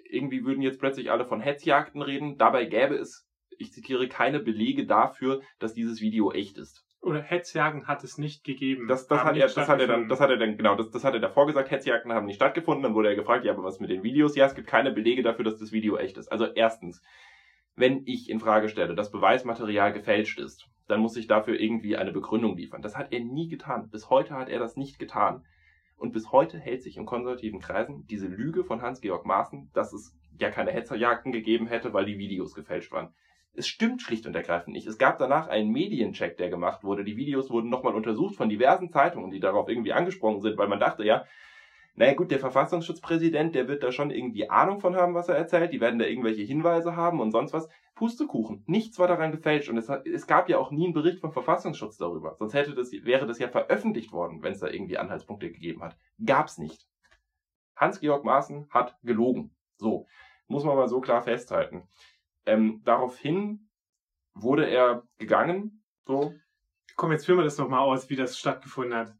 irgendwie 0.09 0.45
würden 0.45 0.61
jetzt 0.61 0.79
plötzlich 0.79 1.11
alle 1.11 1.25
von 1.25 1.41
Hetzjagden 1.41 2.01
reden. 2.01 2.37
Dabei 2.37 2.65
gäbe 2.65 2.95
es 2.95 3.27
ich 3.57 3.71
zitiere, 3.71 4.07
keine 4.07 4.39
Belege 4.39 4.85
dafür, 4.85 5.41
dass 5.59 5.73
dieses 5.73 6.01
Video 6.01 6.31
echt 6.31 6.57
ist. 6.57 6.85
Oder 7.01 7.21
Hetzjagen 7.21 7.87
hat 7.87 8.03
es 8.03 8.17
nicht 8.17 8.45
gegeben. 8.45 8.87
Das, 8.87 9.07
das, 9.07 9.23
hat, 9.23 9.35
er, 9.35 9.47
das 9.47 9.67
hat 9.67 9.81
er 9.81 9.87
dann, 9.87 10.07
das 10.07 10.21
hat 10.21 10.29
er 10.29 10.37
dann, 10.37 10.55
genau, 10.55 10.75
das, 10.75 10.89
das 10.89 11.03
hat 11.03 11.13
er 11.13 11.19
davor 11.19 11.47
gesagt, 11.47 11.69
Hetzjagden 11.69 12.13
haben 12.13 12.25
nicht 12.25 12.37
stattgefunden. 12.37 12.83
Dann 12.83 12.93
wurde 12.93 13.09
er 13.09 13.15
gefragt, 13.15 13.43
ja, 13.43 13.51
aber 13.51 13.63
was 13.63 13.81
mit 13.81 13.89
den 13.89 14.03
Videos? 14.03 14.35
Ja, 14.35 14.45
es 14.45 14.55
gibt 14.55 14.67
keine 14.67 14.91
Belege 14.91 15.21
dafür, 15.21 15.43
dass 15.43 15.57
das 15.57 15.73
Video 15.73 15.97
echt 15.97 16.17
ist. 16.17 16.31
Also 16.31 16.45
erstens, 16.45 17.01
wenn 17.75 18.03
ich 18.05 18.29
in 18.29 18.39
Frage 18.39 18.69
stelle, 18.69 18.95
dass 18.95 19.11
Beweismaterial 19.11 19.91
gefälscht 19.91 20.39
ist, 20.39 20.65
dann 20.87 21.01
muss 21.01 21.17
ich 21.17 21.27
dafür 21.27 21.59
irgendwie 21.59 21.97
eine 21.97 22.13
Begründung 22.13 22.55
liefern. 22.55 22.81
Das 22.81 22.95
hat 22.95 23.11
er 23.11 23.19
nie 23.19 23.49
getan. 23.49 23.89
Bis 23.89 24.09
heute 24.09 24.35
hat 24.35 24.47
er 24.47 24.59
das 24.59 24.77
nicht 24.77 24.97
getan. 24.97 25.43
Und 25.97 26.11
bis 26.11 26.31
heute 26.31 26.59
hält 26.59 26.83
sich 26.83 26.97
in 26.97 27.05
konservativen 27.05 27.59
Kreisen 27.59 28.05
diese 28.07 28.27
Lüge 28.27 28.63
von 28.63 28.81
Hans-Georg 28.81 29.25
Maaßen, 29.25 29.69
dass 29.73 29.93
es 29.93 30.15
ja 30.37 30.49
keine 30.49 30.71
Hetzerjagden 30.71 31.31
gegeben 31.31 31.67
hätte, 31.67 31.93
weil 31.93 32.05
die 32.05 32.17
Videos 32.17 32.53
gefälscht 32.53 32.91
waren. 32.91 33.13
Es 33.55 33.67
stimmt 33.67 34.01
schlicht 34.01 34.25
und 34.25 34.35
ergreifend 34.35 34.75
nicht. 34.75 34.87
Es 34.87 34.97
gab 34.97 35.19
danach 35.19 35.47
einen 35.47 35.71
Mediencheck, 35.71 36.37
der 36.37 36.49
gemacht 36.49 36.83
wurde. 36.83 37.03
Die 37.03 37.17
Videos 37.17 37.51
wurden 37.51 37.69
nochmal 37.69 37.93
untersucht 37.93 38.35
von 38.35 38.49
diversen 38.49 38.89
Zeitungen, 38.89 39.29
die 39.29 39.39
darauf 39.39 39.69
irgendwie 39.69 39.93
angesprungen 39.93 40.41
sind, 40.41 40.57
weil 40.57 40.67
man 40.67 40.79
dachte, 40.79 41.03
ja, 41.03 41.25
naja 41.95 42.15
gut, 42.15 42.31
der 42.31 42.39
Verfassungsschutzpräsident, 42.39 43.53
der 43.53 43.67
wird 43.67 43.83
da 43.83 43.91
schon 43.91 44.09
irgendwie 44.09 44.49
Ahnung 44.49 44.79
von 44.79 44.95
haben, 44.95 45.13
was 45.13 45.29
er 45.29 45.35
erzählt, 45.35 45.71
die 45.73 45.81
werden 45.81 45.99
da 45.99 46.05
irgendwelche 46.05 46.41
Hinweise 46.41 46.95
haben 46.95 47.19
und 47.19 47.31
sonst 47.31 47.53
was. 47.53 47.69
Pustekuchen, 47.93 48.63
nichts 48.65 48.97
war 48.97 49.07
daran 49.07 49.31
gefälscht 49.31 49.69
und 49.69 49.77
es, 49.77 49.87
es 49.87 50.25
gab 50.25 50.49
ja 50.49 50.57
auch 50.57 50.71
nie 50.71 50.85
einen 50.85 50.95
Bericht 50.95 51.19
vom 51.19 51.31
Verfassungsschutz 51.31 51.97
darüber. 51.97 52.35
Sonst 52.39 52.55
hätte 52.55 52.73
das, 52.73 52.91
wäre 52.91 53.27
das 53.27 53.37
ja 53.37 53.47
veröffentlicht 53.47 54.11
worden, 54.11 54.41
wenn 54.41 54.53
es 54.53 54.59
da 54.59 54.67
irgendwie 54.67 54.97
Anhaltspunkte 54.97 55.51
gegeben 55.51 55.83
hat. 55.83 55.95
Gab's 56.25 56.57
nicht. 56.57 56.87
Hans-Georg 57.75 58.25
Maaßen 58.25 58.67
hat 58.71 58.97
gelogen. 59.03 59.55
So, 59.77 60.07
muss 60.47 60.63
man 60.63 60.75
mal 60.75 60.87
so 60.87 61.01
klar 61.01 61.21
festhalten. 61.21 61.87
Ähm, 62.47 62.81
daraufhin 62.83 63.69
wurde 64.33 64.67
er 64.67 65.03
gegangen, 65.19 65.83
so. 66.05 66.33
Komm, 66.95 67.11
jetzt 67.11 67.27
führen 67.27 67.37
wir 67.37 67.43
das 67.43 67.57
nochmal 67.59 67.81
aus, 67.81 68.09
wie 68.09 68.15
das 68.15 68.37
stattgefunden 68.39 68.95
hat 68.95 69.15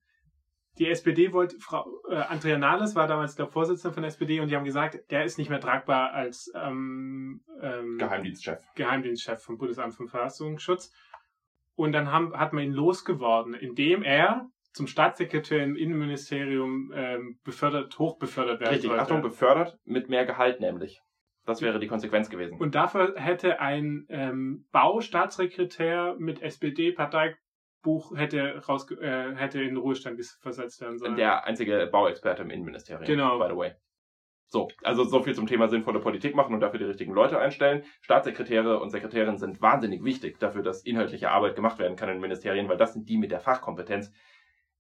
die 0.80 0.90
SPD 0.90 1.34
wollte, 1.34 1.58
Frau 1.60 1.86
äh, 2.10 2.16
Andrea 2.16 2.58
Nahles 2.58 2.96
war 2.96 3.08
damals 3.08 3.36
der 3.36 3.48
Vorsitzende 3.48 3.94
von 3.94 4.04
der 4.04 4.10
SPD 4.10 4.40
und 4.40 4.50
die 4.50 4.56
haben 4.56 4.66
gesagt, 4.66 5.00
der 5.12 5.24
ist 5.24 5.38
nicht 5.38 5.50
mehr 5.50 5.60
tragbar 5.60 6.14
als 6.14 6.52
ähm, 6.56 7.42
ähm, 7.62 7.98
Geheimdienstchef. 8.00 8.60
Geheimdienstchef 8.76 9.42
vom 9.42 9.58
Bundesamt 9.58 9.94
für 9.94 10.08
Verfassungsschutz. 10.08 10.92
Und 11.76 11.92
dann 11.92 12.12
haben, 12.12 12.38
hat 12.38 12.54
man 12.54 12.64
ihn 12.64 12.74
losgeworden, 12.74 13.54
indem 13.54 14.04
er 14.04 14.50
zum 14.74 14.88
Staatssekretär 14.88 15.64
im 15.64 15.76
Innenministerium 15.76 16.92
ähm, 16.96 17.40
befördert, 17.44 17.98
hochbefördert 18.00 18.60
werden 18.60 18.74
Richtig, 18.74 18.90
sollte. 18.90 19.04
Achtung, 19.04 19.22
befördert 19.22 19.78
mit 19.86 20.10
mehr 20.10 20.26
Gehalt 20.26 20.60
nämlich. 20.60 21.02
Das 21.46 21.62
wäre 21.62 21.80
die 21.80 21.88
Konsequenz 21.88 22.30
gewesen. 22.30 22.58
Und 22.58 22.74
dafür 22.74 23.16
hätte 23.18 23.60
ein 23.60 24.06
ähm, 24.10 24.66
Baustaatssekretär 24.72 26.16
mit 26.18 26.42
SPD-Partei 26.42 27.36
Buch 27.84 28.16
hätte 28.16 28.64
raus 28.68 28.90
äh, 28.92 29.36
hätte 29.36 29.62
in 29.62 29.70
den 29.70 29.78
Ruhestand 29.78 30.20
versetzt 30.42 30.82
werden 30.82 30.98
sollen. 30.98 31.16
Der 31.16 31.46
einzige 31.46 31.88
Bauexperte 31.92 32.42
im 32.42 32.50
Innenministerium. 32.50 33.06
Genau. 33.06 33.38
By 33.38 33.50
the 33.50 33.58
way. 33.58 33.72
So, 34.48 34.70
also 34.84 35.04
so 35.04 35.22
viel 35.24 35.34
zum 35.34 35.48
Thema 35.48 35.68
sinnvolle 35.68 36.00
Politik 36.00 36.36
machen 36.36 36.54
und 36.54 36.62
dafür 36.62 36.80
die 36.80 36.86
richtigen 36.86 37.14
Leute 37.14 37.40
einstellen. 37.40 37.84
Staatssekretäre 38.02 38.80
und 38.80 38.92
Sekretärinnen 38.92 39.38
sind 39.38 39.62
wahnsinnig 39.62 40.04
wichtig 40.04 40.40
dafür, 40.40 40.62
dass 40.62 40.84
inhaltliche 40.84 41.32
Arbeit 41.32 41.56
gemacht 41.56 41.80
werden 41.80 41.96
kann 41.96 42.10
in 42.10 42.20
Ministerien, 42.20 42.70
weil 42.70 42.78
das 42.78 42.94
sind 42.94 43.10
die 43.10 43.18
mit 43.18 43.32
der 43.32 43.40
Fachkompetenz, 43.40 44.12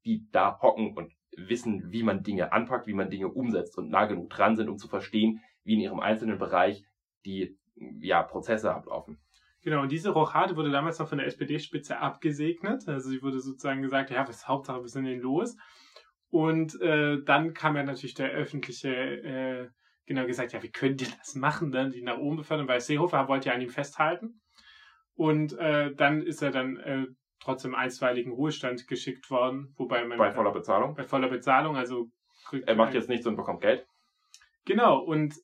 die 0.05 0.27
da 0.31 0.59
hocken 0.61 0.95
und 0.95 1.11
wissen, 1.35 1.91
wie 1.91 2.03
man 2.03 2.21
Dinge 2.21 2.51
anpackt, 2.53 2.85
wie 2.85 2.93
man 2.93 3.09
Dinge 3.09 3.29
umsetzt 3.29 3.77
und 3.77 3.89
nah 3.89 4.05
genug 4.05 4.29
dran 4.29 4.55
sind, 4.55 4.69
um 4.69 4.77
zu 4.77 4.87
verstehen, 4.87 5.41
wie 5.63 5.73
in 5.73 5.79
ihrem 5.79 5.99
einzelnen 5.99 6.37
Bereich 6.37 6.85
die 7.25 7.57
ja, 7.75 8.21
Prozesse 8.21 8.73
ablaufen. 8.73 9.17
Genau, 9.63 9.81
und 9.81 9.91
diese 9.91 10.09
Rochade 10.09 10.57
wurde 10.57 10.71
damals 10.71 10.99
noch 10.99 11.07
von 11.07 11.17
der 11.17 11.27
SPD-Spitze 11.27 11.97
abgesegnet. 11.99 12.87
Also 12.87 13.09
sie 13.09 13.21
wurde 13.21 13.39
sozusagen 13.39 13.81
gesagt, 13.81 14.09
ja, 14.11 14.27
was 14.27 14.47
Hauptsache, 14.47 14.81
wir 14.81 14.89
sind 14.89 15.05
denn 15.05 15.21
los. 15.21 15.55
Und 16.29 16.79
äh, 16.81 17.23
dann 17.23 17.53
kam 17.53 17.77
ja 17.77 17.83
natürlich 17.83 18.15
der 18.15 18.31
öffentliche, 18.31 18.89
äh, 18.93 19.69
genau 20.05 20.25
gesagt, 20.25 20.51
ja, 20.51 20.61
wie 20.63 20.71
könnt 20.71 21.01
ihr 21.01 21.07
das 21.17 21.35
machen, 21.35 21.71
dann 21.71 21.91
die 21.91 22.01
nach 22.01 22.17
oben 22.17 22.37
befördern, 22.37 22.67
weil 22.67 22.81
Seehofer 22.81 23.27
wollte 23.29 23.49
ja 23.49 23.55
an 23.55 23.61
ihm 23.61 23.69
festhalten. 23.69 24.41
Und 25.15 25.57
äh, 25.57 25.93
dann 25.95 26.21
ist 26.23 26.41
er 26.41 26.51
dann 26.51 26.77
äh, 26.77 27.05
trotzdem 27.39 27.75
einstweiligen 27.75 28.33
Ruhestand 28.33 28.87
geschickt 28.87 29.29
worden, 29.29 29.73
wobei 29.77 30.03
man. 30.05 30.17
Bei 30.17 30.31
voller 30.31 30.51
Bezahlung? 30.51 30.95
Bei 30.95 31.03
voller 31.03 31.29
Bezahlung, 31.29 31.77
also. 31.77 32.07
Er 32.65 32.75
macht 32.75 32.93
jetzt 32.93 33.07
nichts 33.07 33.25
und 33.25 33.37
bekommt 33.37 33.61
Geld. 33.61 33.85
Genau, 34.65 34.99
und 34.99 35.35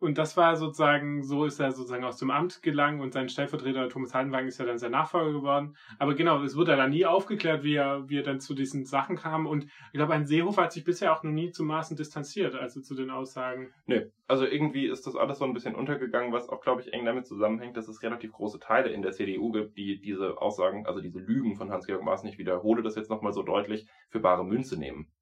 und 0.00 0.16
das 0.16 0.36
war 0.38 0.56
sozusagen, 0.56 1.22
so 1.22 1.44
ist 1.44 1.60
er 1.60 1.72
sozusagen 1.72 2.04
aus 2.04 2.16
dem 2.16 2.30
Amt 2.30 2.62
gelangt 2.62 3.02
und 3.02 3.12
sein 3.12 3.28
Stellvertreter 3.28 3.90
Thomas 3.90 4.14
Haldenwang 4.14 4.46
ist 4.46 4.58
ja 4.58 4.64
dann 4.64 4.78
sein 4.78 4.92
Nachfolger 4.92 5.30
geworden. 5.30 5.76
Aber 5.98 6.14
genau, 6.14 6.42
es 6.42 6.56
wurde 6.56 6.74
dann 6.74 6.88
nie 6.88 7.04
aufgeklärt, 7.04 7.62
wie 7.64 7.74
er, 7.74 8.08
wie 8.08 8.16
er 8.16 8.22
dann 8.22 8.40
zu 8.40 8.54
diesen 8.54 8.86
Sachen 8.86 9.16
kam. 9.16 9.46
Und 9.46 9.64
ich 9.64 9.98
glaube, 9.98 10.14
ein 10.14 10.24
Seehofer 10.24 10.62
hat 10.62 10.72
sich 10.72 10.84
bisher 10.84 11.12
auch 11.12 11.22
noch 11.22 11.30
nie 11.30 11.50
zu 11.50 11.64
Maßen 11.64 11.98
distanziert, 11.98 12.54
also 12.54 12.80
zu 12.80 12.94
den 12.94 13.10
Aussagen. 13.10 13.74
Nö, 13.84 14.08
also 14.26 14.46
irgendwie 14.46 14.86
ist 14.86 15.06
das 15.06 15.16
alles 15.16 15.38
so 15.38 15.44
ein 15.44 15.52
bisschen 15.52 15.74
untergegangen, 15.74 16.32
was 16.32 16.48
auch, 16.48 16.62
glaube 16.62 16.80
ich, 16.80 16.94
eng 16.94 17.04
damit 17.04 17.26
zusammenhängt, 17.26 17.76
dass 17.76 17.86
es 17.86 18.02
relativ 18.02 18.32
große 18.32 18.58
Teile 18.58 18.88
in 18.88 19.02
der 19.02 19.12
CDU 19.12 19.52
gibt, 19.52 19.76
die 19.76 20.00
diese 20.00 20.40
Aussagen, 20.40 20.86
also 20.86 21.02
diese 21.02 21.18
Lügen 21.18 21.56
von 21.56 21.70
Hans-Georg 21.70 22.02
Maaßen, 22.02 22.26
ich 22.26 22.38
wiederhole 22.38 22.82
das 22.82 22.94
jetzt 22.94 23.10
nochmal 23.10 23.34
so 23.34 23.42
deutlich, 23.42 23.86
für 24.08 24.20
bare 24.20 24.46
Münze 24.46 24.78
nehmen. 24.78 25.12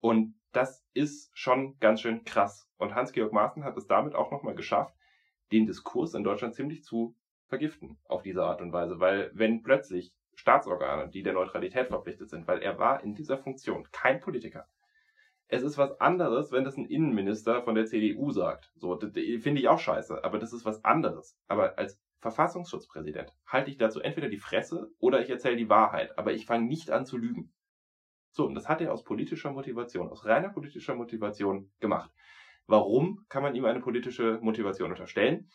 Und 0.00 0.37
das 0.52 0.84
ist 0.94 1.30
schon 1.34 1.78
ganz 1.78 2.00
schön 2.00 2.24
krass. 2.24 2.68
Und 2.78 2.94
Hans-Georg 2.94 3.32
Maaßen 3.32 3.64
hat 3.64 3.76
es 3.76 3.86
damit 3.86 4.14
auch 4.14 4.30
nochmal 4.30 4.54
geschafft, 4.54 4.94
den 5.52 5.66
Diskurs 5.66 6.14
in 6.14 6.24
Deutschland 6.24 6.54
ziemlich 6.54 6.84
zu 6.84 7.16
vergiften 7.46 7.98
auf 8.04 8.22
diese 8.22 8.44
Art 8.44 8.60
und 8.60 8.72
Weise. 8.72 9.00
Weil 9.00 9.30
wenn 9.34 9.62
plötzlich 9.62 10.12
Staatsorgane, 10.34 11.10
die 11.10 11.22
der 11.22 11.32
Neutralität 11.32 11.88
verpflichtet 11.88 12.30
sind, 12.30 12.46
weil 12.46 12.62
er 12.62 12.78
war 12.78 13.02
in 13.02 13.14
dieser 13.14 13.38
Funktion 13.38 13.88
kein 13.90 14.20
Politiker. 14.20 14.68
Es 15.48 15.62
ist 15.62 15.78
was 15.78 15.98
anderes, 16.00 16.52
wenn 16.52 16.64
das 16.64 16.76
ein 16.76 16.84
Innenminister 16.84 17.62
von 17.62 17.74
der 17.74 17.86
CDU 17.86 18.30
sagt. 18.30 18.70
So, 18.76 18.98
finde 19.00 19.60
ich 19.60 19.68
auch 19.68 19.78
scheiße, 19.78 20.22
aber 20.22 20.38
das 20.38 20.52
ist 20.52 20.64
was 20.64 20.84
anderes. 20.84 21.38
Aber 21.48 21.78
als 21.78 21.98
Verfassungsschutzpräsident 22.20 23.32
halte 23.46 23.70
ich 23.70 23.78
dazu 23.78 24.00
entweder 24.00 24.28
die 24.28 24.38
Fresse 24.38 24.90
oder 24.98 25.20
ich 25.22 25.30
erzähle 25.30 25.56
die 25.56 25.70
Wahrheit, 25.70 26.18
aber 26.18 26.32
ich 26.32 26.46
fange 26.46 26.66
nicht 26.66 26.90
an 26.90 27.06
zu 27.06 27.16
lügen. 27.16 27.52
So, 28.38 28.46
und 28.46 28.54
das 28.54 28.68
hat 28.68 28.80
er 28.80 28.92
aus 28.92 29.02
politischer 29.02 29.50
Motivation, 29.50 30.08
aus 30.10 30.24
reiner 30.24 30.50
politischer 30.50 30.94
Motivation 30.94 31.72
gemacht. 31.80 32.08
Warum 32.68 33.26
kann 33.28 33.42
man 33.42 33.56
ihm 33.56 33.64
eine 33.64 33.80
politische 33.80 34.38
Motivation 34.40 34.90
unterstellen? 34.90 35.50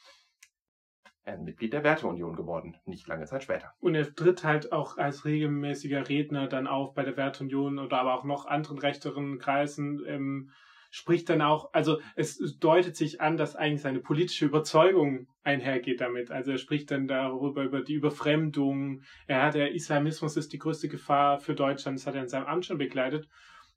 Er 1.24 1.36
ist 1.36 1.44
Mitglied 1.44 1.72
der 1.72 1.86
Werteunion 1.86 2.36
geworden, 2.36 2.76
nicht 2.84 3.08
lange 3.08 3.24
Zeit 3.24 3.42
später. 3.42 3.74
Und 3.80 3.96
er 3.96 4.14
tritt 4.14 4.44
halt 4.44 4.74
auch 4.74 4.98
als 4.98 5.24
regelmäßiger 5.24 6.10
Redner 6.10 6.50
dann 6.50 6.68
auf 6.68 6.94
bei 6.94 7.04
der 7.06 7.16
Werteunion 7.16 7.80
oder 7.80 8.00
aber 8.00 8.16
auch 8.16 8.26
noch 8.26 8.48
anderen 8.48 8.80
rechteren 8.80 9.40
Kreisen. 9.40 10.04
Ähm, 10.06 10.52
spricht 10.96 11.28
dann 11.30 11.42
auch, 11.42 11.74
also 11.74 12.00
es 12.16 12.38
deutet 12.60 12.96
sich 12.96 13.20
an, 13.20 13.36
dass 13.36 13.56
eigentlich 13.56 13.82
seine 13.82 14.00
politische 14.00 14.46
Überzeugung 14.46 15.26
einhergeht 15.42 16.02
damit. 16.02 16.30
Also 16.30 16.52
er 16.52 16.60
spricht 16.60 16.92
dann 16.92 17.08
darüber, 17.08 17.64
über 17.64 17.82
die 17.82 17.96
Überfremdung. 17.96 19.02
Er 19.26 19.42
hat, 19.42 19.56
der 19.56 19.74
Islamismus 19.74 20.38
ist 20.38 20.54
die 20.54 20.60
größte 20.60 20.90
Gefahr 20.90 21.40
für 21.40 21.56
Deutschland. 21.56 21.98
Das 21.98 22.06
hat 22.06 22.14
er 22.14 22.22
in 22.22 22.28
seinem 22.28 22.46
Amt 22.46 22.68
schon 22.68 22.78
begleitet. 22.78 23.28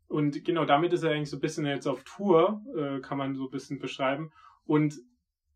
Und 0.09 0.44
genau 0.44 0.66
damit 0.66 0.92
ist 0.92 1.05
er 1.05 1.12
eigentlich 1.12 1.31
so 1.31 1.38
ein 1.38 1.40
bisschen 1.40 1.64
jetzt 1.64 1.87
auf 1.87 2.05
Tour, 2.05 2.61
äh, 2.76 3.00
kann 3.00 3.16
man 3.16 3.35
so 3.35 3.44
ein 3.44 3.50
bisschen 3.50 3.79
beschreiben. 3.79 4.31
Und 4.66 5.00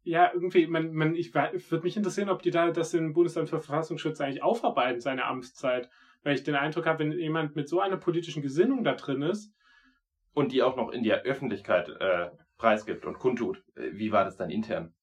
ja, 0.02 0.30
irgendwie, 0.32 0.66
man, 0.66 0.94
man, 0.94 1.14
ich 1.14 1.34
würde 1.34 1.84
mich 1.84 1.94
interessieren, 1.94 2.30
ob 2.30 2.40
die 2.40 2.50
da 2.50 2.70
das 2.70 2.94
im 2.94 3.12
Bundesamt 3.12 3.50
für 3.50 3.60
Verfassungsschutz 3.60 4.18
eigentlich 4.22 4.42
aufarbeiten, 4.42 5.02
seine 5.02 5.26
Amtszeit. 5.26 5.90
Weil 6.22 6.36
ich 6.36 6.42
den 6.42 6.54
Eindruck 6.54 6.86
habe, 6.86 7.00
wenn 7.00 7.12
jemand 7.12 7.54
mit 7.54 7.68
so 7.68 7.80
einer 7.80 7.98
politischen 7.98 8.40
Gesinnung 8.40 8.82
da 8.82 8.94
drin 8.94 9.20
ist, 9.20 9.52
und 10.32 10.52
die 10.52 10.62
auch 10.62 10.76
noch 10.76 10.90
in 10.90 11.02
der 11.02 11.22
Öffentlichkeit 11.22 11.88
äh, 11.88 12.30
preisgibt 12.56 13.04
und 13.04 13.18
kundtut. 13.18 13.62
Äh, 13.76 13.90
wie 13.92 14.12
war 14.12 14.24
das 14.24 14.36
dann 14.36 14.50
intern? 14.50 14.94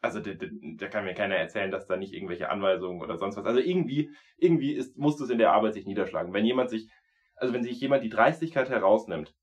Also 0.00 0.20
da, 0.20 0.30
da 0.32 0.88
kann 0.88 1.04
mir 1.04 1.14
keiner 1.14 1.34
erzählen, 1.34 1.70
dass 1.70 1.86
da 1.86 1.96
nicht 1.96 2.12
irgendwelche 2.12 2.50
Anweisungen 2.50 3.02
oder 3.02 3.16
sonst 3.16 3.36
was. 3.36 3.46
Also 3.46 3.60
irgendwie, 3.60 4.10
irgendwie 4.36 4.72
ist, 4.72 4.96
muss 4.96 5.16
das 5.16 5.30
in 5.30 5.38
der 5.38 5.52
Arbeit 5.52 5.74
sich 5.74 5.86
niederschlagen. 5.86 6.32
Wenn 6.32 6.44
jemand 6.44 6.70
sich, 6.70 6.88
also 7.34 7.52
wenn 7.52 7.64
sich 7.64 7.80
jemand 7.80 8.04
die 8.04 8.08
Dreistigkeit 8.08 8.70
herausnimmt, 8.70 9.34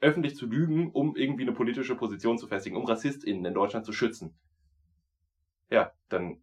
öffentlich 0.00 0.36
zu 0.36 0.46
lügen, 0.46 0.90
um 0.92 1.16
irgendwie 1.16 1.42
eine 1.42 1.52
politische 1.52 1.96
Position 1.96 2.38
zu 2.38 2.46
festigen, 2.46 2.76
um 2.76 2.84
RassistInnen 2.84 3.44
in 3.44 3.54
Deutschland 3.54 3.86
zu 3.86 3.92
schützen. 3.92 4.38
Ja, 5.70 5.92
dann 6.08 6.42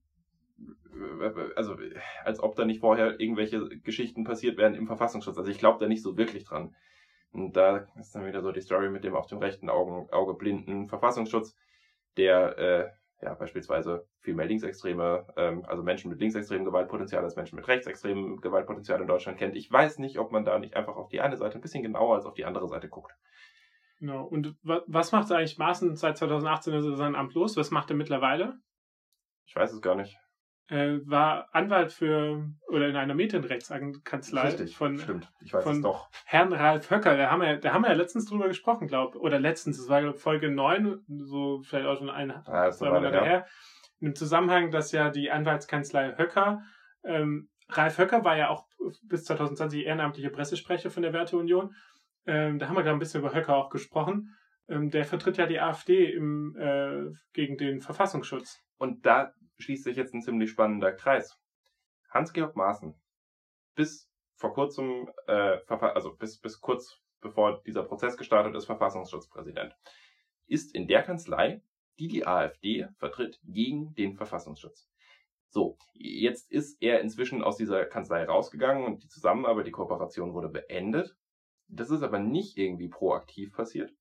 äh, 0.93 1.53
also 1.55 1.77
als 2.25 2.41
ob 2.41 2.55
da 2.55 2.65
nicht 2.65 2.81
vorher 2.81 3.19
irgendwelche 3.19 3.69
Geschichten 3.79 4.23
passiert 4.23 4.57
wären 4.57 4.75
im 4.75 4.87
Verfassungsschutz. 4.87 5.37
Also 5.37 5.51
ich 5.51 5.59
glaube 5.59 5.79
da 5.79 5.87
nicht 5.87 6.03
so 6.03 6.17
wirklich 6.17 6.43
dran. 6.43 6.75
Und 7.31 7.55
da 7.55 7.87
ist 7.99 8.13
dann 8.13 8.25
wieder 8.25 8.41
so 8.41 8.51
die 8.51 8.61
Story 8.61 8.89
mit 8.89 9.03
dem 9.03 9.15
auf 9.15 9.27
dem 9.27 9.39
rechten 9.39 9.69
Augen, 9.69 10.09
Auge 10.11 10.33
blinden 10.33 10.87
Verfassungsschutz, 10.87 11.55
der 12.17 12.57
äh, 12.57 12.89
ja 13.25 13.33
beispielsweise 13.35 14.05
viel 14.19 14.33
mehr 14.33 14.45
Linksextreme, 14.45 15.27
ähm, 15.37 15.63
also 15.65 15.81
Menschen 15.81 16.09
mit 16.09 16.19
linksextremem 16.19 16.65
Gewaltpotenzial 16.65 17.23
als 17.23 17.35
Menschen 17.35 17.55
mit 17.55 17.67
rechtsextremem 17.67 18.41
Gewaltpotenzial 18.41 18.99
in 18.99 19.07
Deutschland 19.07 19.37
kennt. 19.37 19.55
Ich 19.55 19.71
weiß 19.71 19.99
nicht, 19.99 20.19
ob 20.19 20.31
man 20.31 20.43
da 20.43 20.59
nicht 20.59 20.75
einfach 20.75 20.95
auf 20.97 21.09
die 21.09 21.21
eine 21.21 21.37
Seite 21.37 21.57
ein 21.57 21.61
bisschen 21.61 21.83
genauer 21.83 22.15
als 22.15 22.25
auf 22.25 22.33
die 22.33 22.45
andere 22.45 22.67
Seite 22.67 22.89
guckt. 22.89 23.13
Genau. 23.99 24.25
Und 24.25 24.57
was 24.63 25.11
macht 25.11 25.31
eigentlich 25.31 25.59
Maaßen 25.59 25.95
seit 25.95 26.17
2018 26.17 26.73
ist 26.73 26.85
er 26.85 26.97
sein 26.97 27.15
Amt 27.15 27.35
los? 27.35 27.55
Was 27.55 27.71
macht 27.71 27.91
er 27.91 27.95
mittlerweile? 27.95 28.59
Ich 29.45 29.55
weiß 29.55 29.71
es 29.71 29.81
gar 29.81 29.95
nicht 29.95 30.17
äh, 30.71 31.05
war 31.05 31.49
Anwalt 31.51 31.91
für 31.91 32.47
oder 32.69 32.87
in 32.87 32.95
einer 32.95 33.13
Medienrechtskanzlei 33.13 34.41
Richtig, 34.41 34.77
von, 34.77 34.97
stimmt. 34.97 35.29
Ich 35.41 35.53
weiß 35.53 35.63
von 35.63 35.75
es 35.75 35.81
doch. 35.81 36.09
Herrn 36.25 36.53
Ralf 36.53 36.89
Höcker. 36.89 37.17
Da 37.17 37.29
haben 37.29 37.41
wir, 37.41 37.57
da 37.57 37.73
haben 37.73 37.81
wir 37.81 37.89
ja 37.89 37.95
letztens 37.95 38.25
drüber 38.25 38.47
gesprochen, 38.47 38.87
glaube 38.87 39.19
Oder 39.19 39.37
letztens, 39.37 39.77
das 39.77 39.89
war 39.89 40.01
glaub, 40.01 40.17
Folge 40.17 40.49
9, 40.49 41.03
so 41.07 41.61
vielleicht 41.61 41.87
auch 41.87 41.97
schon 41.97 42.09
ein, 42.09 42.31
ah, 42.31 42.71
zwei 42.71 42.89
Monate 42.89 43.19
her. 43.19 43.25
her. 43.25 43.47
Im 43.99 44.15
Zusammenhang, 44.15 44.71
dass 44.71 44.93
ja 44.93 45.09
die 45.09 45.29
Anwaltskanzlei 45.29 46.17
Höcker, 46.17 46.61
ähm, 47.03 47.49
Ralf 47.67 47.97
Höcker 47.97 48.23
war 48.23 48.37
ja 48.37 48.49
auch 48.49 48.65
bis 49.03 49.25
2020 49.25 49.85
ehrenamtlicher 49.85 50.29
Pressesprecher 50.29 50.89
von 50.89 51.03
der 51.03 51.11
Werteunion. 51.11 51.75
Ähm, 52.25 52.59
da 52.59 52.67
haben 52.67 52.75
wir 52.75 52.83
gerade 52.83 52.95
ein 52.95 52.99
bisschen 52.99 53.19
über 53.19 53.33
Höcker 53.33 53.55
auch 53.55 53.69
gesprochen. 53.69 54.35
Ähm, 54.69 54.89
der 54.89 55.03
vertritt 55.03 55.37
ja 55.37 55.47
die 55.47 55.59
AfD 55.59 56.13
im, 56.13 56.55
äh, 56.57 57.11
gegen 57.33 57.57
den 57.57 57.81
Verfassungsschutz. 57.81 58.61
Und 58.81 59.05
da 59.05 59.31
schließt 59.59 59.83
sich 59.83 59.95
jetzt 59.95 60.15
ein 60.15 60.23
ziemlich 60.23 60.49
spannender 60.49 60.91
Kreis. 60.91 61.39
Hans-Georg 62.09 62.55
Maaßen, 62.55 62.99
bis 63.75 64.09
vor 64.33 64.55
kurzem, 64.55 65.07
äh, 65.27 65.59
also 65.67 66.15
bis, 66.15 66.39
bis 66.39 66.59
kurz 66.59 66.99
bevor 67.21 67.61
dieser 67.61 67.83
Prozess 67.83 68.17
gestartet 68.17 68.55
ist, 68.55 68.65
Verfassungsschutzpräsident, 68.65 69.75
ist 70.47 70.73
in 70.73 70.87
der 70.87 71.03
Kanzlei, 71.03 71.61
die 71.99 72.07
die 72.07 72.25
AfD 72.25 72.87
vertritt, 72.97 73.39
gegen 73.43 73.93
den 73.93 74.15
Verfassungsschutz. 74.15 74.89
So, 75.49 75.77
jetzt 75.93 76.49
ist 76.51 76.81
er 76.81 77.01
inzwischen 77.01 77.43
aus 77.43 77.57
dieser 77.57 77.85
Kanzlei 77.85 78.23
rausgegangen 78.23 78.83
und 78.83 79.03
die 79.03 79.09
Zusammenarbeit, 79.09 79.67
die 79.67 79.71
Kooperation 79.71 80.33
wurde 80.33 80.49
beendet. 80.49 81.15
Das 81.67 81.91
ist 81.91 82.01
aber 82.01 82.17
nicht 82.17 82.57
irgendwie 82.57 82.89
proaktiv 82.89 83.53
passiert. 83.53 83.93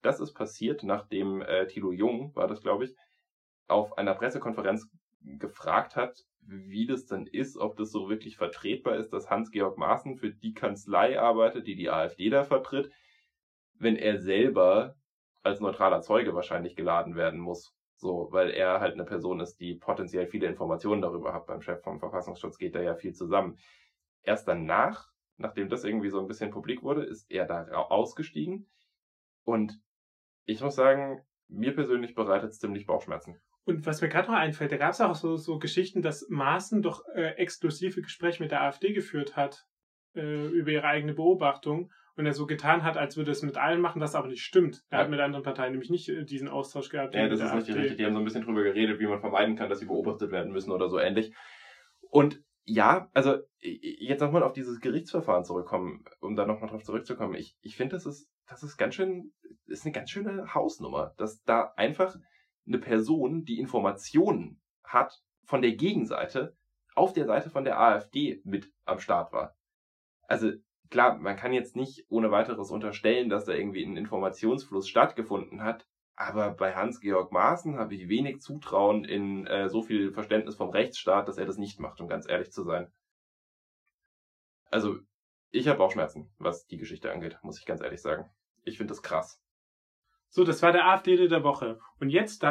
Das 0.00 0.20
ist 0.20 0.32
passiert, 0.32 0.84
nachdem 0.84 1.42
äh, 1.42 1.66
Thilo 1.66 1.92
Jung, 1.92 2.34
war 2.34 2.48
das 2.48 2.62
glaube 2.62 2.86
ich, 2.86 2.96
auf 3.72 3.98
einer 3.98 4.14
Pressekonferenz 4.14 4.88
gefragt 5.20 5.96
hat, 5.96 6.24
wie 6.40 6.86
das 6.86 7.06
denn 7.06 7.26
ist, 7.26 7.56
ob 7.56 7.76
das 7.76 7.90
so 7.90 8.08
wirklich 8.08 8.36
vertretbar 8.36 8.96
ist, 8.96 9.10
dass 9.12 9.30
Hans-Georg 9.30 9.78
Maaßen 9.78 10.16
für 10.16 10.30
die 10.30 10.54
Kanzlei 10.54 11.20
arbeitet, 11.20 11.66
die 11.66 11.76
die 11.76 11.90
AfD 11.90 12.30
da 12.30 12.44
vertritt, 12.44 12.90
wenn 13.78 13.96
er 13.96 14.18
selber 14.18 14.96
als 15.42 15.60
neutraler 15.60 16.02
Zeuge 16.02 16.34
wahrscheinlich 16.34 16.76
geladen 16.76 17.14
werden 17.16 17.40
muss. 17.40 17.74
So, 17.96 18.28
weil 18.32 18.50
er 18.50 18.80
halt 18.80 18.94
eine 18.94 19.04
Person 19.04 19.38
ist, 19.38 19.60
die 19.60 19.74
potenziell 19.74 20.26
viele 20.26 20.48
Informationen 20.48 21.02
darüber 21.02 21.32
hat. 21.32 21.46
Beim 21.46 21.62
Chef 21.62 21.80
vom 21.82 22.00
Verfassungsschutz 22.00 22.58
geht 22.58 22.74
da 22.74 22.80
ja 22.82 22.96
viel 22.96 23.14
zusammen. 23.14 23.58
Erst 24.24 24.48
danach, 24.48 25.08
nachdem 25.36 25.68
das 25.68 25.84
irgendwie 25.84 26.10
so 26.10 26.18
ein 26.18 26.26
bisschen 26.26 26.50
publik 26.50 26.82
wurde, 26.82 27.04
ist 27.04 27.30
er 27.30 27.46
da 27.46 27.64
ausgestiegen. 27.64 28.68
Und 29.44 29.80
ich 30.46 30.60
muss 30.60 30.74
sagen, 30.74 31.24
mir 31.46 31.74
persönlich 31.74 32.14
bereitet 32.14 32.50
es 32.50 32.58
ziemlich 32.58 32.86
Bauchschmerzen. 32.86 33.40
Und 33.64 33.86
was 33.86 34.00
mir 34.00 34.08
gerade 34.08 34.28
noch 34.28 34.38
einfällt, 34.38 34.72
da 34.72 34.76
gab 34.76 34.92
es 34.92 35.00
auch 35.00 35.14
so, 35.14 35.36
so 35.36 35.58
Geschichten, 35.58 36.02
dass 36.02 36.28
Maaßen 36.28 36.82
doch 36.82 37.04
äh, 37.14 37.34
exklusive 37.36 38.02
Gespräche 38.02 38.42
mit 38.42 38.50
der 38.50 38.62
AfD 38.62 38.92
geführt 38.92 39.36
hat 39.36 39.66
äh, 40.14 40.46
über 40.48 40.70
ihre 40.70 40.86
eigene 40.86 41.14
Beobachtung 41.14 41.92
und 42.16 42.26
er 42.26 42.34
so 42.34 42.46
getan 42.46 42.82
hat, 42.82 42.96
als 42.96 43.16
würde 43.16 43.30
es 43.30 43.42
mit 43.42 43.56
allen 43.56 43.80
machen, 43.80 44.00
was 44.00 44.14
aber 44.14 44.28
nicht 44.28 44.42
stimmt. 44.42 44.82
Er 44.90 44.98
ja. 44.98 45.04
hat 45.04 45.10
mit 45.10 45.20
anderen 45.20 45.44
Parteien 45.44 45.72
nämlich 45.72 45.90
nicht 45.90 46.08
äh, 46.08 46.24
diesen 46.24 46.48
Austausch 46.48 46.88
gehabt. 46.88 47.14
Ja, 47.14 47.28
das 47.28 47.40
ist 47.40 47.54
nicht 47.54 47.68
richtig. 47.68 47.96
Die 47.96 48.04
haben 48.04 48.14
so 48.14 48.18
ein 48.18 48.24
bisschen 48.24 48.42
drüber 48.42 48.62
geredet, 48.62 48.98
wie 48.98 49.06
man 49.06 49.20
vermeiden 49.20 49.56
kann, 49.56 49.68
dass 49.68 49.78
sie 49.78 49.86
beobachtet 49.86 50.30
werden 50.32 50.52
müssen 50.52 50.72
oder 50.72 50.88
so 50.88 50.98
ähnlich. 50.98 51.32
Und 52.10 52.42
ja, 52.64 53.08
also 53.12 53.38
jetzt 53.60 54.20
nochmal 54.20 54.42
auf 54.42 54.52
dieses 54.52 54.80
Gerichtsverfahren 54.80 55.44
zurückkommen, 55.44 56.04
um 56.20 56.36
da 56.36 56.46
nochmal 56.46 56.70
drauf 56.70 56.84
zurückzukommen. 56.84 57.34
Ich, 57.34 57.56
ich 57.60 57.76
finde, 57.76 57.96
das 57.96 58.06
ist, 58.06 58.28
das 58.46 58.62
ist 58.62 58.76
ganz 58.76 58.94
schön, 58.94 59.32
ist 59.66 59.84
eine 59.84 59.92
ganz 59.92 60.10
schöne 60.10 60.54
Hausnummer, 60.54 61.14
dass 61.16 61.42
da 61.42 61.72
einfach 61.76 62.14
eine 62.66 62.78
Person, 62.78 63.44
die 63.44 63.58
Informationen 63.58 64.60
hat 64.84 65.22
von 65.44 65.62
der 65.62 65.72
Gegenseite, 65.72 66.56
auf 66.94 67.12
der 67.12 67.26
Seite 67.26 67.50
von 67.50 67.64
der 67.64 67.80
AfD 67.80 68.40
mit 68.44 68.70
am 68.84 68.98
Start 68.98 69.32
war. 69.32 69.56
Also 70.28 70.52
klar, 70.90 71.18
man 71.18 71.36
kann 71.36 71.52
jetzt 71.52 71.74
nicht 71.76 72.06
ohne 72.08 72.30
weiteres 72.30 72.70
unterstellen, 72.70 73.28
dass 73.28 73.46
da 73.46 73.52
irgendwie 73.52 73.84
ein 73.84 73.96
Informationsfluss 73.96 74.88
stattgefunden 74.88 75.62
hat, 75.62 75.86
aber 76.14 76.50
bei 76.50 76.74
Hans-Georg 76.74 77.32
Maaßen 77.32 77.78
habe 77.78 77.94
ich 77.94 78.08
wenig 78.08 78.40
Zutrauen 78.40 79.04
in 79.04 79.46
äh, 79.46 79.68
so 79.68 79.82
viel 79.82 80.12
Verständnis 80.12 80.54
vom 80.54 80.70
Rechtsstaat, 80.70 81.26
dass 81.26 81.38
er 81.38 81.46
das 81.46 81.58
nicht 81.58 81.80
macht, 81.80 82.00
um 82.00 82.08
ganz 82.08 82.28
ehrlich 82.28 82.52
zu 82.52 82.62
sein. 82.62 82.92
Also, 84.70 84.98
ich 85.50 85.68
habe 85.68 85.78
Bauchschmerzen, 85.78 86.30
was 86.38 86.66
die 86.66 86.78
Geschichte 86.78 87.10
angeht, 87.10 87.38
muss 87.42 87.58
ich 87.58 87.66
ganz 87.66 87.80
ehrlich 87.80 88.00
sagen. 88.00 88.30
Ich 88.64 88.76
finde 88.78 88.92
das 88.92 89.02
krass. 89.02 89.41
So, 90.34 90.44
das 90.44 90.62
war 90.62 90.72
der 90.72 90.88
AfD 90.88 91.28
der 91.28 91.44
Woche. 91.44 91.78
Und 92.00 92.08
jetzt 92.08 92.42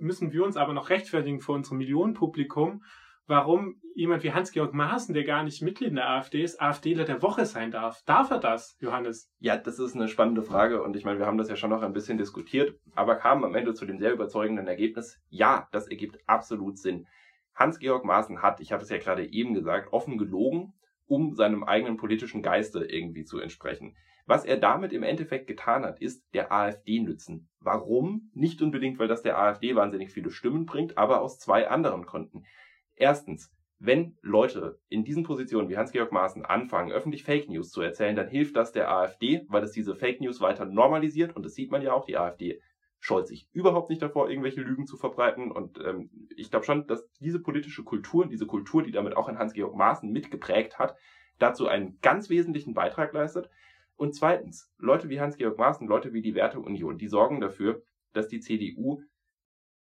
müssen 0.00 0.32
wir 0.32 0.44
uns 0.44 0.56
aber 0.56 0.72
noch 0.72 0.90
rechtfertigen 0.90 1.38
vor 1.38 1.54
unserem 1.54 1.78
Millionenpublikum, 1.78 2.82
warum 3.28 3.80
jemand 3.94 4.24
wie 4.24 4.32
Hans-Georg 4.32 4.74
Maaßen, 4.74 5.14
der 5.14 5.22
gar 5.22 5.44
nicht 5.44 5.62
Mitglied 5.62 5.90
in 5.90 5.94
der 5.94 6.10
AfD 6.10 6.42
ist, 6.42 6.60
AfDler 6.60 7.04
der 7.04 7.22
Woche 7.22 7.46
sein 7.46 7.70
darf. 7.70 8.02
Darf 8.06 8.32
er 8.32 8.40
das, 8.40 8.76
Johannes? 8.80 9.30
Ja, 9.38 9.56
das 9.56 9.78
ist 9.78 9.94
eine 9.94 10.08
spannende 10.08 10.42
Frage 10.42 10.82
und 10.82 10.96
ich 10.96 11.04
meine, 11.04 11.20
wir 11.20 11.26
haben 11.26 11.38
das 11.38 11.48
ja 11.48 11.54
schon 11.54 11.70
noch 11.70 11.82
ein 11.82 11.92
bisschen 11.92 12.18
diskutiert, 12.18 12.76
aber 12.96 13.14
kamen 13.14 13.44
am 13.44 13.54
Ende 13.54 13.72
zu 13.72 13.86
dem 13.86 14.00
sehr 14.00 14.12
überzeugenden 14.12 14.66
Ergebnis, 14.66 15.20
ja, 15.28 15.68
das 15.70 15.86
ergibt 15.86 16.18
absolut 16.26 16.76
Sinn. 16.76 17.06
Hans-Georg 17.54 18.04
Maaßen 18.04 18.42
hat, 18.42 18.58
ich 18.58 18.72
habe 18.72 18.82
es 18.82 18.88
ja 18.88 18.98
gerade 18.98 19.30
eben 19.30 19.54
gesagt, 19.54 19.92
offen 19.92 20.18
gelogen, 20.18 20.74
um 21.06 21.36
seinem 21.36 21.62
eigenen 21.62 21.98
politischen 21.98 22.42
Geiste 22.42 22.84
irgendwie 22.84 23.22
zu 23.22 23.38
entsprechen. 23.38 23.94
Was 24.28 24.44
er 24.44 24.58
damit 24.58 24.92
im 24.92 25.02
Endeffekt 25.02 25.46
getan 25.46 25.86
hat, 25.86 26.02
ist 26.02 26.22
der 26.34 26.52
AfD 26.52 27.00
nützen. 27.00 27.48
Warum? 27.60 28.30
Nicht 28.34 28.60
unbedingt, 28.60 28.98
weil 28.98 29.08
das 29.08 29.22
der 29.22 29.38
AfD 29.38 29.74
wahnsinnig 29.74 30.10
viele 30.12 30.30
Stimmen 30.30 30.66
bringt, 30.66 30.98
aber 30.98 31.22
aus 31.22 31.38
zwei 31.38 31.66
anderen 31.70 32.04
Gründen. 32.04 32.44
Erstens, 32.94 33.50
wenn 33.78 34.18
Leute 34.20 34.82
in 34.90 35.02
diesen 35.02 35.22
Positionen 35.22 35.70
wie 35.70 35.78
Hans-Georg 35.78 36.12
Maaßen 36.12 36.44
anfangen, 36.44 36.92
öffentlich 36.92 37.24
Fake 37.24 37.48
News 37.48 37.70
zu 37.70 37.80
erzählen, 37.80 38.16
dann 38.16 38.28
hilft 38.28 38.54
das 38.54 38.70
der 38.70 38.90
AfD, 38.90 39.46
weil 39.48 39.62
es 39.62 39.72
diese 39.72 39.96
Fake 39.96 40.20
News 40.20 40.42
weiter 40.42 40.66
normalisiert 40.66 41.34
und 41.34 41.42
das 41.42 41.54
sieht 41.54 41.70
man 41.70 41.80
ja 41.80 41.94
auch, 41.94 42.04
die 42.04 42.18
AfD 42.18 42.60
scheut 42.98 43.28
sich 43.28 43.48
überhaupt 43.54 43.88
nicht 43.88 44.02
davor, 44.02 44.28
irgendwelche 44.28 44.60
Lügen 44.60 44.86
zu 44.86 44.98
verbreiten. 44.98 45.50
Und 45.50 45.78
ähm, 45.82 46.10
ich 46.36 46.50
glaube 46.50 46.66
schon, 46.66 46.86
dass 46.86 47.08
diese 47.18 47.40
politische 47.40 47.82
Kultur, 47.82 48.26
diese 48.26 48.44
Kultur, 48.44 48.82
die 48.82 48.92
damit 48.92 49.16
auch 49.16 49.30
in 49.30 49.38
Hans-Georg 49.38 49.74
Maaßen 49.74 50.12
mitgeprägt 50.12 50.78
hat, 50.78 50.96
dazu 51.38 51.66
einen 51.66 51.98
ganz 52.02 52.28
wesentlichen 52.28 52.74
Beitrag 52.74 53.14
leistet. 53.14 53.48
Und 53.98 54.14
zweitens, 54.14 54.72
Leute 54.78 55.08
wie 55.08 55.20
Hans-Georg 55.20 55.58
Maaßen, 55.58 55.88
Leute 55.88 56.12
wie 56.12 56.22
die 56.22 56.36
Werteunion, 56.36 56.98
die 56.98 57.08
sorgen 57.08 57.40
dafür, 57.40 57.82
dass 58.12 58.28
die 58.28 58.38
CDU 58.38 59.02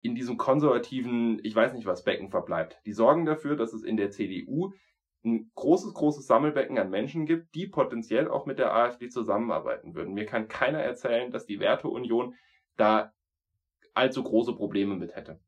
in 0.01 0.14
diesem 0.14 0.38
konservativen, 0.38 1.39
ich 1.43 1.55
weiß 1.55 1.74
nicht 1.74 1.88
was, 1.88 2.03
Becken 2.03 2.30
verbleibt. 2.30 2.80
Die 2.86 2.93
sorgen 2.93 3.26
dafür, 3.26 3.55
dass 3.55 3.74
es 3.74 3.84
in 3.84 3.97
der 3.97 4.11
CDU 4.11 4.72
ein 5.26 5.49
großes, 5.55 5.95
großes 5.95 6.28
Sammelbecken 6.28 6.78
an 6.78 6.91
Menschen 6.91 7.26
gibt, 7.26 7.55
die 7.55 7.66
potenziell 7.66 8.28
auch 8.28 8.45
mit 8.45 8.59
der 8.59 8.76
AfD 8.76 9.09
zusammenarbeiten 9.09 9.95
würden. 9.95 10.14
Mir 10.14 10.26
kann 10.26 10.47
keiner 10.47 10.80
erzählen, 10.80 11.32
dass 11.32 11.47
die 11.47 11.59
Werteunion 11.59 12.36
da 12.78 13.14
allzu 13.95 14.22
große 14.22 14.53
Probleme 14.53 14.95
mit 14.95 15.16
hätte. 15.16 15.39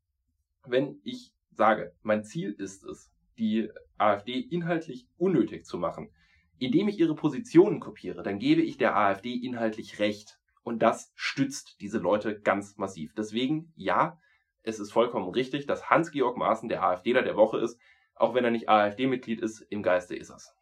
Wenn 0.66 0.98
ich 1.04 1.32
sage, 1.52 1.94
mein 2.02 2.24
Ziel 2.24 2.50
ist 2.50 2.84
es, 2.84 3.12
die 3.38 3.70
AfD 3.96 4.40
inhaltlich 4.40 5.06
unnötig 5.18 5.66
zu 5.66 5.78
machen, 5.78 6.10
indem 6.58 6.88
ich 6.88 6.98
ihre 6.98 7.14
Positionen 7.14 7.80
kopiere, 7.80 8.22
dann 8.22 8.38
gebe 8.38 8.62
ich 8.62 8.78
der 8.78 8.96
AfD 8.96 9.34
inhaltlich 9.34 9.98
recht. 9.98 10.38
Und 10.62 10.80
das 10.80 11.12
stützt 11.14 11.80
diese 11.80 11.98
Leute 11.98 12.40
ganz 12.40 12.76
massiv. 12.76 13.14
Deswegen, 13.14 13.72
ja, 13.76 14.18
es 14.62 14.80
ist 14.80 14.92
vollkommen 14.92 15.28
richtig, 15.28 15.66
dass 15.66 15.90
Hans-Georg 15.90 16.36
Maaßen 16.36 16.68
der 16.68 16.82
AfDler 16.82 17.22
der 17.22 17.36
Woche 17.36 17.58
ist. 17.58 17.80
Auch 18.14 18.34
wenn 18.34 18.44
er 18.44 18.50
nicht 18.50 18.68
AfD-Mitglied 18.68 19.40
ist, 19.40 19.60
im 19.60 19.82
Geiste 19.82 20.16
ist 20.16 20.30
es. 20.30 20.52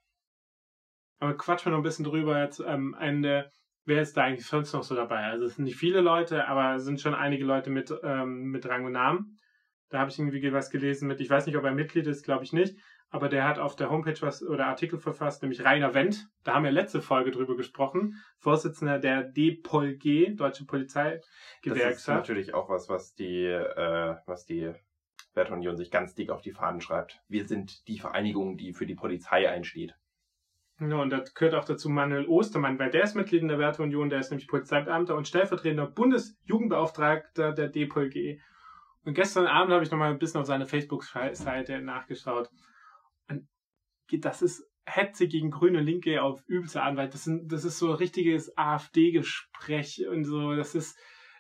Aber 1.21 1.37
quatschen 1.37 1.67
wir 1.67 1.71
noch 1.71 1.79
ein 1.79 1.85
bisschen 1.85 2.05
drüber 2.05 2.43
jetzt 2.43 2.61
am 2.61 2.95
Ende. 2.95 3.51
Wer 3.87 4.03
ist 4.03 4.17
da 4.17 4.25
eigentlich 4.25 4.47
sonst 4.47 4.73
noch 4.73 4.83
so 4.83 4.95
dabei? 4.95 5.25
Also 5.25 5.47
es 5.47 5.57
sind 5.57 5.65
nicht 5.65 5.77
viele 5.77 6.01
Leute, 6.01 6.49
aber 6.49 6.75
es 6.75 6.85
sind 6.85 7.01
schon 7.01 7.15
einige 7.15 7.45
Leute 7.45 7.71
mit, 7.71 7.95
ähm, 8.03 8.51
mit 8.51 8.67
Rang 8.67 8.85
und 8.85 8.93
Namen. 8.93 9.39
Da 9.89 10.01
habe 10.01 10.11
ich 10.11 10.19
irgendwie 10.19 10.53
was 10.53 10.71
gelesen 10.71 11.07
mit, 11.09 11.21
ich 11.21 11.31
weiß 11.31 11.47
nicht, 11.47 11.57
ob 11.57 11.65
er 11.65 11.73
Mitglied 11.73 12.07
ist, 12.07 12.25
glaube 12.25 12.45
ich 12.45 12.53
nicht, 12.53 12.77
aber 13.15 13.29
der 13.29 13.47
hat 13.47 13.61
auf 13.61 13.77
der 13.77 13.91
Homepage 13.91 14.21
was 14.23 14.43
oder 14.43 14.67
Artikel 14.67 14.99
verfasst, 14.99 15.41
nämlich 15.41 15.65
Rainer 15.65 15.95
Wendt. 15.95 16.27
Da 16.43 16.55
haben 16.55 16.65
wir 16.65 16.73
letzte 16.73 17.01
Folge 17.01 17.31
drüber 17.31 17.57
gesprochen. 17.57 18.21
Vorsitzender 18.39 18.99
der 18.99 19.23
DPOLG, 19.23 20.35
Deutsche 20.35 20.65
Polizeigewerkschaft. 20.65 21.65
Das 21.65 21.99
ist 21.99 22.09
natürlich 22.09 22.55
auch 22.55 22.69
was, 22.69 22.89
was 22.89 23.15
die, 23.15 23.45
äh, 23.45 24.17
was 24.27 24.47
die 24.47 24.73
Werteunion 25.33 25.77
sich 25.77 25.93
ganz 25.93 26.17
dick 26.17 26.31
auf 26.31 26.43
die 26.43 26.51
Fahnen 26.51 26.81
schreibt. 26.81 27.21
Wir 27.29 27.47
sind 27.47 27.87
die 27.87 28.01
Vereinigung, 28.01 28.57
die 28.57 28.73
für 28.73 28.85
die 28.85 28.97
Polizei 28.97 29.49
einsteht. 29.49 29.95
Ja, 30.81 30.97
und 30.97 31.11
das 31.11 31.35
gehört 31.35 31.55
auch 31.55 31.67
dazu 31.67 31.89
Manuel 31.89 32.27
Ostermann, 32.27 32.81
weil 32.81 32.91
der 32.91 33.05
ist 33.05 33.15
Mitglied 33.15 33.43
in 33.43 33.49
der 33.49 33.61
Werteunion, 33.61 34.11
der 34.11 34.19
ist 34.19 34.33
nämlich 34.33 34.49
Polizeibeamter 34.49 35.15
und 35.15 35.29
stellvertretender 35.29 35.87
Bundesjugendbeauftragter 35.87 37.53
der 37.53 37.69
DPOLG. 37.69 38.41
Und 39.05 39.15
gestern 39.15 39.47
Abend 39.47 39.73
habe 39.73 39.85
ich 39.85 39.91
nochmal 39.93 40.11
ein 40.11 40.19
bisschen 40.19 40.41
auf 40.41 40.49
seine 40.49 40.67
Facebook-Seite 40.67 41.79
nachgeschaut 41.81 42.51
das 44.13 44.43
ist 44.43 44.69
Hetze 44.87 45.29
gegen 45.29 45.51
Grüne 45.51 45.81
Linke 45.81 46.23
auf 46.23 46.43
übelste 46.47 46.83
Anwalt. 46.83 47.15
Das, 47.15 47.25
sind, 47.25 47.51
das 47.51 47.65
ist 47.65 47.79
so 47.79 47.91
ein 47.91 47.97
richtiges 47.97 48.57
AfD-Gespräch 48.57 50.07
und 50.09 50.25
so. 50.25 50.55
Das 50.55 50.75
ist, 50.75 50.99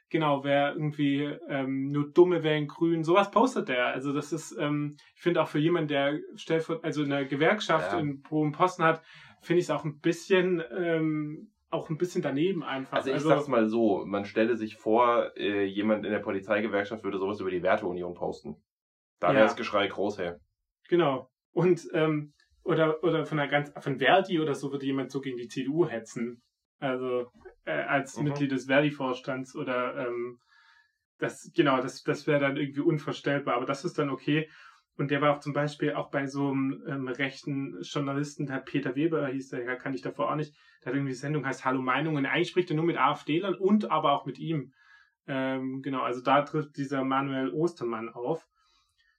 genau, 0.08 0.44
wer 0.44 0.72
irgendwie 0.72 1.24
ähm, 1.48 1.90
nur 1.90 2.10
Dumme 2.10 2.42
wählen 2.42 2.66
Grün, 2.66 3.04
sowas 3.04 3.30
postet 3.30 3.68
der. 3.68 3.88
Also 3.88 4.12
das 4.12 4.32
ist, 4.32 4.56
ähm, 4.58 4.96
ich 5.14 5.22
finde 5.22 5.42
auch 5.42 5.48
für 5.48 5.58
jemanden, 5.58 5.88
der 5.88 6.20
stellvert, 6.36 6.84
also 6.84 7.02
eine 7.02 7.26
Gewerkschaft 7.26 7.92
ja. 7.92 7.98
in 7.98 8.22
pro 8.22 8.50
Posten 8.50 8.82
hat, 8.82 9.02
finde 9.42 9.58
ich 9.60 9.66
es 9.66 9.70
auch 9.70 9.84
ein 9.84 10.00
bisschen, 10.00 10.62
ähm, 10.74 11.50
auch 11.70 11.90
ein 11.90 11.98
bisschen 11.98 12.22
daneben 12.22 12.62
einfach. 12.62 12.96
Also 12.96 13.10
ich 13.10 13.16
also, 13.16 13.28
sag's 13.28 13.48
mal 13.48 13.68
so, 13.68 14.04
man 14.06 14.24
stelle 14.24 14.56
sich 14.56 14.76
vor, 14.76 15.36
äh, 15.36 15.64
jemand 15.64 16.06
in 16.06 16.12
der 16.12 16.20
Polizeigewerkschaft 16.20 17.04
würde 17.04 17.18
sowas 17.18 17.40
über 17.40 17.50
die 17.50 17.62
Werteunion 17.62 18.14
posten. 18.14 18.56
Da 19.20 19.28
wäre 19.28 19.38
ja. 19.40 19.44
das 19.44 19.56
Geschrei 19.56 19.86
groß 19.86 20.18
her. 20.18 20.40
Genau. 20.88 21.28
Und 21.52 21.88
ähm, 21.92 22.32
oder, 22.64 23.02
oder 23.04 23.26
von 23.26 23.38
einer 23.38 23.50
ganz, 23.50 23.72
von 23.78 23.98
Verdi 23.98 24.40
oder 24.40 24.54
so 24.54 24.72
würde 24.72 24.86
jemand 24.86 25.10
so 25.10 25.20
gegen 25.20 25.36
die 25.36 25.48
CDU 25.48 25.86
hetzen. 25.86 26.42
Also 26.78 27.30
äh, 27.64 27.72
als 27.72 28.16
mhm. 28.16 28.24
Mitglied 28.24 28.52
des 28.52 28.66
Verdi-Vorstands 28.66 29.54
oder 29.54 30.06
ähm, 30.06 30.38
das, 31.18 31.50
genau, 31.54 31.80
das, 31.80 32.02
das 32.02 32.26
wäre 32.26 32.40
dann 32.40 32.56
irgendwie 32.56 32.80
unvorstellbar, 32.80 33.54
aber 33.54 33.66
das 33.66 33.84
ist 33.84 33.98
dann 33.98 34.10
okay. 34.10 34.48
Und 34.96 35.10
der 35.10 35.20
war 35.20 35.34
auch 35.34 35.40
zum 35.40 35.52
Beispiel 35.52 35.94
auch 35.94 36.10
bei 36.10 36.26
so 36.26 36.50
einem 36.50 36.82
ähm, 36.86 37.08
rechten 37.08 37.80
Journalisten, 37.82 38.46
der 38.46 38.58
Peter 38.58 38.94
Weber 38.94 39.26
hieß 39.26 39.48
der, 39.50 39.76
kann 39.76 39.94
ich 39.94 40.02
davor 40.02 40.30
auch 40.30 40.36
nicht, 40.36 40.54
der 40.80 40.90
hat 40.90 40.94
irgendwie 40.94 41.12
die 41.12 41.18
Sendung 41.18 41.46
heißt 41.46 41.64
Hallo 41.64 41.82
Meinung 41.82 42.16
und 42.16 42.26
eigentlich 42.26 42.48
spricht 42.48 42.70
er 42.70 42.76
nur 42.76 42.84
mit 42.84 42.96
AfD-Lern 42.96 43.54
und 43.54 43.90
aber 43.90 44.12
auch 44.12 44.24
mit 44.24 44.38
ihm. 44.38 44.72
Ähm, 45.26 45.82
genau, 45.82 46.02
also 46.02 46.20
da 46.20 46.42
trifft 46.42 46.76
dieser 46.76 47.04
Manuel 47.04 47.50
Ostermann 47.50 48.08
auf. 48.08 48.46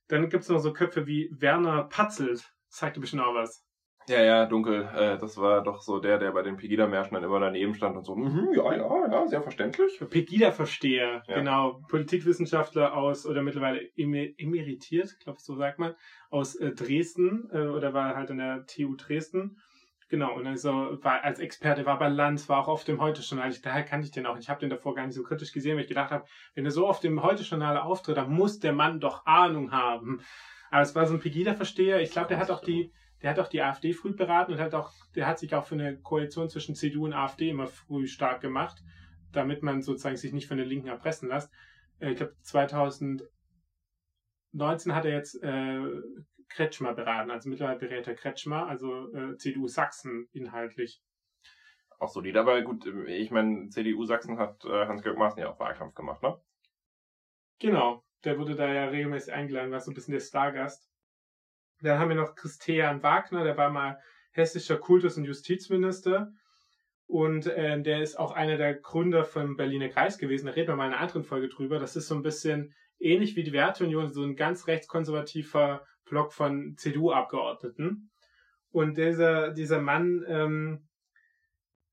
Dann 0.07 0.29
gibt's 0.29 0.49
noch 0.49 0.59
so 0.59 0.71
Köpfe 0.71 1.07
wie 1.07 1.29
Werner 1.31 1.83
Patzelt. 1.83 2.54
Dir 2.81 2.99
bestimmt 2.99 3.23
auch 3.23 3.35
was. 3.35 3.65
Ja, 4.07 4.21
ja, 4.21 4.45
dunkel. 4.45 4.87
Äh, 4.95 5.17
das 5.17 5.37
war 5.37 5.63
doch 5.63 5.81
so 5.81 5.99
der, 5.99 6.19
der 6.19 6.31
bei 6.31 6.43
den 6.43 6.57
Pegida-Märschen 6.57 7.15
dann 7.15 7.23
immer 7.23 7.39
daneben 7.39 7.73
stand 7.73 7.97
und 7.97 8.05
so, 8.05 8.15
mhm, 8.15 8.49
ja, 8.53 8.75
ja, 8.75 9.11
ja, 9.11 9.27
sehr 9.27 9.41
verständlich. 9.41 9.99
Pegida-Versteher, 9.99 11.23
ja. 11.27 11.35
genau. 11.35 11.81
Politikwissenschaftler 11.89 12.95
aus, 12.95 13.25
oder 13.25 13.41
mittlerweile 13.41 13.81
emeritiert, 13.95 15.17
glaube 15.23 15.37
ich, 15.39 15.45
so 15.45 15.55
sagt 15.55 15.79
man, 15.79 15.95
aus 16.29 16.55
äh, 16.55 16.71
Dresden, 16.71 17.49
äh, 17.51 17.67
oder 17.67 17.93
war 17.93 18.15
halt 18.15 18.29
an 18.29 18.37
der 18.37 18.65
TU 18.67 18.95
Dresden. 18.95 19.57
Genau, 20.07 20.35
und 20.35 20.45
also 20.45 20.99
war 21.01 21.23
als 21.23 21.39
Experte 21.39 21.87
war 21.87 21.97
bei 21.97 22.07
Lanz, 22.07 22.47
war 22.47 22.59
auch 22.59 22.67
auf 22.67 22.83
dem 22.83 23.01
Heute-Journal. 23.01 23.51
Daher 23.63 23.83
kannte 23.83 24.05
ich 24.05 24.11
den 24.11 24.27
auch. 24.27 24.37
Ich 24.37 24.49
habe 24.49 24.59
den 24.59 24.69
davor 24.69 24.93
gar 24.93 25.07
nicht 25.07 25.15
so 25.15 25.23
kritisch 25.23 25.51
gesehen, 25.51 25.75
weil 25.75 25.81
ich 25.81 25.89
gedacht 25.89 26.11
habe, 26.11 26.25
wenn 26.53 26.63
er 26.63 26.69
so 26.69 26.87
auf 26.87 26.99
dem 26.99 27.23
Heute-Journal 27.23 27.79
auftritt, 27.79 28.17
dann 28.17 28.31
muss 28.31 28.59
der 28.59 28.73
Mann 28.73 28.99
doch 28.99 29.25
Ahnung 29.25 29.71
haben. 29.71 30.21
Aber 30.71 30.81
es 30.81 30.95
war 30.95 31.05
so 31.05 31.13
ein 31.13 31.19
Pegida-Versteher. 31.19 32.01
Ich 32.01 32.11
glaube, 32.11 32.27
der 32.29 32.37
hat 32.37 32.51
auch 32.51 32.61
die, 32.61 32.91
der 33.21 33.31
hat 33.31 33.39
auch 33.39 33.47
die 33.47 33.61
AfD 33.61 33.93
früh 33.93 34.13
beraten 34.13 34.53
und 34.53 34.59
hat 34.59 34.73
auch, 34.73 34.91
der 35.15 35.27
hat 35.27 35.39
sich 35.39 35.53
auch 35.55 35.65
für 35.65 35.75
eine 35.75 35.97
Koalition 35.99 36.49
zwischen 36.49 36.75
CDU 36.75 37.05
und 37.05 37.13
AfD 37.13 37.49
immer 37.49 37.67
früh 37.67 38.07
stark 38.07 38.41
gemacht, 38.41 38.83
damit 39.31 39.63
man 39.63 39.81
sozusagen 39.81 40.17
sich 40.17 40.33
nicht 40.33 40.47
von 40.47 40.57
den 40.57 40.67
Linken 40.67 40.87
erpressen 40.87 41.29
lässt. 41.29 41.51
Äh, 41.99 42.11
ich 42.11 42.17
glaube, 42.17 42.35
2019 42.41 43.27
hat 44.93 45.05
er 45.05 45.11
jetzt 45.11 45.41
äh, 45.41 45.81
Kretschmer 46.49 46.93
beraten, 46.93 47.31
also 47.31 47.49
mittlerweile 47.49 47.79
berät 47.79 48.07
er 48.07 48.15
Kretschmer, 48.15 48.67
also 48.67 49.11
äh, 49.13 49.35
CDU 49.37 49.67
Sachsen 49.67 50.27
inhaltlich. 50.31 51.01
Auch 51.97 52.09
solid, 52.09 52.37
aber 52.37 52.61
gut, 52.61 52.85
ich 53.07 53.31
meine, 53.31 53.69
CDU 53.69 54.05
Sachsen 54.05 54.37
hat 54.37 54.63
äh, 54.65 54.85
Hans-Georg 54.85 55.17
Maaßen 55.17 55.41
ja 55.41 55.49
auch 55.49 55.59
Wahlkampf 55.59 55.95
gemacht, 55.95 56.21
ne? 56.21 56.39
Genau, 57.57 58.04
der 58.25 58.37
wurde 58.39 58.55
da 58.55 58.71
ja 58.71 58.85
regelmäßig 58.85 59.33
eingeladen, 59.33 59.71
war 59.71 59.79
so 59.79 59.91
ein 59.91 59.93
bisschen 59.93 60.13
der 60.13 60.21
Stargast. 60.21 60.89
Dann 61.81 61.99
haben 61.99 62.09
wir 62.09 62.15
noch 62.15 62.35
Christian 62.35 63.03
Wagner, 63.03 63.43
der 63.43 63.57
war 63.57 63.69
mal 63.69 63.99
hessischer 64.31 64.77
Kultus- 64.77 65.17
und 65.17 65.25
Justizminister. 65.25 66.31
Und 67.07 67.45
äh, 67.45 67.81
der 67.81 68.01
ist 68.01 68.17
auch 68.17 68.31
einer 68.31 68.57
der 68.57 68.73
Gründer 68.73 69.23
vom 69.23 69.55
Berliner 69.55 69.89
Kreis 69.89 70.17
gewesen. 70.17 70.47
Da 70.47 70.53
reden 70.53 70.69
wir 70.69 70.75
mal 70.75 70.87
in 70.87 70.93
einer 70.93 71.01
anderen 71.01 71.23
Folge 71.23 71.49
drüber. 71.49 71.79
Das 71.79 71.95
ist 71.95 72.07
so 72.07 72.15
ein 72.15 72.23
bisschen 72.23 72.73
ähnlich 72.99 73.35
wie 73.35 73.43
die 73.43 73.53
Werteunion, 73.53 74.09
so 74.09 74.23
ein 74.23 74.35
ganz 74.35 74.67
rechtskonservativer 74.67 75.85
Block 76.05 76.33
von 76.33 76.75
CDU-Abgeordneten. 76.77 78.09
Und 78.71 78.97
dieser, 78.97 79.51
dieser 79.51 79.81
Mann, 79.81 80.25
ähm, 80.27 80.87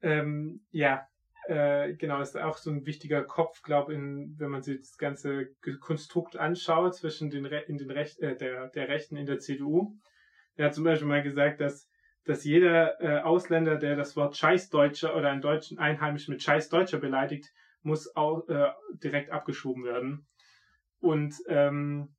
ähm, 0.01 0.67
ja, 0.71 1.07
äh, 1.49 1.95
genau, 1.95 2.21
ist 2.21 2.37
auch 2.37 2.57
so 2.57 2.71
ein 2.71 2.87
wichtiger 2.87 3.23
Kopf, 3.25 3.63
glaube 3.63 3.95
ich, 3.95 3.99
wenn 3.99 4.51
man 4.51 4.63
sich 4.63 4.79
das 4.81 4.97
ganze 4.97 5.49
Konstrukt 5.81 6.37
anschaut 6.37 6.95
zwischen 6.95 7.31
den, 7.31 7.47
Re 7.47 7.61
in 7.61 7.79
den 7.79 7.91
Rech 7.91 8.21
äh, 8.21 8.37
der, 8.37 8.69
der 8.69 8.89
Rechten 8.89 9.17
in 9.17 9.27
der 9.27 9.39
CDU. 9.39 9.97
Er 10.55 10.67
hat 10.67 10.75
zum 10.75 10.85
Beispiel 10.85 11.09
mal 11.09 11.23
gesagt, 11.23 11.61
dass, 11.61 11.89
dass 12.25 12.45
jeder 12.45 13.01
äh, 13.01 13.21
Ausländer, 13.23 13.77
der 13.77 13.97
das 13.97 14.17
Wort 14.17 14.37
Scheißdeutscher 14.37 15.17
oder 15.17 15.31
einen 15.31 15.41
deutschen 15.41 15.79
Einheimischen 15.79 16.33
mit 16.33 16.43
Scheißdeutscher 16.43 16.99
beleidigt, 16.99 17.53
muss 17.83 18.15
auch 18.15 18.49
äh, 18.49 18.71
direkt 19.03 19.31
abgeschoben 19.31 19.85
werden. 19.85 20.27
Und 21.01 21.35
ähm, 21.49 22.15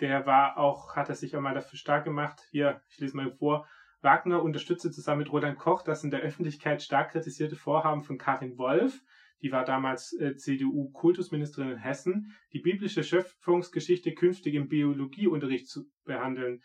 der 0.00 0.26
war 0.26 0.58
auch, 0.58 0.94
hat 0.94 1.08
er 1.08 1.16
sich 1.16 1.34
auch 1.36 1.40
mal 1.40 1.54
dafür 1.54 1.78
stark 1.78 2.04
gemacht. 2.04 2.46
Hier, 2.50 2.80
ich 2.88 2.98
lese 2.98 3.16
mal 3.16 3.32
vor. 3.32 3.66
Wagner 4.00 4.42
unterstützte 4.42 4.90
zusammen 4.90 5.20
mit 5.20 5.32
Roland 5.32 5.58
Koch 5.58 5.82
das 5.82 6.04
in 6.04 6.10
der 6.10 6.20
Öffentlichkeit 6.20 6.82
stark 6.82 7.12
kritisierte 7.12 7.56
Vorhaben 7.56 8.02
von 8.02 8.18
Karin 8.18 8.58
Wolf, 8.58 9.02
die 9.42 9.52
war 9.52 9.64
damals 9.64 10.12
äh, 10.18 10.36
CDU-Kultusministerin 10.36 11.72
in 11.72 11.78
Hessen, 11.78 12.36
die 12.52 12.60
biblische 12.60 13.04
Schöpfungsgeschichte 13.04 14.14
künftig 14.14 14.54
im 14.54 14.68
Biologieunterricht 14.68 15.68
zu 15.68 15.84
behandeln. 16.04 16.62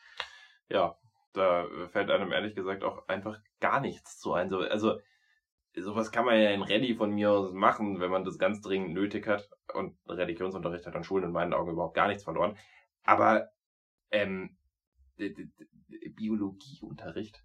Ja, 0.69 0.97
da 1.33 1.67
fällt 1.89 2.09
einem 2.09 2.31
ehrlich 2.31 2.55
gesagt 2.55 2.83
auch 2.83 3.07
einfach 3.07 3.39
gar 3.59 3.79
nichts 3.79 4.19
zu 4.19 4.33
ein. 4.33 4.53
Also, 4.53 4.99
sowas 5.75 6.11
kann 6.11 6.25
man 6.25 6.39
ja 6.39 6.51
in 6.51 6.63
Rallye 6.63 6.95
von 6.95 7.11
mir 7.11 7.31
aus 7.31 7.53
machen, 7.53 7.99
wenn 7.99 8.11
man 8.11 8.23
das 8.23 8.37
ganz 8.37 8.61
dringend 8.61 8.93
nötig 8.93 9.27
hat. 9.27 9.49
Und 9.73 9.97
Religionsunterricht 10.07 10.85
hat 10.85 10.95
an 10.95 11.03
Schulen 11.03 11.25
in 11.25 11.31
meinen 11.31 11.53
Augen 11.53 11.71
überhaupt 11.71 11.95
gar 11.95 12.07
nichts 12.07 12.23
verloren. 12.23 12.57
Aber 13.03 13.49
ähm, 14.11 14.57
Biologieunterricht. 16.15 17.43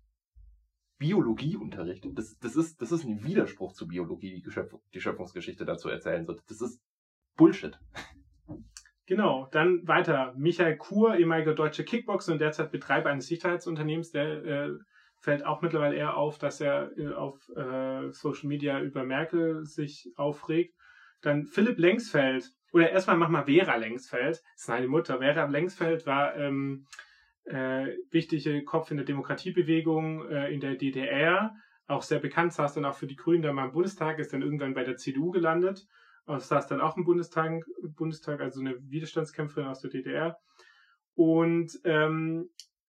Biologieunterricht. 0.98 2.06
Das, 2.12 2.38
das, 2.38 2.56
ist, 2.56 2.82
das 2.82 2.92
ist 2.92 3.04
ein 3.04 3.24
Widerspruch 3.24 3.72
zur 3.72 3.88
Biologie, 3.88 4.42
die, 4.42 4.50
Schöpf 4.50 4.74
die 4.92 5.00
Schöpfungsgeschichte 5.00 5.64
dazu 5.64 5.88
erzählen 5.88 6.26
wird. 6.26 6.42
Das 6.48 6.60
ist 6.60 6.82
Bullshit. 7.36 7.78
Genau, 9.06 9.48
dann 9.52 9.86
weiter. 9.86 10.34
Michael 10.36 10.76
Kur, 10.76 11.16
ehemaliger 11.16 11.54
deutscher 11.54 11.84
Kickboxer 11.84 12.32
und 12.32 12.40
derzeit 12.40 12.70
Betreiber 12.72 13.08
eines 13.10 13.28
Sicherheitsunternehmens, 13.28 14.10
der 14.10 14.44
äh, 14.44 14.70
fällt 15.20 15.46
auch 15.46 15.62
mittlerweile 15.62 15.96
eher 15.96 16.16
auf, 16.16 16.38
dass 16.38 16.60
er 16.60 16.90
äh, 16.98 17.14
auf 17.14 17.48
äh, 17.56 18.10
Social 18.10 18.48
Media 18.48 18.80
über 18.80 19.04
Merkel 19.04 19.64
sich 19.64 20.12
aufregt. 20.16 20.74
Dann 21.22 21.46
Philipp 21.46 21.78
Lengsfeld, 21.78 22.52
oder 22.72 22.90
erstmal 22.90 23.16
mach 23.16 23.30
mal 23.30 23.46
Vera 23.46 23.76
Lengsfeld, 23.76 24.36
das 24.36 24.42
ist 24.56 24.66
seine 24.66 24.88
Mutter. 24.88 25.18
Vera 25.18 25.46
Lengsfeld 25.46 26.06
war 26.06 26.36
ähm, 26.36 26.86
äh, 27.48 27.96
wichtige 28.10 28.62
Kopf 28.64 28.90
in 28.90 28.96
der 28.96 29.06
Demokratiebewegung 29.06 30.28
äh, 30.28 30.52
in 30.52 30.60
der 30.60 30.76
DDR, 30.76 31.54
auch 31.86 32.02
sehr 32.02 32.18
bekannt, 32.18 32.52
saß 32.52 32.74
dann 32.74 32.84
auch 32.84 32.94
für 32.94 33.06
die 33.06 33.16
Grünen 33.16 33.42
da 33.42 33.52
mal 33.52 33.66
im 33.66 33.72
Bundestag, 33.72 34.18
ist 34.18 34.32
dann 34.32 34.42
irgendwann 34.42 34.74
bei 34.74 34.84
der 34.84 34.96
CDU 34.96 35.30
gelandet, 35.30 35.86
saß 36.26 36.66
dann 36.66 36.82
auch 36.82 36.98
im 36.98 37.04
Bundestag, 37.04 37.64
Bundestag, 37.96 38.40
also 38.40 38.60
eine 38.60 38.76
Widerstandskämpferin 38.90 39.66
aus 39.66 39.80
der 39.80 39.90
DDR. 39.90 40.36
Und 41.14 41.80
ähm, 41.84 42.50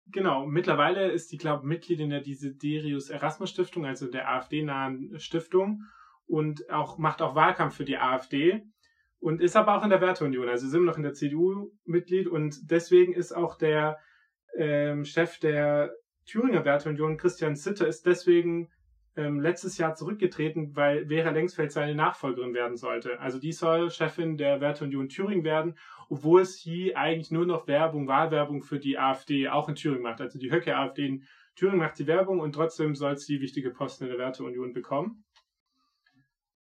genau, 0.06 0.46
mittlerweile 0.46 1.10
ist 1.10 1.32
die, 1.32 1.38
glaube 1.38 1.62
ich, 1.62 1.68
Mitglied 1.68 2.00
in 2.00 2.10
der 2.10 2.20
Desiderius 2.20 3.08
Erasmus 3.08 3.48
Stiftung, 3.48 3.86
also 3.86 4.10
der 4.10 4.30
AfD-nahen 4.30 5.18
Stiftung, 5.18 5.84
und 6.26 6.68
auch 6.70 6.98
macht 6.98 7.22
auch 7.22 7.34
Wahlkampf 7.34 7.76
für 7.76 7.84
die 7.84 7.98
AfD 7.98 8.62
und 9.18 9.40
ist 9.40 9.56
aber 9.56 9.76
auch 9.76 9.84
in 9.84 9.90
der 9.90 10.00
Werteunion. 10.00 10.48
Also 10.48 10.68
sind 10.68 10.80
wir 10.80 10.86
noch 10.86 10.96
in 10.96 11.02
der 11.02 11.14
CDU 11.14 11.70
Mitglied 11.84 12.26
und 12.28 12.70
deswegen 12.70 13.12
ist 13.12 13.32
auch 13.32 13.56
der 13.56 13.98
ähm, 14.56 15.04
Chef 15.04 15.38
der 15.38 15.92
Thüringer 16.26 16.64
Werteunion, 16.64 17.16
Christian 17.16 17.56
Sitter, 17.56 17.86
ist 17.86 18.06
deswegen 18.06 18.68
ähm, 19.16 19.40
letztes 19.40 19.76
Jahr 19.78 19.94
zurückgetreten, 19.94 20.74
weil 20.74 21.06
Vera 21.06 21.30
Lengsfeld 21.30 21.72
seine 21.72 21.94
Nachfolgerin 21.94 22.54
werden 22.54 22.76
sollte. 22.76 23.20
Also 23.20 23.38
die 23.38 23.52
soll 23.52 23.90
Chefin 23.90 24.36
der 24.36 24.60
Werteunion 24.60 25.08
Thüringen 25.08 25.44
werden, 25.44 25.76
obwohl 26.08 26.44
sie 26.44 26.96
eigentlich 26.96 27.30
nur 27.30 27.46
noch 27.46 27.66
Werbung, 27.66 28.08
Wahlwerbung 28.08 28.62
für 28.62 28.78
die 28.78 28.98
AfD 28.98 29.48
auch 29.48 29.68
in 29.68 29.74
Thüringen 29.74 30.02
macht. 30.02 30.20
Also 30.20 30.38
die 30.38 30.50
Höcke 30.50 30.76
AfD 30.76 31.06
in 31.06 31.24
Thüringen 31.56 31.80
macht 31.80 31.96
sie 31.96 32.06
Werbung 32.06 32.40
und 32.40 32.54
trotzdem 32.54 32.94
soll 32.94 33.18
sie 33.18 33.40
wichtige 33.40 33.70
Posten 33.70 34.04
in 34.04 34.10
der 34.10 34.18
Werteunion 34.18 34.72
bekommen. 34.72 35.24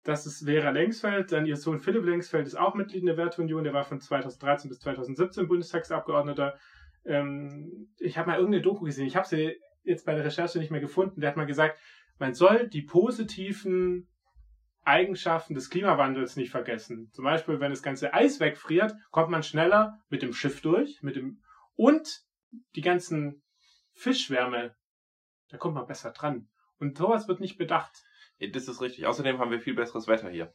Das 0.04 0.26
ist 0.26 0.44
Vera 0.44 0.70
Lengsfeld, 0.70 1.30
dann 1.30 1.46
ihr 1.46 1.56
Sohn 1.56 1.78
Philipp 1.78 2.04
Lengsfeld 2.04 2.46
ist 2.46 2.56
auch 2.56 2.74
Mitglied 2.74 3.02
in 3.02 3.06
der 3.06 3.16
Werteunion, 3.16 3.62
der 3.62 3.72
war 3.72 3.84
von 3.84 4.00
2013 4.00 4.68
bis 4.68 4.80
2017 4.80 5.46
Bundestagsabgeordneter 5.46 6.58
ähm, 7.04 7.88
ich 7.98 8.18
habe 8.18 8.28
mal 8.28 8.38
irgendeine 8.38 8.62
Doku 8.62 8.84
gesehen, 8.84 9.06
ich 9.06 9.16
habe 9.16 9.26
sie 9.26 9.56
jetzt 9.84 10.06
bei 10.06 10.14
der 10.14 10.24
Recherche 10.24 10.58
nicht 10.58 10.70
mehr 10.70 10.80
gefunden, 10.80 11.20
der 11.20 11.30
hat 11.30 11.36
mal 11.36 11.46
gesagt, 11.46 11.78
man 12.18 12.34
soll 12.34 12.68
die 12.68 12.82
positiven 12.82 14.08
Eigenschaften 14.84 15.54
des 15.54 15.70
Klimawandels 15.70 16.36
nicht 16.36 16.50
vergessen. 16.50 17.10
Zum 17.12 17.24
Beispiel, 17.24 17.60
wenn 17.60 17.70
das 17.70 17.82
ganze 17.82 18.14
Eis 18.14 18.40
wegfriert, 18.40 18.94
kommt 19.10 19.30
man 19.30 19.42
schneller 19.42 20.00
mit 20.08 20.22
dem 20.22 20.32
Schiff 20.32 20.60
durch, 20.60 21.02
mit 21.02 21.16
dem 21.16 21.40
und 21.74 22.24
die 22.74 22.80
ganzen 22.80 23.42
Fischwärme, 23.94 24.74
da 25.50 25.56
kommt 25.56 25.74
man 25.74 25.86
besser 25.86 26.10
dran. 26.10 26.48
Und 26.78 26.98
sowas 26.98 27.28
wird 27.28 27.40
nicht 27.40 27.58
bedacht. 27.58 27.92
Das 28.52 28.66
ist 28.66 28.80
richtig. 28.80 29.06
Außerdem 29.06 29.38
haben 29.38 29.50
wir 29.50 29.60
viel 29.60 29.74
besseres 29.74 30.08
Wetter 30.08 30.30
hier. 30.30 30.52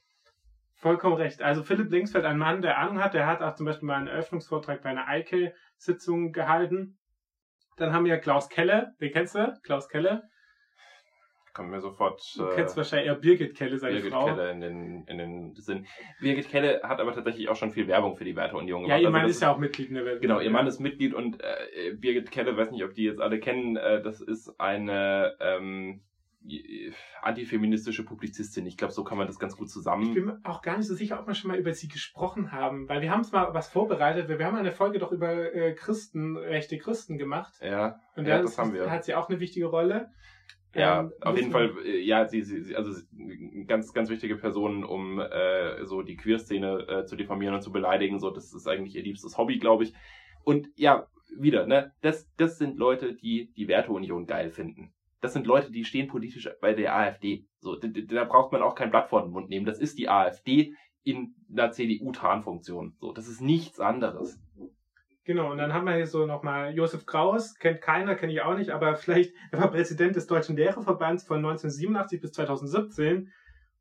Vollkommen 0.80 1.16
recht. 1.16 1.42
Also 1.42 1.64
Philipp 1.64 1.92
Linksfeld, 1.92 2.24
ein 2.26 2.38
Mann, 2.38 2.62
der 2.62 2.78
Ahnung 2.78 3.04
hat, 3.04 3.16
der 3.16 3.26
hat 3.26 3.42
auch 3.42 3.56
zum 3.56 3.66
Beispiel 3.66 3.88
mal 3.88 3.96
einen 3.96 4.08
Eröffnungsvortrag 4.08 4.84
bei 4.84 4.90
einer 4.90 5.08
Eike-Sitzung 5.08 6.32
gehalten. 6.32 7.00
Dann 7.78 7.94
haben 7.94 8.06
wir 8.06 8.18
Klaus 8.20 8.48
Kelle, 8.48 8.94
den 9.02 9.12
kennst 9.12 9.34
du? 9.34 9.60
Klaus 9.64 9.90
Kelle. 9.90 10.24
Kommt 11.56 11.72
mir 11.72 11.82
sofort. 11.82 12.22
Du 12.36 12.46
äh, 12.46 12.54
kennst 12.54 12.78
wahrscheinlich 12.78 13.08
eher 13.08 13.16
Birgit 13.16 13.58
Kelle, 13.58 13.80
seine 13.80 13.96
Birgit 13.96 14.12
Frau. 14.12 14.26
Birgit 14.26 14.38
Kelle 14.38 14.52
in 14.52 14.62
den, 14.62 15.04
in 15.08 15.18
den 15.18 15.56
Sinn. 15.56 15.88
Birgit 16.22 16.50
Kelle 16.50 16.82
hat 16.84 17.00
aber 17.00 17.12
tatsächlich 17.12 17.50
auch 17.50 17.56
schon 17.56 17.72
viel 17.72 17.88
Werbung 17.88 18.16
für 18.16 18.26
die 18.26 18.36
Werteunion 18.36 18.84
gemacht. 18.84 18.92
Ja, 18.92 19.02
ihr 19.02 19.08
also 19.08 19.12
Mann 19.12 19.22
also 19.22 19.32
ist 19.32 19.42
ja 19.42 19.52
auch 19.52 19.58
Mitglied 19.58 19.90
in 19.90 19.96
der 19.96 20.06
Welt. 20.06 20.22
Genau, 20.22 20.40
ihr 20.40 20.52
Mann 20.52 20.68
ist 20.68 20.80
Mitglied 20.80 21.16
und 21.16 21.42
äh, 21.42 21.96
Birgit 21.96 22.30
Kelle, 22.30 22.56
weiß 22.56 22.70
nicht, 22.70 22.84
ob 22.84 22.94
die 22.94 23.06
jetzt 23.06 23.20
alle 23.20 23.40
kennen, 23.40 23.76
äh, 23.78 24.04
das 24.04 24.22
ist 24.22 24.60
eine 24.60 25.36
ähm, 25.40 26.04
antifeministische 27.22 28.04
Publizistin. 28.06 28.66
Ich 28.66 28.78
glaube, 28.78 28.94
so 28.94 29.04
kann 29.04 29.18
man 29.18 29.28
das 29.28 29.40
ganz 29.40 29.56
gut 29.58 29.70
zusammen. 29.70 30.04
Ich 30.10 30.14
bin 30.14 30.26
mir 30.26 30.40
auch 30.44 30.62
gar 30.62 30.78
nicht 30.78 30.88
so 30.88 30.96
sicher, 30.96 31.20
ob 31.20 31.28
wir 31.28 31.34
schon 31.36 31.52
mal 31.52 31.58
über 31.60 31.74
sie 31.74 31.88
gesprochen 31.88 32.52
haben, 32.52 32.88
weil 32.90 33.02
wir 33.02 33.12
haben 33.12 33.22
es 33.22 33.32
mal 33.32 33.54
was 33.54 33.68
vorbereitet. 33.70 34.28
Wir 34.30 34.46
haben 34.46 34.56
eine 34.58 34.72
Folge 34.72 35.00
doch 35.00 35.12
über 35.12 35.54
äh, 35.54 35.74
Christen, 35.74 36.38
rechte 36.38 36.78
Christen 36.78 37.18
gemacht. 37.18 37.54
Ja, 37.62 38.00
Und 38.16 38.26
ja 38.26 38.38
da 38.38 38.42
das 38.44 38.52
ist- 38.52 38.58
haben 38.58 38.74
wir. 38.74 38.90
hat 38.90 39.04
sie 39.06 39.16
auch 39.16 39.30
eine 39.30 39.40
wichtige 39.40 39.66
Rolle. 39.68 40.10
Ja, 40.76 41.00
Ähm, 41.02 41.12
auf 41.22 41.36
jeden 41.38 41.52
Fall, 41.52 41.74
äh, 41.86 42.00
ja, 42.02 42.28
sie, 42.28 42.42
sie, 42.44 42.62
sie 42.62 42.76
also 42.76 42.92
sie- 42.92 43.66
ganz, 43.68 43.94
ganz 43.94 44.10
wichtige 44.10 44.36
Person, 44.36 44.84
um 44.84 45.20
äh, 45.20 45.86
so 45.86 46.02
die 46.04 46.18
Queer-Szene 46.18 46.88
äh, 46.88 47.06
zu 47.06 47.16
diffamieren 47.16 47.56
und 47.56 47.62
zu 47.62 47.72
beleidigen. 47.72 48.20
So, 48.20 48.30
das 48.32 48.54
ist 48.54 48.68
eigentlich 48.68 48.96
ihr 48.96 49.04
liebstes 49.04 49.38
Hobby, 49.38 49.58
glaube 49.60 49.86
ich. 49.86 49.94
Und 50.44 50.68
ja, 50.76 51.08
wieder, 51.38 51.66
ne, 51.66 51.94
das, 52.02 52.30
das 52.38 52.58
sind 52.58 52.78
Leute, 52.78 53.16
die 53.16 53.52
die 53.58 53.68
Werteunion 53.68 54.26
geil 54.28 54.50
finden. 54.52 54.94
Das 55.22 55.34
sind 55.34 55.48
Leute, 55.48 55.72
die 55.72 55.86
stehen 55.86 56.08
politisch 56.08 56.50
bei 56.62 56.74
der 56.74 56.96
AfD. 56.96 57.46
So, 57.60 57.76
da 57.76 58.24
braucht 58.24 58.52
man 58.52 58.62
auch 58.62 58.76
kein 58.76 58.92
Blatt 58.92 59.10
vor 59.10 59.24
den 59.24 59.32
Mund 59.32 59.50
nehmen. 59.50 59.66
Das 59.66 59.80
ist 59.80 59.98
die 59.98 60.10
AfD 60.10 60.76
in 61.04 61.36
einer 61.52 61.72
CDU-Tarnfunktion. 61.72 62.96
So, 63.00 63.14
das 63.14 63.28
ist 63.28 63.42
nichts 63.42 63.80
anderes. 63.80 64.40
Genau, 65.24 65.52
und 65.52 65.58
dann 65.58 65.74
haben 65.74 65.86
wir 65.86 65.96
hier 65.96 66.08
so 66.08 66.26
nochmal 66.26 66.74
Josef 66.74 67.06
Kraus, 67.06 67.56
kennt 67.56 67.82
keiner, 67.82 68.16
kenne 68.16 68.32
ich 68.32 68.42
auch 68.42 68.58
nicht, 68.58 68.70
aber 68.70 68.96
vielleicht, 68.96 69.34
er 69.52 69.60
war 69.60 69.72
Präsident 69.72 70.16
des 70.16 70.28
Deutschen 70.28 70.56
Lehrerverbands 70.56 71.26
von 71.26 71.38
1987 71.38 72.22
bis 72.22 72.32
2017. 72.32 73.32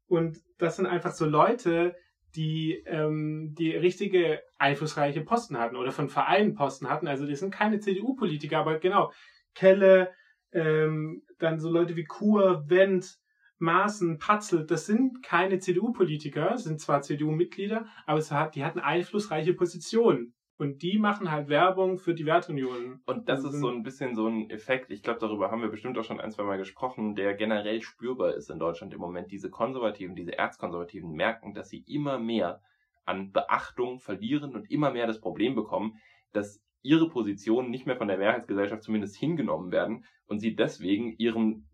Und 0.08 0.38
das 0.58 0.76
sind 0.76 0.86
einfach 0.86 1.12
so 1.12 1.24
Leute, 1.24 1.94
die 2.34 2.82
ähm, 2.86 3.54
die 3.58 3.74
richtige 3.74 4.42
einflussreiche 4.58 5.22
Posten 5.22 5.58
hatten 5.58 5.76
oder 5.76 5.92
von 5.92 6.08
Vereinen 6.08 6.54
Posten 6.54 6.88
hatten. 6.88 7.08
Also 7.08 7.26
die 7.26 7.36
sind 7.36 7.52
keine 7.52 7.80
CDU-Politiker, 7.80 8.58
aber 8.58 8.78
genau, 8.78 9.12
Kelle, 9.54 10.12
ähm, 10.52 11.22
dann 11.38 11.58
so 11.58 11.70
Leute 11.70 11.96
wie 11.96 12.04
Kur, 12.04 12.64
Wendt, 12.68 13.18
Maaßen, 13.58 14.18
Patzel, 14.18 14.66
das 14.66 14.86
sind 14.86 15.22
keine 15.22 15.58
CDU-Politiker, 15.58 16.58
sind 16.58 16.80
zwar 16.80 17.02
CDU-Mitglieder, 17.02 17.86
aber 18.04 18.20
hat, 18.20 18.54
die 18.54 18.64
hatten 18.64 18.80
einflussreiche 18.80 19.54
Positionen. 19.54 20.34
Und 20.58 20.80
die 20.80 20.98
machen 20.98 21.30
halt 21.30 21.48
Werbung 21.48 21.98
für 21.98 22.14
die 22.14 22.24
Wertunion. 22.24 23.00
Und 23.04 23.28
das 23.28 23.44
Also 23.44 23.50
ist 23.50 23.60
so 23.60 23.68
ein 23.68 23.82
bisschen 23.82 24.14
so 24.14 24.26
ein 24.26 24.48
Effekt, 24.48 24.90
ich 24.90 25.02
glaube, 25.02 25.20
darüber 25.20 25.50
haben 25.50 25.60
wir 25.60 25.68
bestimmt 25.68 25.98
auch 25.98 26.04
schon 26.04 26.18
ein, 26.18 26.30
zwei 26.30 26.44
Mal 26.44 26.56
gesprochen, 26.56 27.14
der 27.14 27.34
generell 27.34 27.82
spürbar 27.82 28.34
ist 28.34 28.50
in 28.50 28.58
Deutschland 28.58 28.94
im 28.94 29.00
Moment. 29.00 29.30
Diese 29.30 29.50
Konservativen, 29.50 30.16
diese 30.16 30.38
Erzkonservativen 30.38 31.10
merken, 31.12 31.52
dass 31.52 31.68
sie 31.68 31.84
immer 31.86 32.18
mehr 32.18 32.62
an 33.04 33.32
Beachtung 33.32 34.00
verlieren 34.00 34.54
und 34.54 34.70
immer 34.70 34.90
mehr 34.92 35.06
das 35.06 35.20
Problem 35.20 35.54
bekommen, 35.54 35.98
dass 36.32 36.62
ihre 36.86 37.08
Positionen 37.08 37.70
nicht 37.70 37.86
mehr 37.86 37.96
von 37.96 38.08
der 38.08 38.18
Mehrheitsgesellschaft 38.18 38.82
zumindest 38.82 39.16
hingenommen 39.16 39.72
werden 39.72 40.04
und 40.26 40.38
sie 40.38 40.54
deswegen 40.54 41.16
ihren, 41.18 41.68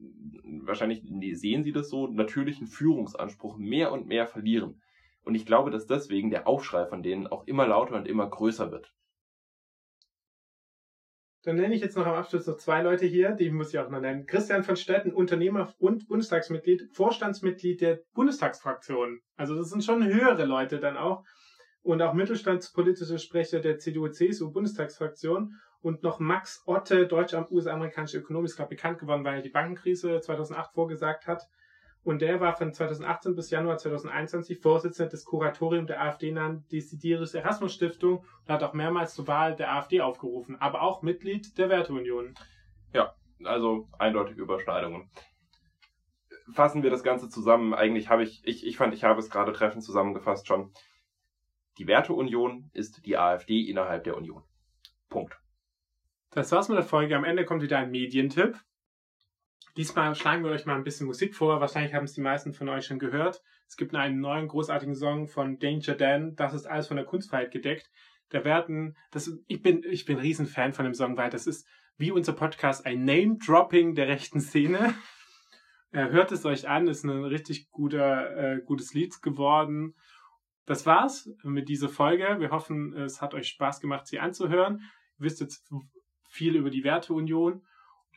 wahrscheinlich 0.64 1.02
sehen 1.34 1.64
sie 1.64 1.72
das 1.72 1.88
so, 1.88 2.06
natürlichen 2.06 2.66
Führungsanspruch 2.66 3.56
mehr 3.58 3.92
und 3.92 4.06
mehr 4.06 4.26
verlieren. 4.26 4.80
Und 5.24 5.34
ich 5.34 5.46
glaube, 5.46 5.70
dass 5.70 5.86
deswegen 5.86 6.30
der 6.30 6.48
Aufschrei 6.48 6.86
von 6.86 7.02
denen 7.02 7.26
auch 7.26 7.46
immer 7.46 7.66
lauter 7.66 7.96
und 7.96 8.08
immer 8.08 8.28
größer 8.28 8.72
wird. 8.72 8.92
Dann 11.44 11.56
nenne 11.56 11.74
ich 11.74 11.80
jetzt 11.80 11.96
noch 11.96 12.06
am 12.06 12.14
Abschluss 12.14 12.46
noch 12.46 12.56
zwei 12.56 12.82
Leute 12.82 13.04
hier, 13.04 13.32
die 13.32 13.50
muss 13.50 13.74
ich 13.74 13.78
auch 13.80 13.90
noch 13.90 14.00
nennen. 14.00 14.26
Christian 14.26 14.62
von 14.62 14.76
Stetten, 14.76 15.12
Unternehmer 15.12 15.74
und 15.78 16.06
Bundestagsmitglied, 16.06 16.90
Vorstandsmitglied 16.92 17.80
der 17.80 18.00
Bundestagsfraktion. 18.14 19.20
Also 19.36 19.56
das 19.56 19.70
sind 19.70 19.82
schon 19.82 20.04
höhere 20.04 20.44
Leute 20.44 20.78
dann 20.78 20.96
auch. 20.96 21.24
Und 21.82 22.00
auch 22.02 22.12
mittelstandspolitische 22.12 23.18
Sprecher 23.18 23.60
der 23.60 23.78
CDU-CSU-Bundestagsfraktion. 23.78 25.56
Und 25.80 26.02
noch 26.04 26.20
Max 26.20 26.62
Otte, 26.66 27.08
deutsch-US-amerikanischer 27.08 28.18
Ökonom, 28.18 28.44
ist 28.44 28.56
gerade 28.56 28.68
bekannt 28.68 29.00
geworden, 29.00 29.24
weil 29.24 29.36
er 29.36 29.42
die 29.42 29.48
Bankenkrise 29.48 30.20
2008 30.20 30.72
vorgesagt 30.72 31.26
hat. 31.26 31.48
Und 32.04 32.20
der 32.20 32.40
war 32.40 32.56
von 32.56 32.72
2018 32.72 33.34
bis 33.34 33.50
Januar 33.50 33.78
2021 33.78 34.60
Vorsitzender 34.60 35.10
des 35.10 35.24
Kuratoriums 35.24 35.86
der 35.86 36.02
AfD-nahen 36.02 36.64
Desiderius 36.70 37.34
Erasmus 37.34 37.74
Stiftung 37.74 38.18
und 38.18 38.48
hat 38.48 38.62
auch 38.62 38.74
mehrmals 38.74 39.14
zur 39.14 39.28
Wahl 39.28 39.54
der 39.54 39.72
AfD 39.72 40.00
aufgerufen, 40.00 40.56
aber 40.60 40.82
auch 40.82 41.02
Mitglied 41.02 41.56
der 41.58 41.68
Werteunion. 41.68 42.34
Also 43.44 43.88
eindeutige 43.98 44.42
Überschneidungen. 44.42 45.10
Fassen 46.52 46.82
wir 46.82 46.90
das 46.90 47.02
Ganze 47.02 47.28
zusammen. 47.28 47.72
Eigentlich 47.72 48.08
habe 48.08 48.24
ich, 48.24 48.42
ich, 48.44 48.66
ich 48.66 48.76
fand, 48.76 48.94
ich 48.94 49.04
habe 49.04 49.20
es 49.20 49.30
gerade 49.30 49.52
treffend 49.52 49.84
zusammengefasst 49.84 50.46
schon. 50.46 50.72
Die 51.78 51.86
Werteunion 51.86 52.70
ist 52.72 53.06
die 53.06 53.16
AfD 53.16 53.62
innerhalb 53.62 54.04
der 54.04 54.16
Union. 54.16 54.42
Punkt. 55.08 55.38
Das 56.30 56.52
war's 56.52 56.68
mit 56.68 56.78
der 56.78 56.84
Folge. 56.84 57.16
Am 57.16 57.24
Ende 57.24 57.44
kommt 57.44 57.62
wieder 57.62 57.78
ein 57.78 57.90
Medientipp. 57.90 58.58
Diesmal 59.76 60.14
schlagen 60.14 60.44
wir 60.44 60.50
euch 60.50 60.66
mal 60.66 60.76
ein 60.76 60.84
bisschen 60.84 61.06
Musik 61.06 61.34
vor. 61.34 61.60
Wahrscheinlich 61.60 61.94
haben 61.94 62.04
es 62.04 62.12
die 62.12 62.20
meisten 62.20 62.52
von 62.52 62.68
euch 62.68 62.86
schon 62.86 62.98
gehört. 62.98 63.42
Es 63.66 63.76
gibt 63.76 63.94
einen 63.94 64.20
neuen 64.20 64.48
großartigen 64.48 64.94
Song 64.94 65.28
von 65.28 65.58
Danger 65.58 65.94
Dan. 65.94 66.36
Das 66.36 66.52
ist 66.52 66.66
alles 66.66 66.88
von 66.88 66.96
der 66.96 67.06
Kunstfreiheit 67.06 67.50
gedeckt. 67.50 67.90
Da 68.28 68.44
werden, 68.44 68.96
das, 69.10 69.30
ich 69.46 69.62
bin, 69.62 69.82
ich 69.84 70.04
bin 70.04 70.18
Riesenfan 70.18 70.72
von 70.72 70.84
dem 70.84 70.94
Song, 70.94 71.16
weil 71.16 71.30
das 71.30 71.46
ist 71.46 71.66
wie 71.96 72.10
unser 72.10 72.32
Podcast 72.32 72.84
ein 72.84 73.04
Name-Dropping 73.04 73.94
der 73.94 74.08
rechten 74.08 74.40
Szene. 74.40 74.94
Äh, 75.94 76.08
hört 76.08 76.32
es 76.32 76.46
euch 76.46 76.66
an, 76.66 76.88
ist 76.88 77.04
ein 77.04 77.10
richtig 77.10 77.70
guter, 77.70 78.34
äh, 78.34 78.62
gutes 78.64 78.94
Lied 78.94 79.20
geworden. 79.20 79.94
Das 80.66 80.86
war's 80.86 81.30
mit 81.42 81.68
dieser 81.68 81.88
Folge. 81.88 82.36
Wir 82.38 82.50
hoffen, 82.50 82.94
es 82.96 83.20
hat 83.20 83.34
euch 83.34 83.48
Spaß 83.48 83.80
gemacht, 83.80 84.06
sie 84.06 84.18
anzuhören. 84.20 84.80
Ihr 85.18 85.24
wisst 85.24 85.40
jetzt 85.40 85.68
viel 86.28 86.56
über 86.56 86.70
die 86.70 86.84
Werteunion. 86.84 87.62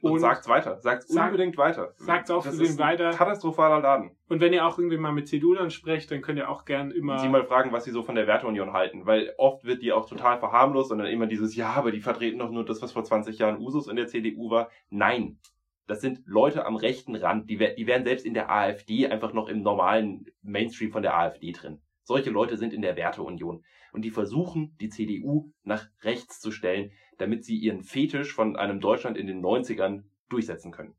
Und, 0.02 0.12
Und, 0.12 0.20
sagt's 0.20 0.48
weiter. 0.48 0.80
Sagt's 0.82 1.08
Sag- 1.08 1.28
unbedingt 1.32 1.58
weiter. 1.58 1.94
sagt's 1.98 2.30
auch 2.30 2.44
Das 2.44 2.54
unbedingt 2.54 2.78
weiter. 2.78 3.12
Katastrophaler 3.12 3.80
Laden. 3.82 4.12
und 4.28 4.42
wenn 4.42 4.54
ihr 4.54 4.66
auch 4.66 4.78
irgendwie 4.78 4.98
mal 4.98 5.14
mit 5.14 5.28
CDU 5.28 5.56
sprecht, 5.70 6.12
dann 6.12 6.22
könnt 6.22 6.38
ihr 6.38 6.50
auch 6.50 6.66
gern 6.66 6.92
immer. 6.92 7.18
Sie 7.20 7.30
mal 7.30 7.46
fragen, 7.46 7.72
was 7.72 7.86
sie 7.86 7.92
so 7.92 8.04
von 8.04 8.14
der 8.16 8.28
Werteunion 8.28 8.74
halten, 8.74 9.06
weil 9.08 9.34
oft 9.38 9.64
wird 9.64 9.82
die 9.82 9.94
auch 9.94 10.08
total 10.08 10.38
verharmlost 10.38 10.92
und 10.92 11.00
dann 11.00 11.08
immer 11.08 11.28
dieses, 11.28 11.56
ja, 11.56 11.70
aber 11.72 11.92
die 11.92 12.02
vertreten 12.02 12.40
doch 12.40 12.52
nur 12.52 12.66
das, 12.66 12.82
was 12.82 12.92
vor 12.92 13.04
20 13.06 13.40
Jahren 13.40 13.58
Usus 13.58 13.88
in 13.88 13.96
der 13.96 14.08
CDU 14.08 14.50
war. 14.52 14.70
Nein. 14.90 15.40
Das 15.88 16.02
sind 16.02 16.22
Leute 16.26 16.66
am 16.66 16.76
rechten 16.76 17.16
Rand, 17.16 17.50
die, 17.50 17.58
die 17.58 17.88
wären 17.88 18.04
selbst 18.04 18.26
in 18.26 18.34
der 18.34 18.52
AfD 18.52 19.08
einfach 19.08 19.34
noch 19.34 19.48
im 19.48 19.62
normalen 19.62 20.26
Mainstream 20.42 20.92
von 20.92 21.04
der 21.04 21.16
AfD 21.18 21.52
drin. 21.52 21.80
Solche 22.06 22.30
Leute 22.30 22.56
sind 22.56 22.72
in 22.72 22.82
der 22.82 22.96
Werteunion. 22.96 23.64
Und 23.92 24.04
die 24.04 24.12
versuchen, 24.12 24.78
die 24.80 24.90
CDU 24.90 25.52
nach 25.64 25.88
rechts 26.04 26.40
zu 26.40 26.52
stellen, 26.52 26.92
damit 27.18 27.44
sie 27.44 27.58
ihren 27.58 27.84
Fetisch 27.84 28.34
von 28.34 28.56
einem 28.56 28.80
Deutschland 28.80 29.18
in 29.18 29.28
den 29.28 29.44
90ern 29.44 30.04
durchsetzen 30.30 30.72
können. 30.72 30.96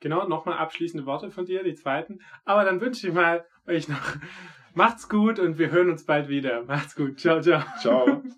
Genau, 0.00 0.28
nochmal 0.28 0.58
abschließende 0.58 1.06
Worte 1.06 1.30
von 1.30 1.44
dir, 1.44 1.64
die 1.64 1.74
zweiten. 1.74 2.20
Aber 2.44 2.64
dann 2.64 2.80
wünsche 2.80 3.08
ich 3.08 3.12
mal 3.12 3.44
euch 3.66 3.88
noch, 3.88 4.16
macht's 4.74 5.08
gut 5.08 5.40
und 5.40 5.58
wir 5.58 5.70
hören 5.70 5.90
uns 5.90 6.06
bald 6.06 6.28
wieder. 6.28 6.62
Macht's 6.64 6.94
gut. 6.94 7.18
Ciao, 7.18 7.40
ciao. 7.40 7.62
Ciao. 7.80 8.22